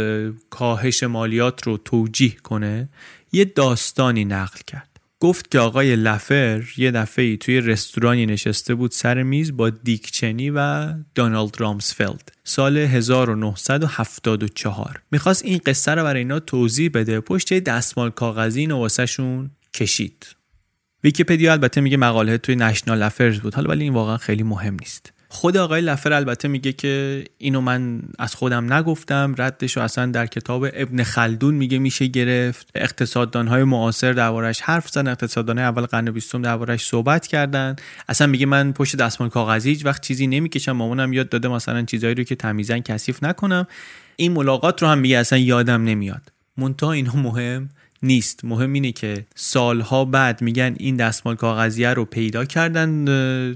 کاهش 0.49 1.03
مالیات 1.03 1.63
رو 1.67 1.77
توجیه 1.77 2.35
کنه. 2.43 2.89
یه 3.31 3.45
داستانی 3.45 4.25
نقل 4.25 4.59
کرد. 4.67 4.90
گفت 5.21 5.51
که 5.51 5.59
آقای 5.59 5.95
لفر 5.95 6.63
یه 6.77 6.91
دفعه 6.91 7.37
توی 7.37 7.61
رستورانی 7.61 8.25
نشسته 8.25 8.75
بود 8.75 8.91
سر 8.91 9.23
میز 9.23 9.57
با 9.57 9.69
دیکچنی 9.69 10.49
و 10.49 10.93
دونالد 11.15 11.61
رامسفلد 11.61 12.31
سال 12.43 12.77
1974 12.77 15.01
می‌خواست 15.11 15.45
این 15.45 15.61
قصه 15.65 15.91
رو 15.91 16.03
برای 16.03 16.19
اینا 16.19 16.39
توضیح 16.39 16.91
بده. 16.93 17.19
پشت 17.19 17.53
دستمال 17.53 18.09
کاغذی 18.09 18.59
اینو 18.59 18.77
واسه 18.77 19.05
کشید. 19.73 20.35
ویکیپدیا 21.03 21.51
البته 21.51 21.81
میگه 21.81 21.97
مقاله 21.97 22.37
توی 22.37 22.55
نشنال 22.55 23.03
افرز 23.03 23.39
بود. 23.39 23.53
حالا 23.53 23.69
ولی 23.69 23.83
این 23.83 23.93
واقعا 23.93 24.17
خیلی 24.17 24.43
مهم 24.43 24.77
نیست. 24.79 25.10
خود 25.33 25.57
آقای 25.57 25.81
لفر 25.81 26.13
البته 26.13 26.47
میگه 26.47 26.73
که 26.73 27.23
اینو 27.37 27.61
من 27.61 28.01
از 28.19 28.35
خودم 28.35 28.73
نگفتم 28.73 29.35
ردش 29.37 29.77
رو 29.77 29.83
اصلا 29.83 30.05
در 30.05 30.25
کتاب 30.25 30.65
ابن 30.73 31.03
خلدون 31.03 31.55
میگه 31.55 31.79
میشه 31.79 32.07
گرفت. 32.07 32.69
اقتصاددان 32.75 33.47
های 33.47 33.63
معاصر 33.63 34.13
دربارش 34.13 34.61
حرف 34.61 34.89
زدن 34.89 35.07
اقتصاددان 35.07 35.59
اول 35.59 35.81
قرن 35.81 36.11
بیستم 36.11 36.41
دربارش 36.41 36.85
صحبت 36.85 37.27
کردن. 37.27 37.75
اصلا 38.09 38.27
میگه 38.27 38.45
من 38.45 38.73
پشت 38.73 38.95
دستمال 38.95 39.29
کاغذی 39.29 39.79
وقت 39.83 40.01
چیزی 40.01 40.27
نمی‌کشم 40.27 40.71
مامانم 40.71 41.13
یاد 41.13 41.29
داده 41.29 41.47
مثلا 41.47 41.81
چیزایی 41.81 42.15
رو 42.15 42.23
که 42.23 42.35
تمیزن 42.35 42.79
کثیف 42.79 43.23
نکنم. 43.23 43.67
این 44.15 44.31
ملاقات 44.31 44.81
رو 44.81 44.87
هم 44.87 44.97
میگه 44.97 45.17
اصلا 45.17 45.39
یادم 45.39 45.83
نمیاد. 45.83 46.31
منتها 46.57 46.91
اینها 46.91 47.19
مهم؟ 47.19 47.69
نیست. 48.03 48.45
مهم 48.45 48.73
اینه 48.73 48.91
که 48.91 49.25
سالها 49.35 50.05
بعد 50.05 50.41
میگن 50.41 50.75
این 50.79 50.95
دستمال 50.95 51.35
کاغذیه 51.35 51.93
رو 51.93 52.05
پیدا 52.05 52.45
کردن 52.45 53.05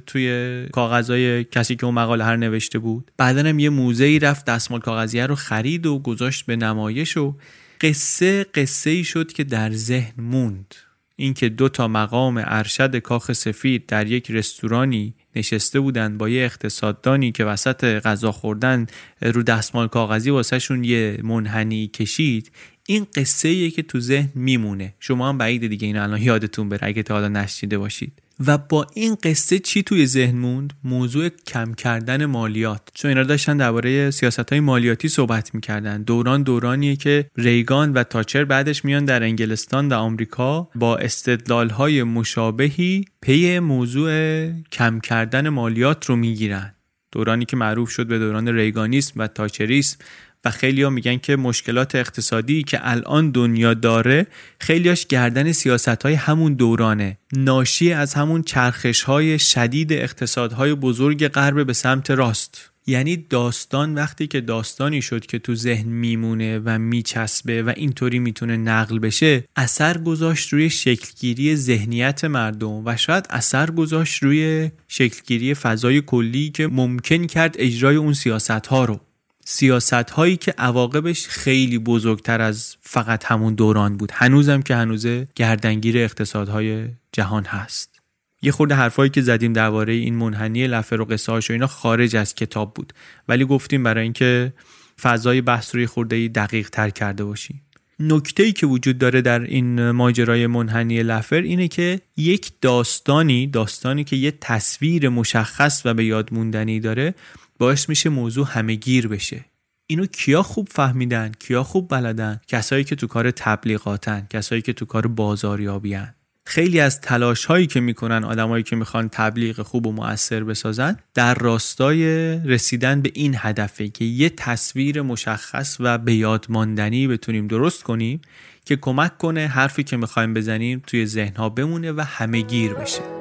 توی 0.05 0.65
کاغذهای 0.71 1.43
کسی 1.43 1.75
که 1.75 1.85
اون 1.85 1.95
مقاله 1.95 2.23
هر 2.23 2.35
نوشته 2.35 2.79
بود. 2.79 3.11
بعدا 3.17 3.49
هم 3.49 3.59
یه 3.59 3.69
موزه 3.69 4.19
رفت 4.21 4.45
دستمال 4.45 4.79
کاغذیه 4.79 5.25
رو 5.25 5.35
خرید 5.35 5.85
و 5.85 5.99
گذاشت 5.99 6.45
به 6.45 6.55
نمایش 6.55 7.17
و 7.17 7.35
قصه 7.81 8.43
قصه 8.43 8.89
ای 8.89 9.03
شد 9.03 9.31
که 9.31 9.43
در 9.43 9.71
ذهن 9.71 10.23
موند. 10.23 10.75
اینکه 11.15 11.49
دو 11.49 11.69
تا 11.69 11.87
مقام 11.87 12.43
ارشد 12.45 12.95
کاخ 12.95 13.33
سفید 13.33 13.85
در 13.85 14.07
یک 14.07 14.31
رستورانی 14.31 15.13
نشسته 15.35 15.79
بودن 15.79 16.17
با 16.17 16.29
یه 16.29 16.45
اقتصاددانی 16.45 17.31
که 17.31 17.45
وسط 17.45 17.83
غذا 17.83 18.31
خوردن 18.31 18.85
رو 19.21 19.43
دستمال 19.43 19.87
کاغذی 19.87 20.29
واسهشون 20.29 20.83
یه 20.83 21.19
منحنی 21.23 21.87
کشید 21.87 22.51
این 22.87 23.07
قصه 23.15 23.49
ایه 23.49 23.71
که 23.71 23.81
تو 23.81 23.99
ذهن 23.99 24.29
میمونه. 24.35 24.93
شما 24.99 25.29
هم 25.29 25.37
بعید 25.37 25.67
دیگه 25.67 25.87
اینو 25.87 26.03
الان 26.03 26.21
یادتون 26.21 26.69
بره 26.69 26.87
اگه 26.87 27.03
تا 27.03 27.13
حالا 27.13 27.27
نشیده 27.27 27.77
باشید. 27.77 28.21
و 28.47 28.57
با 28.57 28.87
این 28.93 29.17
قصه 29.23 29.59
چی 29.59 29.83
توی 29.83 30.05
ذهن 30.05 30.35
موند؟ 30.35 30.73
موضوع 30.83 31.29
کم 31.29 31.73
کردن 31.73 32.25
مالیات. 32.25 32.81
چون 32.93 33.09
اینا 33.09 33.23
داشتن 33.23 33.57
درباره 33.57 34.11
سیاست 34.11 34.49
های 34.49 34.59
مالیاتی 34.59 35.07
صحبت 35.07 35.55
می‌کردن. 35.55 36.03
دوران 36.03 36.43
دورانیه 36.43 36.95
که 36.95 37.29
ریگان 37.37 37.93
و 37.93 38.03
تاچر 38.03 38.45
بعدش 38.45 38.85
میان 38.85 39.05
در 39.05 39.23
انگلستان 39.23 39.89
و 39.89 39.93
آمریکا 39.93 40.69
با 40.75 40.97
استدلال 40.97 41.69
های 41.69 42.03
مشابهی 42.03 43.05
پی 43.21 43.59
موضوع 43.59 44.49
کم 44.71 44.99
کردن 44.99 45.49
مالیات 45.49 46.05
رو 46.05 46.15
می‌گیرن. 46.15 46.71
دورانی 47.11 47.45
که 47.45 47.57
معروف 47.57 47.89
شد 47.89 48.07
به 48.07 48.19
دوران 48.19 48.47
ریگانیسم 48.47 49.19
و 49.19 49.27
تاچریسم. 49.27 49.97
و 50.45 50.49
خیلی 50.51 50.83
ها 50.83 50.89
میگن 50.89 51.17
که 51.17 51.35
مشکلات 51.35 51.95
اقتصادی 51.95 52.63
که 52.63 52.79
الان 52.81 53.31
دنیا 53.31 53.73
داره 53.73 54.27
خیلیاش 54.59 55.07
گردن 55.07 55.51
سیاست 55.51 56.03
های 56.03 56.13
همون 56.13 56.53
دورانه. 56.53 57.17
ناشی 57.33 57.93
از 57.93 58.13
همون 58.13 58.43
چرخش 58.43 59.03
های 59.03 59.39
شدید 59.39 59.93
اقتصادهای 59.93 60.73
بزرگ 60.73 61.27
غرب 61.27 61.65
به 61.65 61.73
سمت 61.73 62.11
راست. 62.11 62.71
یعنی 62.87 63.17
داستان 63.17 63.95
وقتی 63.95 64.27
که 64.27 64.41
داستانی 64.41 65.01
شد 65.01 65.25
که 65.25 65.39
تو 65.39 65.55
ذهن 65.55 65.89
میمونه 65.89 66.61
و 66.65 66.79
میچسبه 66.79 67.63
و 67.63 67.73
اینطوری 67.75 68.19
می‌تونه 68.19 68.57
نقل 68.57 68.99
بشه 68.99 69.43
اثر 69.55 69.97
گذاشت 69.97 70.53
روی 70.53 70.69
شکلگیری 70.69 71.55
ذهنیت 71.55 72.25
مردم 72.25 72.85
و 72.85 72.97
شاید 72.97 73.27
اثر 73.29 73.71
گذاشت 73.71 74.23
روی 74.23 74.71
شکلگیری 74.87 75.53
فضای 75.53 76.01
کلی 76.01 76.49
که 76.49 76.67
ممکن 76.67 77.27
کرد 77.27 77.55
اجرای 77.59 77.95
اون 77.95 78.13
سیاست 78.13 78.67
ها 78.67 78.85
رو. 78.85 78.99
سیاست 79.47 79.93
هایی 79.93 80.37
که 80.37 80.53
عواقبش 80.57 81.27
خیلی 81.27 81.79
بزرگتر 81.79 82.41
از 82.41 82.75
فقط 82.81 83.25
همون 83.25 83.55
دوران 83.55 83.97
بود. 83.97 84.11
هنوزم 84.13 84.61
که 84.61 84.75
هنوزه 84.75 85.27
گردنگیر 85.35 85.97
اقتصادهای 85.97 86.87
جهان 87.11 87.45
هست. 87.45 88.01
یه 88.41 88.51
خورده 88.51 88.75
حرفایی 88.75 89.09
که 89.09 89.21
زدیم 89.21 89.53
درباره 89.53 89.93
این 89.93 90.15
منحنی 90.15 90.67
لفه 90.67 90.97
و 90.97 91.05
قصه 91.05 91.33
و 91.33 91.41
اینا 91.49 91.67
خارج 91.67 92.15
از 92.15 92.35
کتاب 92.35 92.73
بود. 92.73 92.93
ولی 93.27 93.45
گفتیم 93.45 93.83
برای 93.83 94.03
اینکه 94.03 94.53
فضای 95.01 95.41
بحث 95.41 95.75
روی 95.75 95.87
خورده 95.87 96.27
دقیق 96.27 96.69
تر 96.69 96.89
کرده 96.89 97.23
باشیم. 97.23 97.61
نکته 97.99 98.43
ای 98.43 98.51
که 98.51 98.67
وجود 98.67 98.97
داره 98.97 99.21
در 99.21 99.41
این 99.41 99.91
ماجرای 99.91 100.47
منحنی 100.47 101.03
لفر 101.03 101.35
اینه 101.41 101.67
که 101.67 102.01
یک 102.17 102.51
داستانی 102.61 103.47
داستانی 103.47 104.03
که 104.03 104.15
یه 104.15 104.33
تصویر 104.41 105.09
مشخص 105.09 105.81
و 105.85 105.93
به 105.93 106.05
یاد 106.05 106.33
موندنی 106.33 106.79
داره 106.79 107.15
باعث 107.59 107.89
میشه 107.89 108.09
موضوع 108.09 108.47
همه 108.49 108.75
گیر 108.75 109.07
بشه. 109.07 109.45
اینو 109.87 110.05
کیا 110.05 110.43
خوب 110.43 110.67
فهمیدن 110.71 111.31
کیا 111.39 111.63
خوب 111.63 111.89
بلدن؟ 111.89 112.41
کسایی 112.47 112.83
که 112.83 112.95
تو 112.95 113.07
کار 113.07 113.31
تبلیغاتن 113.31 114.27
کسایی 114.29 114.61
که 114.61 114.73
تو 114.73 114.85
کار 114.85 115.07
بازاریابیان 115.07 116.13
خیلی 116.47 116.79
از 116.79 117.01
تلاش 117.01 117.45
هایی 117.45 117.67
که 117.67 117.79
می‌کنن 117.79 118.23
آدمایی 118.23 118.63
که 118.63 118.75
می‌خوان 118.75 119.09
تبلیغ 119.09 119.61
خوب 119.61 119.87
و 119.87 119.91
مؤثر 119.91 120.43
بسازن 120.43 120.97
در 121.13 121.33
راستای 121.33 122.05
رسیدن 122.39 123.01
به 123.01 123.11
این 123.13 123.35
هدفه 123.37 123.87
که 123.87 124.05
یه 124.05 124.29
تصویر 124.29 125.01
مشخص 125.01 125.77
و 125.79 125.97
به 125.97 126.13
یاد 126.13 126.45
ماندنی 126.49 127.07
بتونیم 127.07 127.47
درست 127.47 127.83
کنیم 127.83 128.21
که 128.65 128.75
کمک 128.75 129.17
کنه 129.17 129.47
حرفی 129.47 129.83
که 129.83 129.97
می‌خوایم 129.97 130.33
بزنیم 130.33 130.83
توی 130.87 131.05
ذهن 131.05 131.35
ها 131.35 131.49
بمونه 131.49 131.91
و 131.91 132.01
همه 132.01 132.41
گیر 132.41 132.73
بشه. 132.73 133.14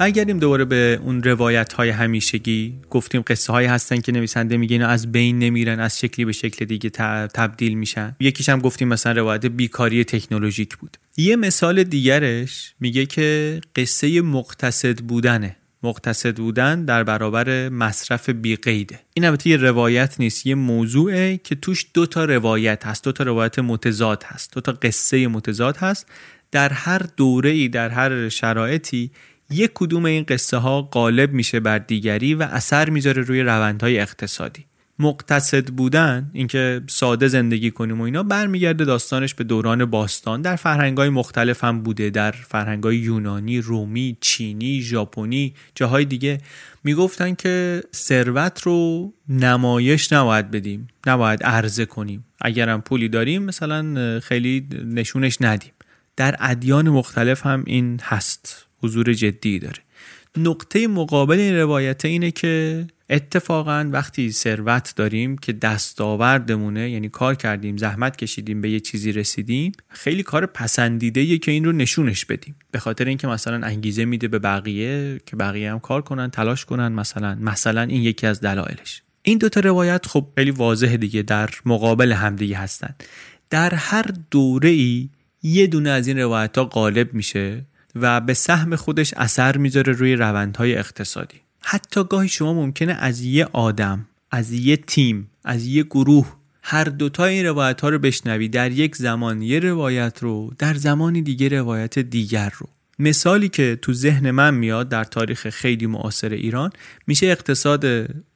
برگردیم 0.00 0.38
دوباره 0.38 0.64
به 0.64 1.00
اون 1.04 1.22
روایت 1.22 1.72
های 1.72 1.88
همیشگی. 1.88 2.74
گفتیم 2.90 3.22
قصه 3.26 3.52
هایی 3.52 3.68
هستن 3.68 4.00
که 4.00 4.12
نویسنده 4.12 4.56
میگه 4.56 4.74
اینا 4.74 4.88
از 4.88 5.12
بین 5.12 5.38
نمیرن 5.38 5.80
از 5.80 5.98
شکلی 5.98 6.24
به 6.24 6.32
شکل 6.32 6.64
دیگه 6.64 6.90
تبدیل 7.34 7.74
میشن. 7.74 8.16
یکیش 8.20 8.48
هم 8.48 8.58
گفتیم 8.58 8.88
مثلا 8.88 9.12
روایت 9.12 9.46
بیکاری 9.46 10.04
تکنولوژیک 10.04 10.76
بود. 10.76 10.96
یه 11.16 11.36
مثال 11.36 11.82
دیگرش 11.82 12.74
میگه 12.80 13.06
که 13.06 13.60
قصه 13.76 14.20
مقتصد 14.20 14.98
بودنه. 14.98 15.56
مقتصد 15.82 16.36
بودن 16.36 16.84
در 16.84 17.04
برابر 17.04 17.68
مصرف 17.68 18.30
بیقیده. 18.30 19.00
این 19.14 19.24
البته 19.24 19.50
یه 19.50 19.56
روایت 19.56 20.20
نیست 20.20 20.46
یه 20.46 20.54
موضوعه 20.54 21.40
که 21.44 21.54
توش 21.54 21.86
دو 21.94 22.06
تا 22.06 22.24
روایت 22.24 22.86
هست. 22.86 23.04
دو 23.04 23.12
تا 23.12 23.24
روایت 23.24 23.58
متضاد 23.58 24.24
هست. 24.26 24.54
دو 24.54 24.60
تا 24.60 24.72
قصه 24.72 25.28
متضاد 25.28 25.76
هست. 25.76 26.06
در 26.52 26.72
هر 26.72 27.02
دوره 27.16 27.50
ای 27.50 27.68
در 27.68 27.88
هر 27.88 28.28
شرایطی 28.28 29.10
یک 29.50 29.70
کدوم 29.74 30.04
این 30.04 30.24
قصه 30.28 30.56
ها 30.56 30.82
غالب 30.82 31.32
میشه 31.32 31.60
بر 31.60 31.78
دیگری 31.78 32.34
و 32.34 32.42
اثر 32.42 32.90
می‌ذاره 32.90 33.22
روی 33.22 33.42
روندهای 33.42 34.00
اقتصادی 34.00 34.66
مقتصد 34.98 35.66
بودن 35.68 36.30
اینکه 36.32 36.82
ساده 36.88 37.28
زندگی 37.28 37.70
کنیم 37.70 38.00
و 38.00 38.04
اینا 38.04 38.22
برمیگرده 38.22 38.84
داستانش 38.84 39.34
به 39.34 39.44
دوران 39.44 39.84
باستان 39.84 40.42
در 40.42 40.56
فرهنگای 40.56 41.08
مختلف 41.08 41.64
هم 41.64 41.82
بوده 41.82 42.10
در 42.10 42.30
فرهنگای 42.30 42.96
یونانی، 42.96 43.60
رومی، 43.60 44.16
چینی، 44.20 44.82
ژاپنی، 44.82 45.54
جاهای 45.74 46.04
دیگه 46.04 46.38
می‌گفتن 46.84 47.34
که 47.34 47.82
ثروت 47.94 48.62
رو 48.62 49.12
نمایش 49.28 50.12
نباید 50.12 50.50
بدیم، 50.50 50.88
نباید 51.06 51.42
عرضه 51.42 51.86
کنیم. 51.86 52.24
اگرم 52.40 52.80
پولی 52.80 53.08
داریم 53.08 53.42
مثلا 53.42 54.20
خیلی 54.20 54.68
نشونش 54.84 55.36
ندیم. 55.40 55.72
در 56.16 56.36
ادیان 56.40 56.88
مختلف 56.88 57.46
هم 57.46 57.62
این 57.66 58.00
هست 58.02 58.66
حضور 58.82 59.12
جدی 59.12 59.58
داره. 59.58 59.82
نقطه 60.36 60.86
مقابل 60.86 61.38
این 61.38 61.56
روایت 61.56 62.04
اینه 62.04 62.30
که 62.30 62.86
اتفاقا 63.10 63.88
وقتی 63.92 64.32
ثروت 64.32 64.92
داریم 64.96 65.38
که 65.38 65.52
دستاوردمونه 65.52 66.90
یعنی 66.90 67.08
کار 67.08 67.34
کردیم 67.34 67.76
زحمت 67.76 68.16
کشیدیم 68.16 68.60
به 68.60 68.70
یه 68.70 68.80
چیزی 68.80 69.12
رسیدیم 69.12 69.72
خیلی 69.88 70.22
کار 70.22 70.46
پسندیده 70.46 71.22
یه 71.22 71.38
که 71.38 71.50
این 71.50 71.64
رو 71.64 71.72
نشونش 71.72 72.24
بدیم. 72.24 72.54
به 72.70 72.78
خاطر 72.78 73.04
اینکه 73.04 73.26
مثلا 73.26 73.66
انگیزه 73.66 74.04
میده 74.04 74.28
به 74.28 74.38
بقیه 74.38 75.20
که 75.26 75.36
بقیه 75.36 75.72
هم 75.72 75.80
کار 75.80 76.02
کنن 76.02 76.30
تلاش 76.30 76.64
کنن 76.64 76.92
مثلا 76.92 77.34
مثلا 77.40 77.82
این 77.82 78.02
یکی 78.02 78.26
از 78.26 78.40
دلایلش. 78.40 79.02
این 79.22 79.38
دوتا 79.38 79.60
روایت 79.60 80.06
خب 80.06 80.26
خیلی 80.34 80.50
واضح 80.50 80.96
دیگه 80.96 81.22
در 81.22 81.50
مقابل 81.64 82.12
همدیگه 82.12 82.56
هستن. 82.56 82.94
در 83.50 83.74
هر 83.74 84.04
دوره 84.30 84.70
ای 84.70 85.08
یه 85.42 85.66
دونه 85.66 85.90
از 85.90 86.08
این 86.08 86.18
روایت 86.18 86.58
ها 86.58 86.64
غالب 86.64 87.14
میشه. 87.14 87.64
و 87.94 88.20
به 88.20 88.34
سهم 88.34 88.76
خودش 88.76 89.14
اثر 89.14 89.56
می‌ذاره 89.56 89.92
روی 89.92 90.16
روندهای 90.16 90.74
اقتصادی. 90.74 91.40
حتی 91.62 92.04
گاهی 92.04 92.28
شما 92.28 92.54
ممکنه 92.54 92.92
از 92.92 93.20
یه 93.20 93.44
آدم 93.52 94.06
از 94.30 94.52
یه 94.52 94.76
تیم 94.76 95.30
از 95.44 95.66
یه 95.66 95.82
گروه 95.82 96.36
هر 96.62 96.84
دوتا 96.84 97.24
این 97.24 97.46
روایت 97.46 97.80
ها 97.80 97.88
رو 97.88 97.98
بشنوی 97.98 98.48
در 98.48 98.72
یک 98.72 98.96
زمان 98.96 99.42
یه 99.42 99.58
روایت 99.58 100.18
رو 100.22 100.52
در 100.58 100.74
زمانی 100.74 101.22
دیگه 101.22 101.48
روایت 101.48 101.98
دیگر 101.98 102.52
رو. 102.58 102.68
مثالی 102.98 103.48
که 103.48 103.78
تو 103.82 103.92
ذهن 103.92 104.30
من 104.30 104.54
میاد 104.54 104.88
در 104.88 105.04
تاریخ 105.04 105.48
خیلی 105.48 105.86
معاصر 105.86 106.28
ایران 106.28 106.70
میشه 107.06 107.26
اقتصاد 107.26 107.84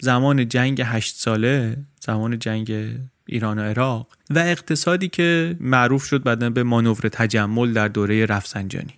زمان 0.01 0.49
جنگ 0.49 0.83
هشت 0.85 1.17
ساله 1.17 1.77
زمان 2.01 2.39
جنگ 2.39 2.73
ایران 3.27 3.59
و 3.59 3.63
عراق 3.63 4.09
و 4.31 4.39
اقتصادی 4.39 5.09
که 5.09 5.57
معروف 5.61 6.05
شد 6.05 6.23
بعدا 6.23 6.51
به 6.51 6.63
مانور 6.63 7.09
تجمل 7.13 7.73
در 7.73 7.89
دوره 7.89 8.27
رفسنجانی. 8.27 8.95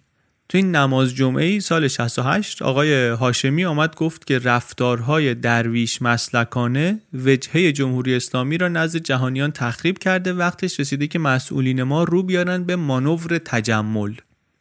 تو 0.48 0.58
این 0.58 0.76
نماز 0.76 1.14
جمعه 1.14 1.60
سال 1.60 1.88
68 1.88 2.62
آقای 2.62 3.08
هاشمی 3.08 3.64
آمد 3.64 3.96
گفت 3.96 4.26
که 4.26 4.38
رفتارهای 4.38 5.34
درویش 5.34 6.02
مسلکانه 6.02 7.00
وجهه 7.14 7.72
جمهوری 7.72 8.14
اسلامی 8.14 8.58
را 8.58 8.68
نزد 8.68 8.98
جهانیان 8.98 9.50
تخریب 9.50 9.98
کرده. 9.98 10.32
وقتش 10.32 10.80
رسیده 10.80 11.06
که 11.06 11.18
مسئولین 11.18 11.82
ما 11.82 12.04
رو 12.04 12.22
بیارن 12.22 12.64
به 12.64 12.76
مانور 12.76 13.38
تجمل. 13.38 14.14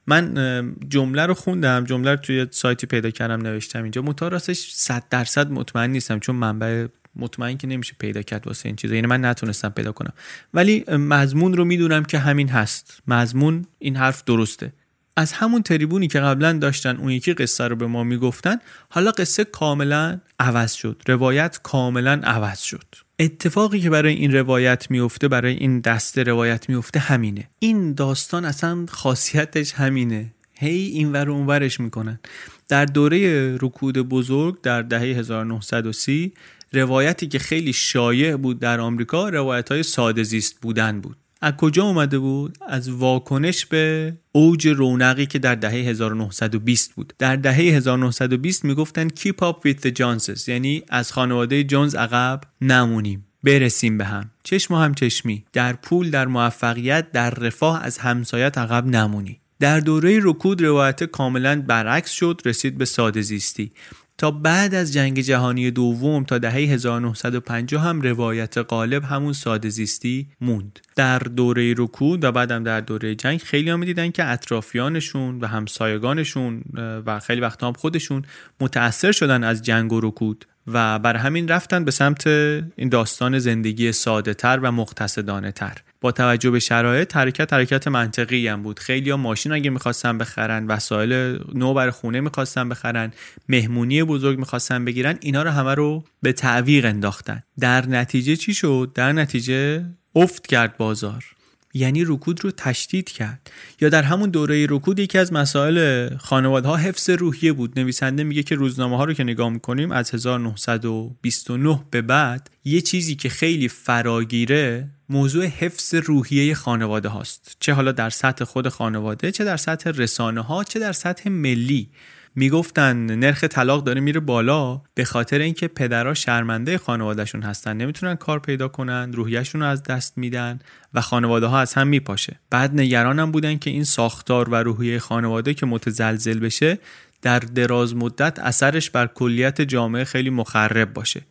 من 0.08 0.76
جمله 0.90 1.26
رو 1.26 1.34
خوندم. 1.34 1.84
جمله 1.84 2.12
رو 2.12 2.18
توی 2.18 2.48
سایتی 2.52 2.88
پیدا 2.88 3.10
کردم 3.10 3.42
نوشتم 3.42 3.84
اینجا. 3.84 4.02
متراستش 4.02 4.72
100 4.74 5.04
درصد 5.10 5.52
مطمئن 5.52 5.92
نیستم 5.92 6.20
چون 6.20 6.36
منبع 6.36 6.88
مطمئن 7.16 7.58
که 7.58 7.68
نمیشه 7.68 7.94
پیدا 8.00 8.22
کرد 8.22 8.48
واسه 8.48 8.70
این 8.70 8.76
چیزا. 8.76 8.96
یعنی 8.96 9.08
من 9.08 9.26
نتونستم 9.26 9.70
پیدا 9.70 9.92
کنم. 9.92 10.14
ولی 10.54 10.84
مضمون 10.88 11.54
رو 11.54 11.66
می‌دونم 11.66 12.04
که 12.04 12.20
همین 12.20 12.50
هست. 12.50 13.02
مضمون 13.08 13.66
این 13.80 13.96
حرف 13.96 14.24
درسته. 14.24 14.74
از 15.18 15.32
همون 15.32 15.62
تریبونی 15.62 16.08
که 16.08 16.20
قبلا 16.20 16.54
داشتن 16.54 16.98
اون 16.98 17.10
یکی 17.10 17.34
قصه 17.34 17.68
رو 17.68 17.76
به 17.76 17.88
ما 17.88 18.04
می‌گفتن 18.04 18.58
حالا 18.90 19.12
قصه 19.12 19.44
کاملا 19.44 20.20
عوض 20.40 20.74
شد. 20.74 21.02
روایت 21.08 21.60
کاملا 21.64 22.22
عوض 22.24 22.62
شد. 22.62 22.86
اتفاقی 23.20 23.80
که 23.80 23.90
برای 23.90 24.14
این 24.14 24.34
روایت 24.34 24.92
میفته 24.92 25.28
برای 25.28 25.54
این 25.54 25.80
دسته 25.80 26.24
روایت 26.24 26.70
میفته 26.70 27.00
همینه. 27.00 27.50
این 27.60 27.94
داستان 27.94 28.46
اصلا 28.46 28.86
خاصیتش 28.90 29.74
همینه. 29.74 30.34
هی 30.54 30.70
این 30.70 31.12
ور 31.12 31.30
اونورش 31.30 31.80
می‌کنن. 31.80 32.20
در 32.68 32.86
دوره 32.86 33.52
رکود 33.62 33.98
بزرگ 33.98 34.62
در 34.62 34.82
دهه 34.82 35.02
1930 35.02 36.34
روایتی 36.74 37.28
که 37.28 37.40
خیلی 37.40 37.74
شایع 37.74 38.36
بود 38.36 38.60
در 38.60 38.80
آمریکا 38.80 39.30
روایت 39.30 39.72
های 39.72 39.84
ساده 39.84 40.24
زیست 40.24 40.62
بودن 40.62 41.02
بود. 41.02 41.18
از 41.42 41.54
کجا 41.54 41.84
اومده 41.84 42.20
بود؟ 42.20 42.58
از 42.68 42.90
واکنش 42.90 43.66
به 43.66 44.14
اوج 44.32 44.68
رونقی 44.68 45.26
که 45.26 45.40
در 45.40 45.56
دهه 45.56 45.74
1920 45.74 46.94
بود. 46.94 47.14
در 47.20 47.36
دهه 47.36 47.56
1920 47.56 48.66
می‌گفتن 48.66 49.08
keep 49.08 49.44
up 49.44 49.56
with 49.68 49.82
the 49.86 49.92
Joneses 49.92 50.48
یعنی 50.48 50.84
از 50.90 51.12
خانواده 51.12 51.64
جونز 51.64 51.96
عقب 51.96 52.42
نمونیم. 52.62 53.26
برسیم 53.44 53.98
به 53.98 54.06
هم. 54.06 54.32
چشم 54.44 54.74
و 54.74 54.78
هم 54.78 54.94
چشمی 54.94 55.46
در 55.54 55.74
پول 55.74 56.10
در 56.10 56.28
موفقیت 56.28 57.12
در 57.12 57.30
رفاه 57.30 57.84
از 57.84 57.98
همسایت 57.98 58.58
عقب 58.58 58.86
نمونی. 58.86 59.40
در 59.60 59.80
دوره 59.80 60.20
رکود 60.22 60.62
روایت 60.62 61.04
کاملا 61.04 61.64
برعکس 61.68 62.12
شد 62.12 62.42
رسید 62.46 62.78
به 62.78 62.86
ساده 62.86 63.22
زیستی. 63.22 63.72
تا 64.18 64.32
بعد 64.32 64.74
از 64.74 64.94
جنگ 64.94 65.20
جهانی 65.20 65.72
دوم 65.72 66.24
تا 66.24 66.38
دهه 66.38 66.54
1950 66.54 67.84
هم 67.84 68.02
روایت 68.02 68.58
غالب 68.58 69.04
همون 69.04 69.34
ساده 69.34 69.70
زیستی 69.70 70.28
موند. 70.42 70.80
در 70.96 71.20
دوره 71.20 71.74
رکود 71.78 72.24
و 72.24 72.32
بعدم 72.32 72.64
در 72.64 72.82
دوره 72.82 73.16
جنگ 73.16 73.40
خیلی 73.40 73.70
هم 73.70 73.86
دیدن 73.86 74.12
که 74.12 74.26
اطرافیانشون 74.26 75.40
و 75.40 75.48
همسایگانشون 75.48 76.64
و 77.06 77.20
خیلی 77.20 77.42
وقت 77.42 77.64
هم 77.64 77.74
خودشون 77.74 78.26
متأثر 78.60 79.12
شدن 79.12 79.44
از 79.44 79.62
جنگ 79.62 79.94
و 79.94 80.02
رکود. 80.02 80.46
و 80.68 81.00
بر 81.00 81.16
همین 81.16 81.48
رفتن 81.48 81.86
به 81.86 81.92
سمت 81.92 82.28
این 82.28 82.90
داستان 82.90 83.40
زندگی 83.40 83.92
ساده 83.92 84.34
تر 84.34 84.60
و 84.62 84.72
مقتصدانه 84.72 85.52
تر 85.52 85.78
با 86.02 86.12
توجه 86.12 86.52
به 86.52 86.60
شرایط 86.60 87.16
حرکت 87.16 87.54
حرکت 87.54 87.88
منطقی 87.88 88.48
هم 88.48 88.64
بود. 88.64 88.80
خیلی 88.80 89.10
ها 89.10 89.18
ماشین 89.18 89.52
اگه 89.52 89.70
می‌خواستن 89.70 90.18
بخرن 90.18 90.68
وسایل 90.68 91.40
نو 91.54 91.74
بر 91.74 91.90
خونه 91.90 92.22
می‌خواستن 92.22 92.70
بخرن 92.70 93.12
مهمونی 93.50 94.04
بزرگ 94.04 94.40
می‌خواستن 94.40 94.86
بگیرن 94.86 95.18
اینا 95.20 95.44
رو 95.44 95.50
همه 95.50 95.74
رو 95.74 96.04
به 96.22 96.34
تعویق 96.34 96.86
انداختن. 96.86 97.44
در 97.60 97.86
نتیجه 97.86 98.36
چی 98.36 98.54
شد؟ 98.54 98.92
در 98.96 99.12
نتیجه 99.12 99.86
افت 100.16 100.48
کرد 100.48 100.78
بازار. 100.78 101.35
یعنی 101.76 102.04
رکود 102.06 102.44
رو 102.44 102.52
تشدید 102.52 103.10
کرد. 103.10 103.52
یا 103.82 103.90
در 103.90 104.04
همون 104.04 104.30
دوره 104.30 104.68
رکود 104.70 105.00
یکی 105.00 105.18
از 105.18 105.34
مسائل 105.34 106.10
خانواده 106.18 106.68
ها 106.68 106.76
حفظ 106.76 107.10
روحیه 107.10 107.54
بود. 107.54 107.80
نویسنده 107.80 108.24
میگه 108.24 108.44
که 108.44 108.56
روزنامه 108.56 108.98
ها 108.98 109.04
رو 109.04 109.14
که 109.14 109.24
نگاه 109.24 109.50
می‌کنیم 109.50 109.92
از 109.92 110.14
1929 110.14 111.80
به 111.92 112.02
بعد 112.02 112.50
یه 112.66 112.82
چیزی 112.82 113.16
که 113.16 113.30
خیلی 113.30 113.68
فراگیره 113.68 114.90
موضوع 115.10 115.46
حفظ 115.46 115.96
روحیه 115.96 116.54
خانواده 116.54 117.10
هاست. 117.10 117.58
چه 117.60 117.74
حالا 117.74 117.92
در 117.92 118.10
سطح 118.10 118.46
خود 118.46 118.70
خانواده 118.70 119.32
چه 119.32 119.44
در 119.44 119.58
سطح 119.58 119.90
رسانه 119.90 120.42
ها 120.42 120.64
چه 120.64 120.80
در 120.80 120.92
سطح 120.92 121.30
ملی. 121.30 121.90
می‌گفتن 122.36 123.16
نرخ 123.16 123.44
طلاق 123.44 123.84
داره 123.84 124.02
میره 124.02 124.20
بالا 124.20 124.82
به 124.94 125.06
خاطر 125.06 125.40
اینکه 125.40 125.68
پدرها 125.68 126.14
شرمنده 126.14 126.78
خانوادهشون 126.78 127.42
هستن. 127.42 127.78
نمی‌تونن 127.78 128.16
کار 128.16 128.40
پیدا 128.40 128.68
کنن 128.68 129.14
روحیهشون 129.14 129.62
رو 129.62 129.68
از 129.68 129.84
دست 129.84 130.18
میدن 130.18 130.60
و 130.94 131.02
خانواده 131.02 131.46
ها 131.46 131.60
از 131.60 131.74
هم 131.74 131.88
میپاشه. 131.88 132.40
بعد 132.50 132.74
نگرانم 132.74 133.32
بودن 133.32 133.58
که 133.58 133.70
این 133.70 133.84
ساختار 133.84 134.50
و 134.50 134.56
روحیه 134.56 135.00
خانواده 135.00 135.54
که 135.54 135.66
متزلزل 135.66 136.40
بشه 136.40 136.80
در 137.22 137.40
دراز 137.40 137.96
مدت 137.96 138.40
اثرش 138.40 138.90
بر 138.90 139.08
کلیت 139.08 139.62
جامعه 139.62 140.04
خیلی 140.04 140.30
مخرب 140.30 140.94
باشه. 140.94 141.22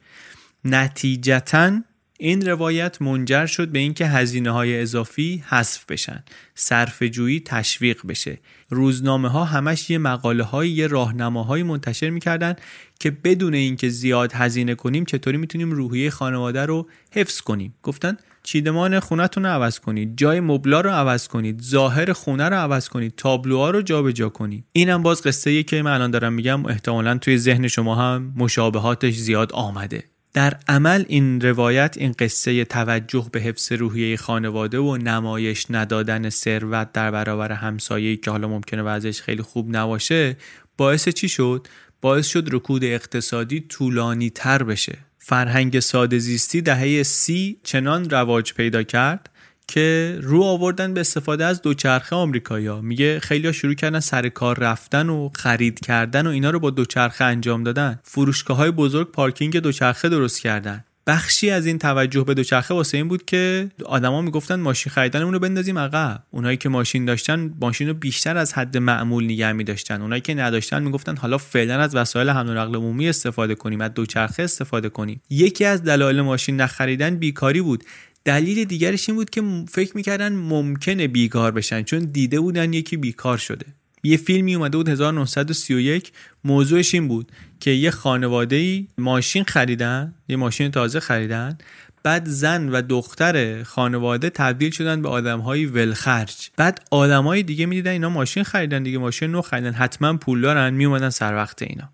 نتیجتا 0.65 1.81
این 2.25 2.47
روایت 2.47 3.03
منجر 3.03 3.47
شد 3.47 3.69
به 3.69 3.79
اینکه 3.79 4.07
هزینه 4.07 4.51
های 4.51 4.81
اضافی 4.81 5.45
حذف 5.49 5.85
بشن 5.87 6.25
صرف 6.55 7.03
جویی 7.03 7.41
تشویق 7.41 8.07
بشه. 8.07 8.39
روزنامه 8.71 9.29
ها 9.29 9.45
همش 9.45 9.91
یه 9.91 9.99
مقاله 9.99 10.45
های 10.45 10.71
یه 10.71 10.87
راهنماهایی 10.87 11.63
منتشر 11.63 12.11
می‌کردن 12.11 12.57
که 13.01 13.11
بدون 13.11 13.55
اینکه 13.55 13.89
زیاد 13.89 14.33
هزینه 14.33 14.75
کنیم 14.75 15.05
چطوری 15.05 15.37
می‌تونیم 15.37 15.71
روحیه 15.71 16.11
خانواده 16.11 16.67
رو 16.67 16.89
حفظ 17.13 17.41
کنیم. 17.41 17.75
گفتن 17.83 18.17
چیدمان 18.43 19.01
خونتون 19.01 19.43
رو 19.43 19.49
عوض 19.49 19.79
کنید 19.79 20.17
جای 20.17 20.41
مبلا 20.41 20.81
رو 20.81 20.91
عوض 20.91 21.29
کنید 21.29 21.63
ظاهر 21.63 22.13
خونه 22.13 22.49
رو 22.49 22.57
عوض 22.57 22.89
کنید 22.89 23.15
تابلوها 23.17 23.71
رو 23.71 23.83
جابجا 23.83 24.29
کنید. 24.29 24.65
اینم 24.73 25.03
باز 25.03 25.23
قصه 25.23 25.63
که 25.63 25.83
من 25.83 25.91
الان 25.91 26.11
دارم 26.11 26.33
میگم 26.33 26.67
احتمالا 26.67 27.19
توی 27.19 27.39
ذهن 27.39 27.69
شما 27.69 27.95
هم 27.95 28.33
مشابهاتش 28.37 29.15
زیاد 29.15 29.53
آمده. 29.53 30.14
در 30.35 30.57
عمل 30.69 31.05
این 31.09 31.41
روایت 31.41 31.95
این 31.99 32.15
قصه 32.19 32.65
توجه 32.65 33.29
به 33.33 33.41
حفظ 33.41 33.73
روحیه 33.73 34.17
خانواده 34.17 34.79
و 34.79 34.97
نمایش 34.97 35.67
ندادن 35.71 36.31
ثروت 36.31 36.93
در 36.93 37.11
برابر 37.11 37.53
همسایه‌ای 37.53 38.17
که 38.17 38.31
حالا 38.31 38.49
ممکنه 38.49 38.83
وضعش 38.83 39.21
خیلی 39.23 39.43
خوب 39.43 39.77
نباشه 39.77 40.37
باعث 40.77 41.09
چی 41.09 41.29
شد؟ 41.29 41.67
باعث 42.01 42.27
شد 42.27 42.49
رکود 42.53 42.85
اقتصادی 42.85 43.61
طولانی 43.61 44.31
تر 44.31 44.63
بشه. 44.63 44.99
فرهنگ 45.19 45.81
ساده 45.81 46.19
زیستی 46.19 46.63
دهه 46.63 47.03
سی 47.03 47.61
چنان 47.63 48.11
رواج 48.11 48.53
پیدا 48.53 48.83
کرد 48.83 49.31
که 49.69 50.19
رو 50.23 50.43
آوردن 50.43 50.95
به 50.95 51.01
استفاده 51.01 51.45
از 51.45 51.63
دوچرخه 51.63 52.17
آمریکایا 52.17 52.81
میگه 52.81 53.21
خیلی 53.21 53.53
شروع 53.53 53.75
کردن 53.75 54.01
سر 54.01 54.29
کار 54.29 54.59
رفتن 54.59 55.09
و 55.09 55.31
خرید 55.35 55.81
کردن 55.81 56.27
و 56.27 56.31
اینا 56.31 56.51
رو 56.51 56.59
با 56.59 56.71
دوچرخه 56.71 57.25
انجام 57.25 57.63
دادن. 57.63 58.01
فروشگاه 58.03 58.57
های 58.57 58.71
بزرگ 58.71 59.13
پارکینگ 59.13 59.57
دوچرخه 59.57 60.09
درست 60.09 60.41
کردن. 60.41 60.85
بخشی 61.07 61.51
از 61.51 61.67
این 61.67 61.79
توجه 61.79 62.25
به 62.25 62.35
دوچرخه 62.35 62.75
واسه 62.75 62.97
این 62.97 63.09
بود 63.09 63.25
که 63.25 63.69
آدما 63.85 64.23
می‌گفتن 64.23 64.61
ماشین 64.61 64.93
خریدنمون 64.93 65.33
رو 65.33 65.39
بندازیم 65.39 65.79
عقب. 65.79 66.23
اونایی 66.31 66.57
که 66.57 66.69
ماشین 66.69 67.05
داشتن 67.05 67.55
ماشین 67.61 67.89
رو 67.89 67.95
بیشتر 67.95 68.37
از 68.37 68.53
حد 68.53 68.77
معمول 68.77 69.25
نگه 69.25 69.53
می 69.53 69.65
داشتن 69.65 70.03
اونایی 70.03 70.21
که 70.21 70.35
نداشتن 70.35 70.83
می‌گفتن 70.83 71.17
حالا 71.17 71.39
فعلا 71.39 71.81
از 71.81 71.97
وسایل 71.97 72.29
حمل 72.29 72.49
و 72.49 72.55
نقل 72.55 72.77
عمومی 72.77 73.09
استفاده 73.09 73.55
کنیم 73.55 73.81
از 73.81 73.95
دوچرخه 73.95 74.43
استفاده 74.43 74.89
کنیم. 74.89 75.21
یکی 75.31 75.65
از 75.65 75.83
دلایل 75.83 76.21
ماشین 76.21 76.61
نخریدن 76.61 77.17
بیکاری 77.17 77.61
بود. 77.61 77.85
دلیل 78.25 78.65
دیگرش 78.65 79.09
این 79.09 79.17
بود 79.17 79.31
که 79.31 79.43
فکر 79.69 79.97
می‌کردن 79.97 80.33
ممکنه 80.33 81.09
بیکار 81.09 81.53
بشن 81.53 81.83
چون 81.83 81.99
دیده 81.99 82.41
بودن 82.41 82.73
یکی 82.73 82.97
بیکار 82.97 83.39
شده. 83.39 83.67
یه 84.03 84.17
فیلمی 84.17 84.55
اومده 84.55 84.77
بود 84.77 84.89
1931 84.89 86.13
موضوعش 86.45 86.95
این 86.95 87.09
بود 87.09 87.33
که 87.61 87.71
یه 87.71 87.91
خانواده 87.91 88.57
ای 88.57 88.87
ماشین 88.99 89.45
خریدن 89.45 90.15
یه 90.29 90.37
ماشین 90.37 90.71
تازه 90.71 91.01
خریدن 91.01 91.59
بعد 92.03 92.29
زن 92.29 92.69
و 92.69 92.83
دختر 92.83 93.63
خانواده 93.63 94.31
تبدیل 94.31 94.71
شدن 94.71 95.03
به 95.03 95.09
آدمهای 95.09 95.67
ولخرج. 95.67 96.51
بعد 96.57 96.81
آدمای 96.91 97.43
دیگه 97.43 97.67
می‌دیدن 97.67 97.91
اینا 97.91 98.09
ماشین 98.09 98.43
خریدن 98.43 98.83
دیگه 98.83 98.99
ماشین 98.99 99.31
نو 99.31 99.43
خریدن 99.43 99.73
حتما 99.73 100.17
پول 100.17 100.41
دارن 100.41 100.75
میومدن 100.75 101.11
سر 101.11 101.35
وقت 101.35 101.63
اینا. 101.63 101.91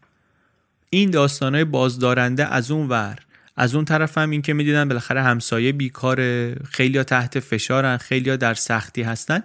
این 0.91 1.11
داستانهای 1.11 1.65
بازدارنده 1.65 2.55
از 2.55 2.71
اون 2.71 2.89
ور 2.89 3.19
از 3.61 3.75
اون 3.75 3.85
طرف 3.85 4.19
هم 4.19 4.31
این 4.31 4.43
که 4.43 4.53
می‌دیدن 4.53 4.89
بالاخره 4.89 5.23
همسایه 5.23 5.73
بیکار 5.73 6.19
خیلی 6.65 7.03
تحت 7.03 7.41
فشارن 7.41 7.97
خیلی 7.97 8.37
در 8.37 8.55
سختی 8.55 9.03
هستن. 9.03 9.43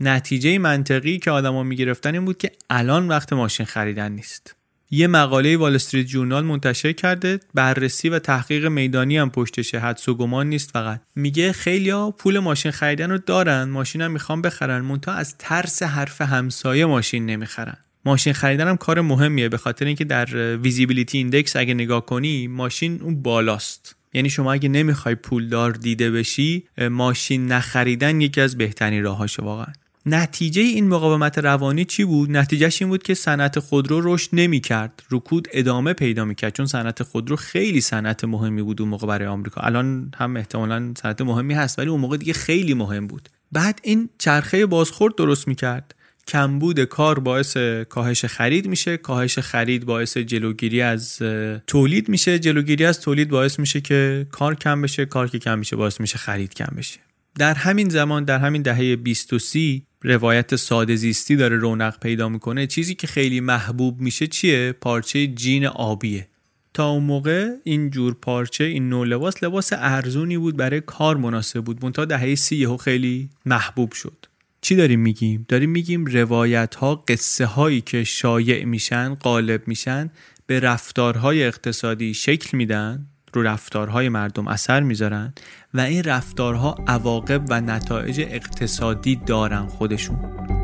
نتیجه 0.00 0.58
منطقی 0.58 1.18
که 1.18 1.30
آدما 1.30 1.62
می‌گرفتن 1.62 2.14
این 2.14 2.24
بود 2.24 2.38
که 2.38 2.52
الان 2.70 3.08
وقت 3.08 3.32
ماشین 3.32 3.66
خریدن 3.66 4.12
نیست. 4.12 4.54
یه 4.90 5.06
مقاله 5.06 5.56
وال 5.56 5.74
استریت 5.74 6.06
جورنال 6.06 6.44
منتشر 6.44 6.92
کرده 6.92 7.40
بررسی 7.54 8.08
و 8.08 8.18
تحقیق 8.18 8.66
میدانی 8.66 9.18
هم 9.18 9.30
پشتشه 9.30 9.78
حدس 9.78 10.08
و 10.08 10.14
گمان 10.14 10.46
نیست 10.46 10.70
فقط. 10.70 11.00
میگه 11.16 11.52
خیلیا 11.52 12.10
پول 12.10 12.38
ماشین 12.38 12.72
خریدن 12.72 13.10
رو 13.10 13.18
دارن 13.18 13.64
ماشین 13.64 14.00
هم 14.00 14.10
می‌خوان 14.10 14.42
بخرن 14.42 14.80
منتها 14.80 15.12
از 15.12 15.34
ترس 15.38 15.82
حرف 15.82 16.20
همسایه 16.20 16.86
ماشین 16.86 17.26
نمی‌خرن. 17.26 17.76
ماشین 18.04 18.32
خریدن 18.32 18.68
هم 18.68 18.76
کار 18.76 19.00
مهمیه 19.00 19.48
به 19.48 19.56
خاطر 19.56 19.84
اینکه 19.84 20.04
در 20.04 20.56
visibility 20.56 21.18
index 21.18 21.56
اگه 21.56 21.74
نگاه 21.74 22.06
کنی 22.06 22.46
ماشین 22.46 23.00
اون 23.02 23.22
بالاست. 23.22 23.96
یعنی 24.14 24.30
شما 24.30 24.52
اگه 24.52 24.68
نمی‌خوای 24.68 25.14
پولدار 25.14 25.72
دیده 25.72 26.10
بشی 26.10 26.64
ماشین 26.90 27.46
نخریدن 27.46 28.20
یکی 28.20 28.40
از 28.40 28.58
بهترین 28.58 29.02
راهاشه 29.02 29.42
واقعا. 29.42 29.72
نتیجه 30.06 30.62
این 30.62 30.88
مقاومت 30.88 31.38
روانی 31.38 31.84
چی 31.84 32.04
بود؟ 32.04 32.30
نتیجهش 32.30 32.82
این 32.82 32.88
بود 32.88 33.02
که 33.02 33.14
صنعت 33.14 33.58
خودرو 33.58 34.14
رشد 34.14 34.28
نمی‌کرد. 34.32 35.02
رکود 35.10 35.48
ادامه 35.52 35.92
پیدا 35.92 36.24
می‌کرد 36.24 36.54
چون 36.54 36.66
صنعت 36.66 37.02
خودرو 37.02 37.36
خیلی 37.36 37.80
صنعت 37.80 38.24
مهمی 38.24 38.62
بود 38.62 38.80
اون 38.80 38.90
موقع 38.90 39.06
برای 39.06 39.28
آمریکا. 39.28 39.60
الان 39.60 40.12
هم 40.16 40.36
احتمالا 40.36 40.92
صنعت 41.02 41.20
مهمی 41.20 41.54
هست 41.54 41.78
ولی 41.78 41.88
اون 41.88 42.00
موقع 42.00 42.16
دیگه 42.16 42.32
خیلی 42.32 42.74
مهم 42.74 43.06
بود. 43.06 43.28
بعد 43.52 43.80
این 43.82 44.08
چرخه 44.18 44.66
بازخورد 44.66 45.14
درست 45.16 45.48
می‌کرد. 45.48 45.94
کمبود 46.28 46.84
کار 46.84 47.18
باعث 47.18 47.56
کاهش 47.88 48.24
خرید 48.24 48.66
میشه. 48.66 48.96
کاهش 48.96 49.38
خرید 49.38 49.84
باعث 49.84 50.16
جلوگیری 50.16 50.82
از 50.82 51.18
تولید 51.66 52.08
میشه. 52.08 52.38
جلوگیری 52.38 52.84
از 52.84 53.00
تولید 53.00 53.28
باعث 53.28 53.58
میشه 53.58 53.80
که 53.80 54.26
کار 54.30 54.54
کم 54.54 54.82
بشه 54.82 55.06
کار 55.06 55.28
که 55.28 55.38
کم 55.38 55.58
میشه 55.58 55.76
باعث 55.76 56.00
میشه 56.00 56.18
خرید 56.18 56.54
کم 56.54 56.76
بشه. 56.76 57.00
در 57.38 57.54
همین 57.54 57.88
زمان 57.88 58.24
در 58.24 58.38
همین 58.38 58.62
دهه 58.62 58.96
20 58.96 59.32
و 59.32 59.38
30 59.38 59.82
روایت 60.02 60.56
ساده 60.56 60.96
زیستی 60.96 61.36
داره 61.36 61.56
رونق 61.56 61.98
پیدا 62.00 62.28
می‌کنه. 62.28 62.66
چیزی 62.66 62.94
که 62.94 63.06
خیلی 63.06 63.40
محبوب 63.40 64.00
میشه 64.00 64.26
چیه؟ 64.26 64.72
پارچه 64.72 65.26
جین 65.26 65.66
آبیه. 65.66 66.28
تا 66.74 66.88
اون 66.88 67.04
موقع 67.04 67.50
این 67.64 67.90
جور 67.90 68.14
پارچه 68.14 68.64
این 68.64 68.88
نوع 68.88 69.06
لباس 69.06 69.42
لباس 69.42 69.72
ارزونی 69.72 70.38
بود 70.38 70.56
برای 70.56 70.80
کار 70.80 71.16
مناسب 71.16 71.60
بود. 71.60 71.84
منتها 71.84 72.04
دهه 72.04 72.34
سی 72.34 72.76
خیلی 72.76 73.30
محبوب 73.46 73.92
شد. 73.92 74.26
چی 74.60 74.76
داریم 74.76 75.00
میگیم؟ 75.00 75.46
داریم 75.48 75.70
میگیم 75.70 76.04
روایت 76.04 76.74
ها 76.74 76.94
قصه 76.94 77.46
هایی 77.46 77.80
که 77.80 78.04
شایع 78.04 78.64
میشن 78.64 79.14
غالب 79.14 79.68
میشن 79.68 80.10
به 80.46 80.60
رفتارهای 80.60 81.44
اقتصادی 81.44 82.14
شکل 82.14 82.56
میدن 82.56 83.06
رو 83.32 83.42
رفتارهای 83.42 84.08
مردم 84.08 84.48
اثر 84.48 84.80
می‌ذارن 84.80 85.34
و 85.74 85.80
این 85.80 86.02
رفتارها 86.02 86.76
عواقب 86.86 87.44
و 87.50 87.60
نتایج 87.60 88.20
اقتصادی 88.20 89.16
دارن 89.26 89.66
خودشون 89.66 90.57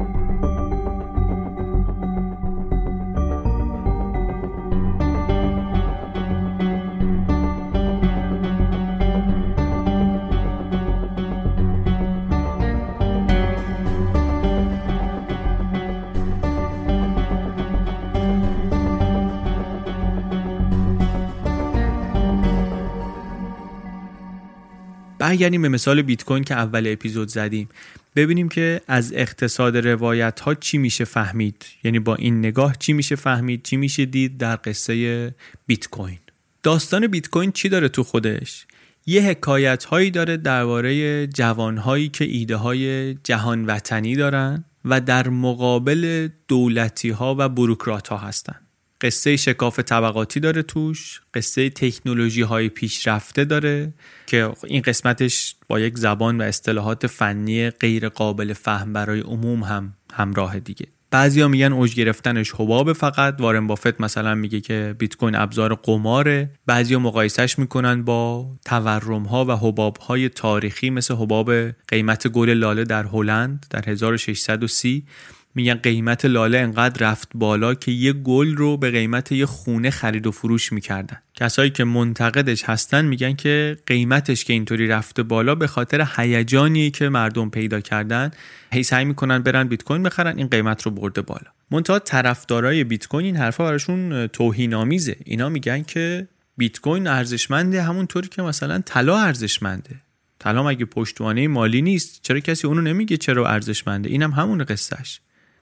برگردیم 25.25 25.63
به 25.63 25.69
مثال 25.69 26.03
بیت 26.03 26.25
کوین 26.25 26.45
که 26.45 26.55
اول 26.55 26.93
اپیزود 26.93 27.29
زدیم. 27.29 27.69
ببینیم 28.17 28.49
که 28.49 28.81
از 28.89 29.13
اقتصاد 29.17 29.77
روایت 29.77 30.41
ها 30.41 30.55
چی 30.55 30.79
میشه 30.79 31.05
فهمید. 31.05 31.65
یعنی 31.85 31.99
با 31.99 32.15
این 32.15 32.39
نگاه 32.39 32.77
چی 32.79 32.93
میشه 32.93 33.17
فهمید 33.17 33.63
چی 33.63 33.77
میشه 33.77 34.05
دید 34.05 34.39
در 34.39 34.59
قصه 34.65 35.35
بیت 35.67 35.89
کوین 35.89 36.19
داستان 36.63 37.07
بیت 37.07 37.29
کوین 37.29 37.53
چی 37.53 37.69
داره 37.69 37.89
تو 37.89 38.03
خودش؟ 38.03 38.67
یه 39.07 39.23
حکایت 39.23 39.85
هایی 39.85 40.11
داره 40.11 40.37
درباره 40.37 41.27
جوان 41.27 41.79
هایی 41.79 42.09
که 42.09 42.25
ایده 42.25 42.57
های 42.57 43.15
جهان 43.15 43.65
وطنی 43.65 44.17
دارن 44.17 44.65
و 44.85 45.01
در 45.01 45.29
مقابل 45.29 46.29
دولتی 46.49 47.11
ها 47.11 47.37
و 47.39 47.49
بروکرات 47.49 48.09
ها 48.09 48.17
هستن. 48.17 48.64
قصه 49.05 49.37
شکاف 49.37 49.81
طبقاتی 49.81 50.41
داره 50.41 50.63
توش 50.63 51.21
قصه 51.35 51.71
تکنولوژی 51.71 52.43
های 52.43 52.69
پیشرفته 52.69 53.45
داره 53.45 53.93
که 54.27 54.53
این 54.67 54.83
قسمتش 54.83 55.55
با 55.69 55.81
یک 55.81 55.99
زبان 55.99 56.41
و 56.41 56.45
اصطلاحات 56.45 57.07
فنی 57.07 57.71
غیر 57.71 58.09
قابل 58.09 58.53
فهم 58.53 58.93
برای 58.93 59.21
عموم 59.21 59.63
هم 59.63 59.95
همراه 60.13 60.61
دیگه. 60.61 60.87
بعضیا 61.11 61.49
میگن 61.49 61.73
اوج 61.73 61.95
گرفتنش 61.95 62.53
حباب 62.57 62.93
فقط. 62.93 63.41
وارن 63.41 63.67
بافت 63.67 64.01
مثلا 64.01 64.35
میگه 64.35 64.61
که 64.61 64.95
بیت 64.99 65.17
کوین 65.17 65.35
ابزار 65.35 65.75
قماره. 65.75 66.51
بعضیا 66.67 66.99
مقایسش 66.99 67.59
می‌کنن 67.59 68.03
با 68.03 68.51
تورم 68.65 69.23
ها 69.23 69.45
و 69.45 69.53
حباب 69.53 69.97
های 69.97 70.29
تاریخی 70.29 70.91
مثل 70.91 71.15
حباب 71.15 71.53
قیمت 71.89 72.29
گل 72.29 72.51
لاله 72.51 72.85
در 72.85 73.07
هلند 73.07 73.67
در 73.71 73.91
1630 73.91 75.07
میگن 75.55 75.75
قیمت 75.75 76.25
لاله 76.25 76.59
انقدر 76.59 77.11
رفت 77.11 77.29
بالا 77.35 77.75
که 77.75 77.93
یه 77.93 78.13
گل 78.13 78.57
رو 78.57 78.77
به 78.77 78.91
قیمت 78.91 79.33
یه 79.33 79.47
خونه 79.47 79.91
خرید 79.91 80.27
و 80.27 80.31
فروش 80.31 80.73
می‌کردن. 80.73 81.17
کسایی 81.35 81.71
که 81.71 81.85
منتقدش 81.85 82.65
هستن 82.65 83.05
میگن 83.05 83.35
که 83.35 83.77
قیمتش 83.87 84.45
که 84.45 84.53
اینطوری 84.53 84.87
رفته 84.87 85.23
بالا 85.23 85.55
به 85.55 85.67
خاطر 85.67 86.09
هیجانی 86.17 86.91
که 86.91 87.09
مردم 87.09 87.51
پیدا 87.51 87.81
کردن 87.81 88.31
هی 88.73 88.83
سعی 88.83 89.05
می‌کنن 89.05 89.39
برن 89.39 89.69
بیت 89.69 89.83
کوین 89.83 90.03
بخرن 90.03 90.39
این 90.39 90.47
قیمت 90.47 90.83
رو 90.83 90.91
برده 90.91 91.23
بالا. 91.23 91.51
منتها 91.71 91.99
طرفدارای 91.99 92.85
بیت 92.85 93.07
کوین 93.07 93.27
این 93.27 93.37
حرفا 93.37 93.65
براشون 93.65 94.27
توهین 94.27 94.75
آمیزه 94.75 95.17
اینا 95.25 95.49
میگن 95.49 95.83
که 95.83 96.29
بیت 96.57 96.81
کوین 96.81 97.07
ارزشمنده 97.07 97.83
همونطوری 97.83 98.29
که 98.29 98.43
مثلا 98.43 98.79
طلا 98.79 99.19
ارزشمنده. 99.19 99.91
طلا 100.39 100.63
مگه 100.63 100.85
پشتوانه 100.85 101.49
مالی 101.49 101.83
نیست؟ 101.83 102.21
چرا 102.23 102.41
کسی 102.41 102.67
اونو 102.67 102.81
نمیگه 102.81 103.17
چرا 103.17 103.49
ارزشمنده؟ 103.49 104.11
اینم 104.11 104.31
همون 104.31 104.65
قصهش 104.65 105.21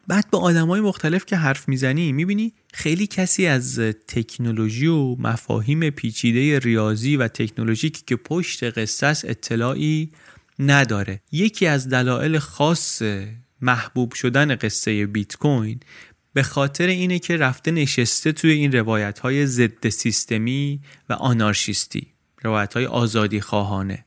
بعد 0.09 0.31
با 0.31 0.53
های 0.53 0.81
مختلف 0.81 1.27
که 1.27 1.37
حرف 1.37 1.69
می‌زنی 1.69 2.13
می‌بینی 2.13 2.53
خیلی 2.75 3.07
کسی 3.07 3.47
از 3.47 3.79
تکنولوژی 4.09 4.87
و 4.87 5.17
مفاهیم 5.17 5.91
پیچیده 5.91 6.59
ریاضی 6.59 7.17
و 7.17 7.29
تکنولوژیکی 7.29 8.03
که 8.07 8.17
پشت 8.17 8.79
قصه 8.79 9.07
اطلاعی 9.07 10.11
نداره. 10.59 11.21
یکی 11.33 11.67
از 11.67 11.89
دلایل 11.89 12.39
خاص 12.39 13.03
محبوب 13.61 14.13
شدن 14.13 14.57
قصه 14.57 15.07
بیت 15.07 15.37
کوین 15.37 15.81
به 16.33 16.43
خاطر 16.43 16.87
اینه 16.87 17.19
که 17.19 17.37
رفته 17.37 17.71
نشسته 17.71 18.33
توی 18.33 18.51
این 18.51 18.73
روایت 18.73 19.19
های 19.19 19.47
ضد 19.47 19.89
سیستمی 19.89 20.81
و 21.09 21.13
آنارشیستی 21.13 22.07
روایت 22.43 22.75
های 22.75 22.87
آزادی 22.87 23.41
خواهانه. 23.41 24.05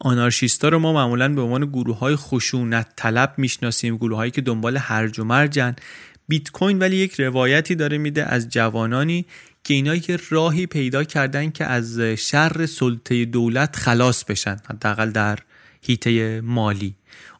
آنارشیستا 0.00 0.68
رو 0.68 0.78
ما 0.78 0.92
معمولا 0.92 1.34
به 1.34 1.40
عنوان 1.40 1.64
گروه 1.64 1.98
های 1.98 2.16
خشونت 2.16 2.92
طلب 2.96 3.34
می‌شناسیم 3.36 3.96
گروه 3.96 4.16
هایی 4.16 4.30
که 4.30 4.40
دنبال 4.40 4.76
هرج 4.76 5.18
و 5.18 5.24
مرجن 5.24 5.76
بیت 6.28 6.50
کوین 6.50 6.78
ولی 6.78 6.96
یک 6.96 7.20
روایتی 7.20 7.74
داره 7.74 7.98
میده 7.98 8.24
از 8.24 8.48
جوانانی 8.48 9.26
که 9.64 9.74
اینا 9.74 9.96
که 9.96 10.18
راهی 10.30 10.66
پیدا 10.66 11.04
کردن 11.04 11.50
که 11.50 11.64
از 11.64 12.00
شر 12.00 12.66
سلطه 12.66 13.24
دولت 13.24 13.76
خلاص 13.76 14.24
بشن 14.24 14.56
حداقل 14.70 15.10
در 15.10 15.38
هیته 15.82 16.40
مالی. 16.40 16.94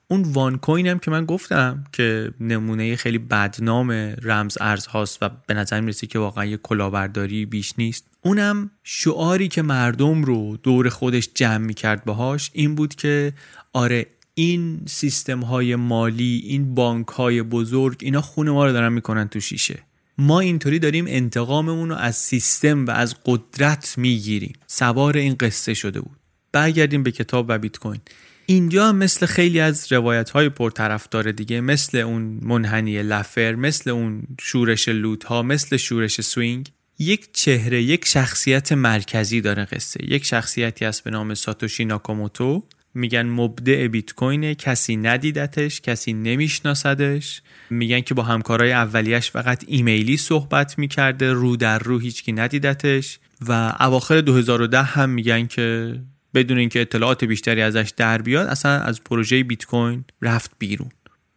اون 0.08 0.22
وان 0.22 0.58
کوین 0.58 0.86
هم 0.86 0.98
که 0.98 1.10
من 1.10 1.24
گفتم 1.24 1.84
که 1.92 2.30
نمونه 2.40 2.96
خیلی 2.96 3.18
بدنام 3.18 3.90
رمز 4.22 4.58
ارز 4.60 4.86
هاست 4.86 5.22
و 5.22 5.30
به 5.46 5.54
نظر 5.54 5.80
می‌رسه 5.80 6.06
که 6.06 6.18
واقعا 6.18 6.44
یه 6.44 6.56
کلاهبرداری 6.56 7.46
بیش 7.46 7.74
نیست. 7.78 8.07
اونم 8.28 8.70
شعاری 8.84 9.48
که 9.48 9.62
مردم 9.62 10.22
رو 10.22 10.56
دور 10.62 10.88
خودش 10.88 11.28
جمع 11.34 11.66
می‌کرد 11.66 12.04
باهاش 12.04 12.50
این 12.52 12.74
بود 12.74 12.94
که 12.94 13.32
آره 13.72 14.06
این 14.34 14.80
سیستم 14.86 15.40
های 15.40 15.76
مالی 15.76 16.42
این 16.44 16.74
بانک 16.74 17.06
های 17.06 17.42
بزرگ 17.42 17.98
اینا 18.02 18.20
خون 18.20 18.50
ما 18.50 18.66
رو 18.66 18.72
دارن 18.72 18.92
می‌کنن 18.92 19.28
تو 19.28 19.40
شیشه. 19.40 19.82
ما 20.18 20.40
اینطوری 20.40 20.78
داریم 20.78 21.04
انتقاممون 21.08 21.88
رو 21.88 21.94
از 21.94 22.16
سیستم 22.16 22.86
و 22.86 22.90
از 22.90 23.16
قدرت 23.26 23.94
می‌گیریم. 23.98 24.52
سوار 24.66 25.16
این 25.16 25.36
قصه 25.40 25.74
شده 25.74 26.00
بود. 26.00 26.16
برگردیم 26.52 27.02
به 27.02 27.10
کتاب 27.10 27.46
و 27.48 27.58
بیت 27.58 27.78
کوین. 27.78 28.00
اینجا 28.46 28.92
مثل 28.92 29.26
خیلی 29.26 29.60
از 29.60 29.92
روایت 29.92 30.30
های 30.30 30.48
پرطرفدار 30.48 31.32
دیگه 31.32 31.60
مثل 31.60 31.98
اون 31.98 32.38
منحنی 32.42 33.02
لفر 33.02 33.54
مثل 33.54 33.90
اون 33.90 34.22
شورش 34.40 34.88
لودها 34.88 35.42
مثل 35.42 35.76
شورش 35.76 36.20
سوینگ 36.20 36.70
یک 37.00 37.28
چهره 37.32 37.82
یک 37.82 38.04
شخصیت 38.04 38.72
مرکزی 38.72 39.40
داره 39.40 39.64
قصه. 39.64 40.04
یک 40.04 40.24
شخصیتی 40.24 40.84
هست 40.84 41.04
به 41.04 41.10
نام 41.10 41.34
ساتوشی 41.34 41.84
ناکاموتو. 41.84 42.62
میگن 42.94 43.26
مبدع 43.26 43.86
بیت 43.86 44.12
کوین 44.12 44.54
کسی 44.54 44.96
ندیدتش 44.96 45.80
کسی 45.80 46.12
نمیشناسدش. 46.12 47.42
میگن 47.70 48.00
که 48.00 48.14
با 48.14 48.22
همکارای 48.22 48.72
اولیش 48.72 49.30
فقط 49.30 49.64
ایمیلی 49.66 50.16
صحبت 50.16 50.78
می‌کرده 50.78 51.32
رو 51.32 51.56
در 51.56 51.78
رو 51.78 51.98
هیچکی 51.98 52.32
ندیدتش. 52.32 53.18
و 53.48 53.52
اواخر 53.80 54.20
2010 54.20 54.82
هم 54.82 55.10
میگن 55.10 55.46
که 55.46 55.94
بدون 56.34 56.58
اینکه 56.58 56.80
اطلاعات 56.80 57.24
بیشتری 57.24 57.62
ازش 57.62 57.92
در 57.96 58.22
بیاد 58.22 58.46
اصلا 58.46 58.72
از 58.72 59.04
پروژه 59.04 59.42
بیت 59.42 59.64
کوین 59.64 60.04
رفت 60.22 60.50
بیرون. 60.58 60.90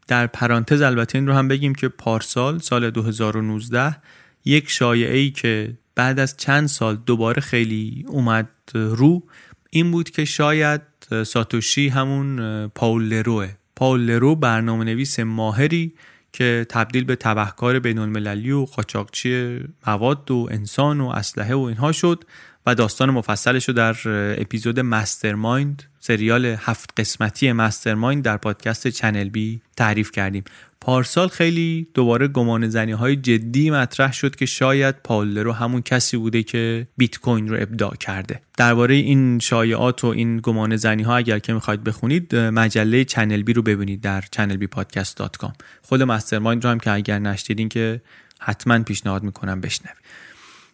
در 0.08 0.28
پرانتز 0.28 0.82
البته 0.82 1.18
این 1.18 1.28
رو 1.28 1.34
هم 1.34 1.48
بگیم 1.48 1.76
که 1.76 1.88
پارسال 1.88 2.60
سال 2.60 2.90
2019 2.90 3.96
یک 4.46 4.70
شایعه 4.70 5.18
ای 5.18 5.32
که 5.32 5.78
بعد 5.96 6.20
از 6.20 6.38
چند 6.38 6.68
سال 6.68 6.96
دوباره 6.96 7.42
خیلی 7.42 8.06
اومد 8.08 8.50
رو 8.74 9.24
این 9.70 9.92
بود 9.92 10.10
که 10.10 10.26
شاید 10.26 10.82
ساتوشی 11.26 11.90
همون 11.90 12.68
پاول 12.68 13.04
لروه. 13.04 13.50
پاول 13.76 14.00
لرو 14.00 14.36
برنامه 14.36 14.84
نویس 14.84 15.20
ماهری 15.20 15.94
که 16.34 16.66
تبدیل 16.70 17.04
به 17.04 17.16
تبهکار 17.16 17.80
بین 17.80 17.98
المللی 17.98 18.52
و 18.52 18.66
قاچاقچی 18.66 19.60
مواد 19.88 20.32
و 20.32 20.48
انسان 20.52 21.02
و 21.02 21.08
اسلحه 21.08 21.56
و 21.56 21.60
اینها 21.60 21.92
شد 21.92 22.24
و 22.66 22.76
داستان 22.76 23.10
مفصلش 23.10 23.68
رو 23.68 23.74
در 23.74 23.96
اپیزود 24.42 24.80
Mastermind 24.80 25.84
سریال 26.04 26.46
هفت 26.46 26.94
قسمتی 26.98 27.52
Mastermind 27.52 28.24
در 28.24 28.38
پادکست 28.38 28.88
چنل 28.88 29.30
بی 29.30 29.62
تعریف 29.78 30.12
کردیم. 30.12 30.44
پارسال 30.82 31.28
خیلی 31.28 31.88
دوباره 31.94 32.28
گمان 32.28 32.70
زنی 32.70 32.92
های 32.92 33.16
جدی 33.16 33.70
مطرح 33.70 34.14
شد 34.14 34.36
که 34.36 34.46
شاید 34.46 34.96
لورو 35.10 35.52
همون 35.52 35.82
کسی 35.82 36.18
بوده 36.18 36.44
که 36.44 36.88
بیت 36.98 37.20
کوین 37.20 37.50
رو 37.50 37.58
ابداع 37.60 37.96
کرده. 37.96 38.42
درباره 38.58 38.96
این 38.96 39.40
شایعات 39.40 40.04
و 40.04 40.08
این 40.08 40.40
گمان 40.44 40.76
زنی 40.76 41.04
ها 41.04 41.18
اگر 41.18 41.40
که 41.40 41.54
می‌خواید 41.54 41.84
بخونید 41.84 42.36
مجله 42.36 43.04
چنل 43.04 43.42
بی 43.42 43.54
رو 43.54 43.62
ببینید 43.62 44.02
در 44.02 44.24
چنل 44.32 44.58
بی 44.58 44.68
پادکست 44.68 45.18
dot 45.18 45.38
com. 45.38 45.54
خود 45.82 46.04
مسترمایند 46.04 46.64
رو 46.64 46.70
هم 46.70 46.80
که 46.80 46.92
اگر 46.92 47.20
نشدیدین 47.20 47.70
که 47.70 48.02
حتما 48.40 48.80
پیشنهاد 48.80 49.24
می‌کنم 49.24 49.62
بشنوید. 49.62 49.98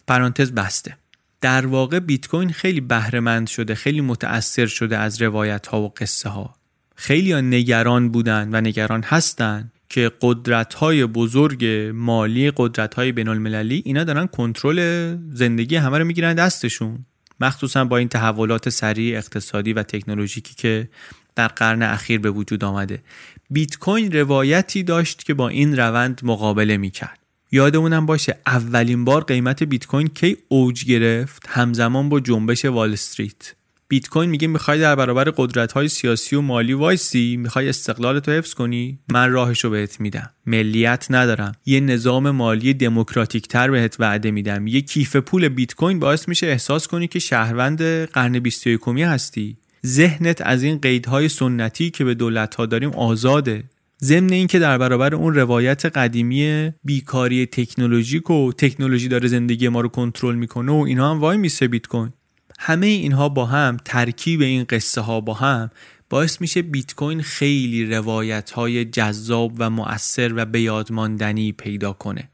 پرانتز 0.06 0.52
بسته. 0.52 0.96
در 1.40 1.66
واقع 1.66 1.98
بیت 1.98 2.26
کوین 2.26 2.52
خیلی 2.52 2.80
بهرهمند 2.80 3.46
شده 3.46 3.74
خیلی 3.74 4.00
متاثر 4.00 4.66
شده 4.66 4.98
از 4.98 5.22
روایت 5.22 5.66
ها 5.66 5.80
و 5.80 5.88
قصه 5.96 6.28
ها 6.28 6.54
خیلی 6.94 7.32
ها 7.32 7.40
نگران 7.40 8.08
بودن 8.08 8.48
و 8.52 8.60
نگران 8.60 9.02
هستن 9.02 9.72
که 9.88 10.12
قدرت 10.20 10.74
های 10.74 11.06
بزرگ 11.06 11.64
مالی 11.94 12.52
قدرت 12.56 12.94
های 12.94 13.12
بین 13.12 13.28
المللی 13.28 13.82
اینا 13.84 14.04
دارن 14.04 14.26
کنترل 14.26 15.16
زندگی 15.32 15.76
همه 15.76 15.98
رو 15.98 16.04
می‌گیرن 16.04 16.34
دستشون. 16.34 17.04
مخصوصا 17.40 17.84
با 17.84 17.96
این 17.96 18.08
تحولات 18.08 18.68
سریع 18.68 19.18
اقتصادی 19.18 19.72
و 19.72 19.82
تکنولوژیکی 19.82 20.54
که 20.54 20.88
در 21.36 21.48
قرن 21.48 21.82
اخیر 21.82 22.20
به 22.20 22.30
وجود 22.30 22.64
آمده. 22.64 23.02
بیت 23.50 23.78
کوین 23.78 24.12
روایتی 24.12 24.82
داشت 24.82 25.24
که 25.24 25.34
با 25.34 25.48
این 25.48 25.76
روند 25.76 26.20
مقابله 26.24 26.76
می‌کرد. 26.76 27.18
یادمونم 27.52 28.06
باشه 28.06 28.38
اولین 28.46 29.04
بار 29.04 29.24
قیمت 29.24 29.62
بیت 29.62 29.86
کوین 29.86 30.08
کی 30.08 30.36
اوج 30.48 30.84
گرفت؟ 30.84 31.42
همزمان 31.48 32.08
با 32.08 32.20
جنبش 32.20 32.64
وال 32.64 32.92
استریت. 32.92 33.54
بیت 33.88 34.08
کوین 34.08 34.30
میگه 34.30 34.48
می‌خوای 34.48 34.80
در 34.80 34.94
برابر 34.94 35.24
قدرت 35.36 35.72
های 35.72 35.88
سیاسی 35.88 36.36
و 36.36 36.40
مالی 36.40 36.72
وایسی؟ 36.72 37.36
می‌خوای 37.36 37.68
استقلال 37.68 38.20
تو 38.20 38.32
حفظ 38.32 38.54
کنی؟ 38.54 38.98
من 39.12 39.30
راهشو 39.30 39.70
بهت 39.70 40.00
میدم. 40.00 40.30
ملیت 40.46 41.06
ندارم. 41.10 41.52
یه 41.66 41.80
نظام 41.80 42.30
مالی 42.30 42.74
دموکراتیک 42.74 43.48
تر 43.48 43.70
بهت 43.70 43.96
وعده 43.98 44.30
میدم. 44.30 44.66
یه 44.66 44.80
کیف 44.80 45.16
پول 45.16 45.48
بیت 45.48 45.74
کوین 45.74 45.98
باعث 45.98 46.28
میشه 46.28 46.46
احساس 46.46 46.86
کنی 46.88 47.08
که 47.08 47.18
شهروند 47.18 47.82
قرن 48.04 48.38
21 48.38 48.80
هستی. 48.88 49.56
ذهنت 49.86 50.42
از 50.42 50.62
این 50.62 50.78
قیدهای 50.78 51.28
سنتی 51.28 51.90
که 51.90 52.04
به 52.04 52.14
دولت 52.14 52.54
ها 52.54 52.66
داریم 52.66 52.90
آزاده. 52.90 53.64
ضمن 54.02 54.32
اینکه 54.32 54.58
در 54.58 54.78
برابر 54.78 55.14
اون 55.14 55.34
روایت 55.34 55.86
قدیمی 55.86 56.72
بیکاری 56.84 57.46
تکنولوژیک 57.46 58.30
و 58.30 58.52
تکنولوژی 58.52 59.08
داره 59.08 59.28
زندگی 59.28 59.68
ما 59.68 59.80
رو 59.80 59.88
کنترل 59.88 60.34
می‌کنه 60.34 60.72
و 60.72 60.76
اینا 60.76 61.10
هم 61.10 61.20
وای 61.20 61.36
میسه 61.36 61.68
بیت 61.68 61.86
کوین. 61.86 62.12
همه 62.58 62.86
اینها 62.86 63.28
با 63.28 63.46
هم 63.46 63.76
ترکیب 63.84 64.40
این 64.40 64.64
قصه 64.64 65.00
ها 65.00 65.20
با 65.20 65.34
هم 65.34 65.70
باعث 66.10 66.40
میشه 66.40 66.62
بیت 66.62 66.94
کوین 66.94 67.22
خیلی 67.22 67.86
روایت 67.86 68.50
های 68.50 68.84
جذاب 68.84 69.52
و 69.58 69.70
مؤثر 69.70 70.32
و 70.36 70.44
بیادماندنی 70.44 71.52
پیدا 71.52 71.92
کنه. 71.92 72.28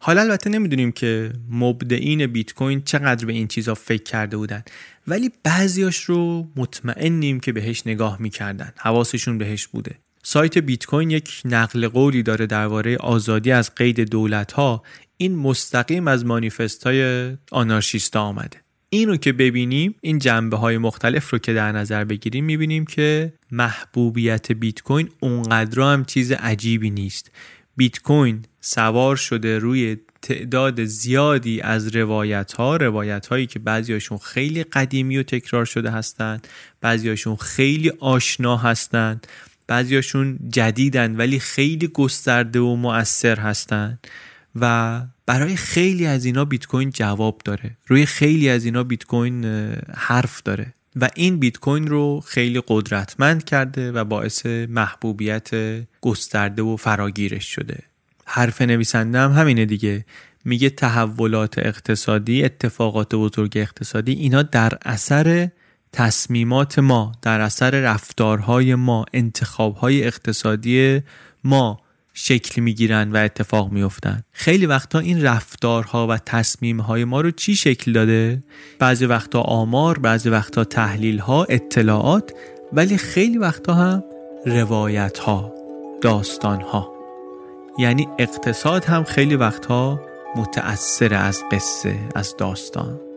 حالا 0.00 0.20
البته 0.20 0.50
نمی‌دونیم 0.50 0.92
که 0.92 1.32
مبدعین 1.50 2.26
بیت 2.26 2.54
کوین 2.54 2.82
چقدر 2.82 3.26
به 3.26 3.32
این 3.32 3.48
چیزا 3.48 3.74
فکر 3.74 4.02
کرده 4.02 4.36
بودن 4.36 4.62
ولی 5.06 5.30
بعضیاش 5.42 6.04
رو 6.04 6.48
مطمئنیم 6.56 7.40
که 7.40 7.52
بهش 7.52 7.82
نگاه 7.86 8.16
می‌کردن. 8.22 8.72
حواسشون 8.76 9.38
بهش 9.38 9.66
بوده. 9.66 9.98
سایت 10.30 10.58
بیت 10.58 10.86
کوین 10.86 11.10
یک 11.10 11.42
نقل 11.44 11.88
قولی 11.88 12.22
داره 12.22 12.46
درباره 12.46 12.96
آزادی 12.96 13.52
از 13.52 13.74
قید 13.74 14.00
دولت 14.00 14.52
ها 14.52 14.82
این 15.16 15.36
مستقیم 15.36 16.08
از 16.08 16.26
مانیفست 16.26 16.86
های 16.86 17.32
آنارشیستا 17.50 18.20
آمده. 18.20 18.62
این 18.90 19.16
که 19.16 19.32
ببینیم 19.32 19.94
این 20.00 20.18
جنبه 20.18 20.56
های 20.56 20.78
مختلف 20.78 21.30
رو 21.30 21.38
که 21.38 21.52
در 21.52 21.72
نظر 21.72 22.04
بگیریم 22.04 22.44
می‌بینیم 22.44 22.86
که 22.86 23.32
محبوبیت 23.50 24.52
بیت 24.52 24.82
کوین 24.82 25.08
اونقدر 25.20 25.80
هم 25.80 26.04
چیز 26.04 26.32
عجیبی 26.32 26.90
نیست. 26.90 27.30
بیت 27.76 27.98
کوین 27.98 28.44
سوار 28.60 29.16
شده 29.16 29.58
روی 29.58 29.96
تعداد 30.22 30.84
زیادی 30.84 31.60
از 31.60 31.96
روایت 31.96 32.52
ها 32.52 32.76
روایت 32.76 33.26
هایی 33.26 33.46
که 33.46 33.58
بعضیاشون 33.58 34.18
خیلی 34.18 34.64
قدیمی 34.64 35.18
و 35.18 35.22
تکرار 35.22 35.64
شده 35.64 35.90
هستند 35.90 36.48
بعضیاشون 36.80 37.36
خیلی 37.36 37.92
آشنا 38.00 38.56
هستند. 38.56 39.26
بعضیاشون 39.68 40.38
جدیدن 40.48 41.16
ولی 41.16 41.38
خیلی 41.38 41.88
گسترده 41.88 42.60
و 42.60 42.76
مؤثر 42.76 43.40
هستند 43.40 44.06
و 44.60 45.02
برای 45.26 45.56
خیلی 45.56 46.06
از 46.06 46.24
اینا 46.24 46.44
بیت 46.44 46.66
کوین 46.66 46.90
جواب 46.90 47.40
داره. 47.44 47.76
روی 47.86 48.06
خیلی 48.06 48.48
از 48.48 48.64
اینا 48.64 48.84
بیت 48.84 49.04
کوین 49.04 49.44
حرف 49.94 50.42
داره 50.42 50.74
و 50.96 51.08
این 51.14 51.38
بیت 51.38 51.58
کوین 51.58 51.86
رو 51.86 52.20
خیلی 52.20 52.62
قدرتمند 52.66 53.44
کرده 53.44 53.92
و 53.92 54.04
باعث 54.04 54.46
محبوبیت 54.46 55.50
گسترده 56.00 56.62
و 56.62 56.76
فراگیرش 56.76 57.44
شده. 57.54 57.78
حرف 58.24 58.62
نویسنده 58.62 59.18
هم 59.18 59.32
همینه 59.32 59.64
دیگه. 59.64 60.04
میگه 60.44 60.70
تحولات 60.70 61.58
اقتصادی 61.58 62.44
اتفاقات 62.44 63.14
بزرگ 63.14 63.52
اقتصادی 63.56 64.12
اینا 64.12 64.42
در 64.42 64.72
اثر 64.84 65.48
تصمیمات 65.92 66.78
ما 66.78 67.12
در 67.22 67.40
اثر 67.40 67.70
رفتارهای 67.70 68.74
ما 68.74 69.04
انتخابهای 69.12 70.04
اقتصادی 70.04 71.02
ما 71.44 71.80
شکل 72.14 72.62
می‌گیرن 72.62 73.12
و 73.12 73.16
اتفاق 73.16 73.72
میفتن 73.72 74.22
خیلی 74.32 74.66
وقتا 74.66 74.98
این 74.98 75.22
رفتارها 75.22 76.06
و 76.06 76.16
تصمیمهای 76.16 77.04
ما 77.04 77.20
رو 77.20 77.30
چی 77.30 77.56
شکل 77.56 77.92
داده؟ 77.92 78.42
بعضی 78.78 79.06
وقتا 79.06 79.40
آمار 79.40 79.98
بعضی 79.98 80.28
وقتا 80.28 80.64
تحلیلها 80.64 81.44
اطلاعات 81.44 82.32
ولی 82.72 82.96
خیلی 82.96 83.38
وقتا 83.38 83.74
هم 83.74 84.04
روایت 84.46 85.18
ها 85.18 85.54
داستان 86.02 86.60
ها 86.60 86.92
یعنی 87.78 88.08
اقتصاد 88.18 88.84
هم 88.84 89.04
خیلی 89.04 89.36
وقتها 89.36 90.00
متأثر 90.36 91.14
از 91.14 91.42
قصه 91.52 91.98
از 92.14 92.34
داستان. 92.38 93.07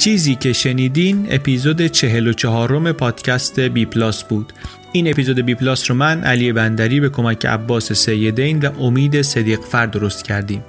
چیزی 0.00 0.34
که 0.34 0.52
شنیدین 0.52 1.26
اپیزود 1.30 1.86
44 1.86 2.92
پادکست 2.92 3.60
بی 3.60 3.84
پلاس 3.86 4.24
بود. 4.24 4.52
این 4.92 5.10
اپیزود 5.10 5.40
بی 5.40 5.54
پلاس 5.54 5.90
رو 5.90 5.96
من 5.96 6.24
علی 6.24 6.52
بندری 6.52 7.00
به 7.00 7.08
کمک 7.08 7.46
عباس 7.46 7.92
سیدین 7.92 8.58
و 8.58 8.82
امید 8.82 9.22
صدیق 9.22 9.60
فر 9.60 9.86
درست 9.86 10.24
کردیم. 10.24 10.64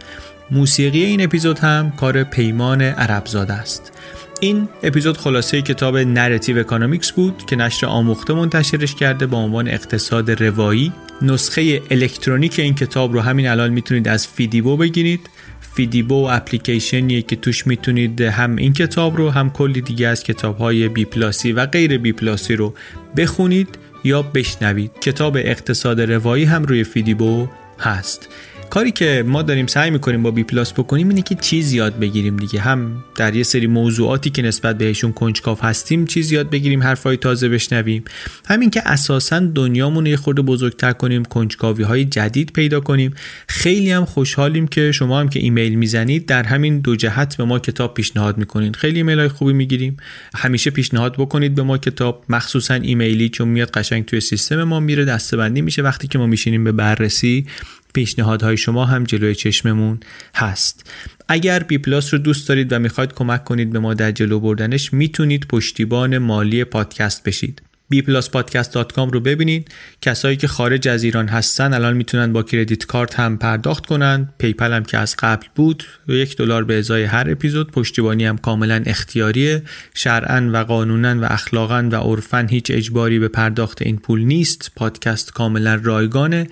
موسیقی 0.52 1.04
این 1.04 1.22
اپیزود 1.22 1.60
هم 1.60 1.92
کار 1.92 2.24
پیمان 2.24 2.82
عربزاده 2.82 3.54
است. 3.54 3.92
این 4.40 4.70
اپیزود 4.84 5.18
خلاصه 5.18 5.62
کتاب 5.62 5.98
Narrative 5.98 6.60
Economics 6.60 7.12
بود 7.12 7.46
که 7.46 7.56
نشر 7.56 7.88
آموخته 7.88 8.34
منتشرش 8.34 8.96
کرده 8.96 9.26
با 9.26 9.38
عنوان 9.38 9.68
اقتصاد 9.68 10.44
روایی. 10.44 10.94
نسخه 11.22 11.82
الکترونیک 11.92 12.60
این 12.60 12.76
کتاب 12.76 13.14
رو 13.14 13.22
همین 13.22 13.48
الان 13.48 13.70
می‌تونید 13.70 14.08
از 14.08 14.28
فیدیبو 14.28 14.78
بگیرید. 14.78 15.30
فیدیبو 15.76 16.28
اپلیکیشنیه 16.32 17.22
که 17.22 17.36
توش 17.36 17.68
می‌تونید 17.68 18.22
هم 18.22 18.56
این 18.56 18.74
کتاب 18.74 19.18
رو 19.18 19.30
هم 19.30 19.50
کلی 19.50 19.82
دیگه 19.82 20.08
از 20.08 20.24
کتاب 20.24 20.58
های 20.58 20.90
بی 20.90 21.06
پلاسی 21.06 21.52
و 21.52 21.66
غیر 21.66 21.98
بی 21.98 22.12
پلاسی 22.14 22.56
رو 22.56 22.74
بخونید 23.18 23.68
یا 24.04 24.22
بشنوید. 24.22 24.92
کتاب 25.02 25.38
اقتصاد 25.38 26.02
روایی 26.02 26.44
هم 26.44 26.64
روی 26.64 26.84
فیدیبو 26.84 27.48
هست. 27.80 28.30
کاری 28.72 28.92
که 28.92 29.24
ما 29.28 29.42
داریم 29.42 29.68
سعی 29.68 29.90
می‌کنیم 29.92 30.24
با 30.24 30.32
بی 30.32 30.44
پلاس 30.44 30.74
بکنیم 30.74 31.10
اینه 31.10 31.22
که 31.22 31.36
چیز 31.36 31.74
یاد 31.74 32.00
بگیریم 32.00 32.38
دیگه. 32.38 32.60
هم 32.60 33.04
در 33.16 33.36
یه 33.36 33.44
سری 33.44 33.68
موضوعاتی 33.68 34.30
که 34.30 34.42
نسبت 34.42 34.78
بهشون 34.78 35.12
کنجکاو 35.12 35.58
هستیم 35.62 36.06
چیز 36.06 36.32
یاد 36.32 36.50
بگیریم 36.50 36.84
حرفای 36.84 37.18
تازه 37.18 37.50
بشنویم. 37.50 38.04
همین 38.48 38.70
که 38.70 38.82
اساسا 38.86 39.40
دنیامون 39.40 40.06
یه 40.06 40.18
خورده 40.18 40.42
بزرگتر 40.42 40.92
کنیم 40.92 41.26
کنجکاوی 41.26 41.84
های 41.84 42.06
جدید 42.06 42.52
پیدا 42.54 42.80
کنیم. 42.80 43.14
خیلی 43.48 43.92
هم 43.92 44.06
خوشحالیم 44.06 44.68
که 44.68 44.92
شما 44.92 45.20
هم 45.20 45.30
که 45.30 45.40
ایمیل 45.40 45.76
می‌زنید 45.76 46.26
در 46.26 46.44
همین 46.44 46.80
دو 46.80 46.96
جهت 46.96 47.38
به 47.38 47.44
ما 47.44 47.60
کتاب 47.60 47.94
پیشنهاد 47.94 48.38
می‌کنید. 48.38 48.76
خیلی 48.76 48.98
ایمیل 48.98 49.20
های 49.20 49.28
خوبی 49.28 49.54
می‌گیریم. 49.54 49.98
همیشه 50.36 50.72
پیشنهاد 50.72 51.14
بکنید 51.14 51.56
به 51.56 51.64
ما 51.64 51.78
کتاب. 51.78 52.24
مخصوصا 52.30 52.74
ایمیلی 52.74 53.30
چون 53.30 53.48
میاد 53.48 53.72
قشنگ 53.72 54.06
توی 54.06 54.20
سیستم 54.20 54.64
ما 54.64 54.80
میره 54.80 55.06
دسته‌بندی 55.06 55.62
میشه. 55.62 55.82
وقتی 55.82 56.08
که 56.08 56.18
ما 56.18 56.28
میشینیم 56.28 56.64
به 56.64 56.72
بررسی 56.72 57.46
پیشنهادهای 57.94 58.58
شما 58.58 58.86
هم 58.86 59.04
جلوی 59.04 59.36
چشممون 59.36 60.00
هست. 60.36 60.92
اگر 61.28 61.64
بی 61.64 61.78
پلاس 61.78 62.14
رو 62.14 62.20
دوست 62.20 62.48
دارید 62.48 62.74
و 62.74 62.80
می‌خواید 62.80 63.14
کمک 63.14 63.44
کنید 63.44 63.72
به 63.72 63.80
ما 63.80 63.94
در 63.94 64.12
جلو 64.12 64.39
بردنش 64.39 64.94
می‌تونید 64.94 65.48
پشتیبان 65.48 66.18
مالی 66.18 66.64
پادکست 66.64 67.24
بشید. 67.24 67.62
bpluspodcast.com 67.94 69.12
رو 69.14 69.20
ببینید. 69.20 69.70
کسایی 70.02 70.38
که 70.38 70.48
خارج 70.48 70.88
از 70.88 71.04
ایران 71.04 71.28
هستن 71.28 71.74
الان 71.74 71.98
می‌تونن 71.98 72.34
با 72.34 72.44
credit 72.44 72.86
card 72.86 73.20
هم 73.20 73.38
پرداخت 73.38 73.86
کنن. 73.86 74.30
PayPal 74.38 74.74
هم 74.74 74.84
که 74.84 74.98
از 74.98 75.16
قبل 75.20 75.46
بود 75.56 75.84
و 76.08 76.12
یک 76.12 76.38
دلار 76.38 76.64
به 76.64 76.78
ازای 76.78 77.04
هر 77.04 77.32
اپیزود. 77.32 77.72
پشتیبانی 77.72 78.26
هم 78.26 78.38
کاملا 78.38 78.84
اختیاریه. 78.86 79.64
شرعا 79.94 80.50
و 80.54 80.58
قانونا 80.58 81.22
و 81.22 81.34
اخلاقا 81.34 81.89
و 81.92 81.96
عرفا 81.96 82.48
هیچ 82.50 82.72
اجباری 82.72 83.20
به 83.20 83.28
پرداخت 83.28 83.82
این 83.82 83.98
پول 83.98 84.22
نیست. 84.22 84.72
پادکست 84.76 85.34
کاملا 85.34 85.80
رایگانه. 85.84 86.48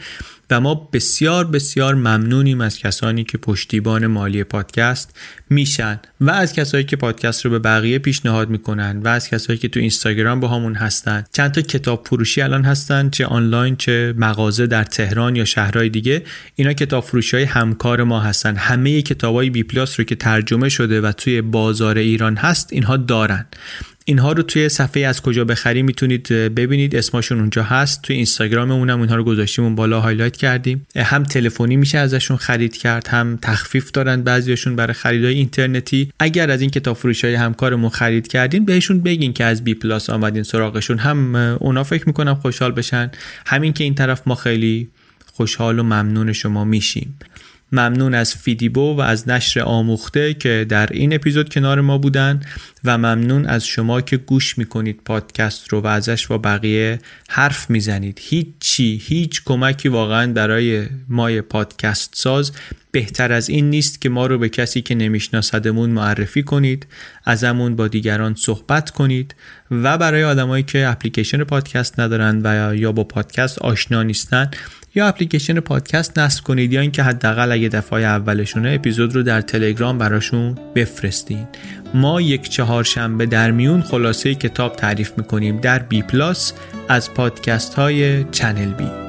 و 0.51 0.61
ما 0.61 0.75
بسیار 0.75 1.45
بسیار 1.45 1.95
ممنونیم 1.95 2.61
از 2.61 2.77
کسانی 2.77 3.23
که 3.23 3.37
پشتیبان 3.37 4.07
مالی 4.07 4.43
پادکست 4.43 5.17
میشن 5.49 5.99
و 6.21 6.31
از 6.31 6.53
کسایی 6.53 6.83
که 6.83 6.95
پادکست 6.95 7.45
رو 7.45 7.51
به 7.51 7.59
بقیه 7.59 7.99
پیشنهاد 7.99 8.49
می‌کنن 8.49 9.01
و 9.03 9.07
از 9.07 9.29
کسایی 9.29 9.59
که 9.59 9.67
تو 9.67 9.79
اینستاگرام 9.79 10.39
باهامون 10.39 10.75
هستن. 10.75 11.23
چند 11.33 11.51
تا 11.51 11.61
کتاب 11.61 12.07
فروشی 12.07 12.41
الان 12.41 12.65
هستن 12.65 13.09
چه 13.09 13.25
آنلاین 13.25 13.75
چه 13.75 14.13
مغازه 14.17 14.67
در 14.67 14.83
تهران 14.83 15.35
یا 15.35 15.45
شهرهای 15.45 15.89
دیگه. 15.89 16.23
اینا 16.55 16.73
کتاب 16.73 17.03
فروشی 17.03 17.37
های 17.37 17.45
همکار 17.45 18.03
ما 18.03 18.19
هستن. 18.19 18.55
همه 18.55 19.01
کتاب 19.01 19.35
های 19.35 19.49
بی 19.49 19.63
پلاس 19.63 19.99
رو 19.99 20.05
که 20.05 20.15
ترجمه 20.15 20.69
شده 20.69 21.01
و 21.01 21.11
توی 21.11 21.41
بازار 21.41 21.97
ایران 21.97 22.35
هست 22.35 22.73
اینها 22.73 22.97
دارن. 22.97 23.45
اینها 24.09 24.31
رو 24.31 24.43
توی 24.43 24.69
صفحه 24.69 25.05
از 25.05 25.21
کجا 25.21 25.45
بخری 25.45 25.81
می‌تونید 25.81 26.27
ببینید. 26.27 26.95
اسمشون 26.95 27.39
اونجا 27.39 27.63
هست. 27.63 28.01
توی 28.01 28.15
اینستاگراممون 28.15 28.89
هم 28.89 28.99
اونها 28.99 29.15
رو 29.15 29.23
گذاشتیم 29.23 29.65
اون 29.65 29.75
بالا 29.75 30.01
highlight 30.01 30.37
کردیم. 30.37 30.87
هم 30.95 31.23
تلفنی 31.23 31.75
میشه 31.75 31.97
ازشون 31.97 32.37
خرید 32.37 32.77
کرد 32.77 33.07
هم 33.07 33.39
تخفیف 33.41 33.91
دارن 33.91 34.21
بعضیشون 34.21 34.75
برای 34.75 34.93
خریدای 34.93 35.33
اینترنتی. 35.33 36.11
اگر 36.19 36.51
از 36.51 36.61
این 36.61 36.69
کتاب 36.69 36.97
فروش 36.97 37.25
های 37.25 37.35
همکارمون 37.35 37.89
خرید 37.89 38.27
کردین 38.27 38.65
بهشون 38.65 39.01
بگین 39.01 39.33
که 39.33 39.43
از 39.43 39.63
بی 39.63 39.73
پلاس 39.73 40.09
آمدین 40.09 40.43
سراغشون. 40.43 40.97
هم 40.97 41.35
اونا 41.35 41.83
فکر 41.83 42.03
می‌کنم 42.07 42.35
خوشحال 42.35 42.71
بشن. 42.71 43.11
همین 43.45 43.73
که 43.73 43.83
این 43.83 43.95
طرف 43.95 44.21
ما 44.25 44.35
خیلی 44.35 44.87
خوشحال 45.33 45.79
و 45.79 45.83
ممنون 45.83 46.33
شما 46.33 46.65
میشیم. 46.65 47.15
ممنون 47.71 48.13
از 48.13 48.35
فیدیبو 48.35 48.95
و 48.95 49.01
از 49.01 49.29
نشر 49.29 49.59
آموخته 49.59 50.33
که 50.33 50.65
در 50.69 50.87
این 50.91 51.13
اپیزود 51.13 51.49
کنار 51.49 51.81
ما 51.81 51.97
بودن 51.97 52.39
و 52.83 52.97
ممنون 52.97 53.45
از 53.45 53.65
شما 53.65 54.01
که 54.01 54.17
گوش 54.17 54.57
می‌کنید 54.57 54.99
پادکست 55.05 55.67
رو 55.67 55.81
و 55.81 55.87
ازش 55.87 56.27
با 56.27 56.37
بقیه 56.37 56.99
حرف 57.29 57.69
می‌زنید. 57.69 58.19
هیچی 58.21 59.01
هیچ 59.03 59.41
کمکی 59.45 59.89
واقعا 59.89 60.33
برای 60.33 60.87
مای 61.09 61.41
پادکست 61.41 62.13
ساز 62.15 62.51
بهتر 62.91 63.31
از 63.31 63.49
این 63.49 63.69
نیست 63.69 64.01
که 64.01 64.09
ما 64.09 64.27
رو 64.27 64.37
به 64.37 64.49
کسی 64.49 64.81
که 64.81 64.95
نمیشناسدمون 64.95 65.89
معرفی 65.89 66.43
کنید 66.43 66.87
ازمون 67.25 67.75
با 67.75 67.87
دیگران 67.87 68.35
صحبت 68.35 68.89
کنید 68.89 69.35
و 69.71 69.97
برای 69.97 70.23
آدمایی 70.23 70.63
که 70.63 70.87
اپلیکیشن 70.87 71.43
پادکست 71.43 71.99
ندارن 71.99 72.41
و 72.43 72.75
یا 72.75 72.91
با 72.91 73.03
پادکست 73.03 73.59
آشنا 73.59 74.03
نیستن 74.03 74.51
یا 74.95 75.07
اپلیکیشن 75.07 75.59
پادکست 75.59 76.19
نصب 76.19 76.43
کنید 76.43 76.73
یا 76.73 76.81
اینکه 76.81 77.03
حداقل 77.03 77.51
اگه 77.51 77.69
دفعه 77.69 77.99
اولشونه 77.99 78.71
اپیزود 78.71 79.15
رو 79.15 79.23
در 79.23 79.41
تلگرام 79.41 79.97
براشون 79.97 80.55
بفرستین. 80.75 81.47
ما 81.93 82.21
یک 82.21 82.49
چهارشنبه 82.49 83.25
در 83.25 83.51
میون 83.51 83.81
خلاصه 83.81 84.35
کتاب 84.35 84.75
تعریف 84.75 85.11
می‌کنیم 85.17 85.59
در 85.59 85.79
بی 85.79 86.01
پلاس 86.01 86.53
از 86.89 87.13
پادکست 87.13 87.73
های 87.73 88.23
چنل 88.23 88.73
بی 88.73 89.08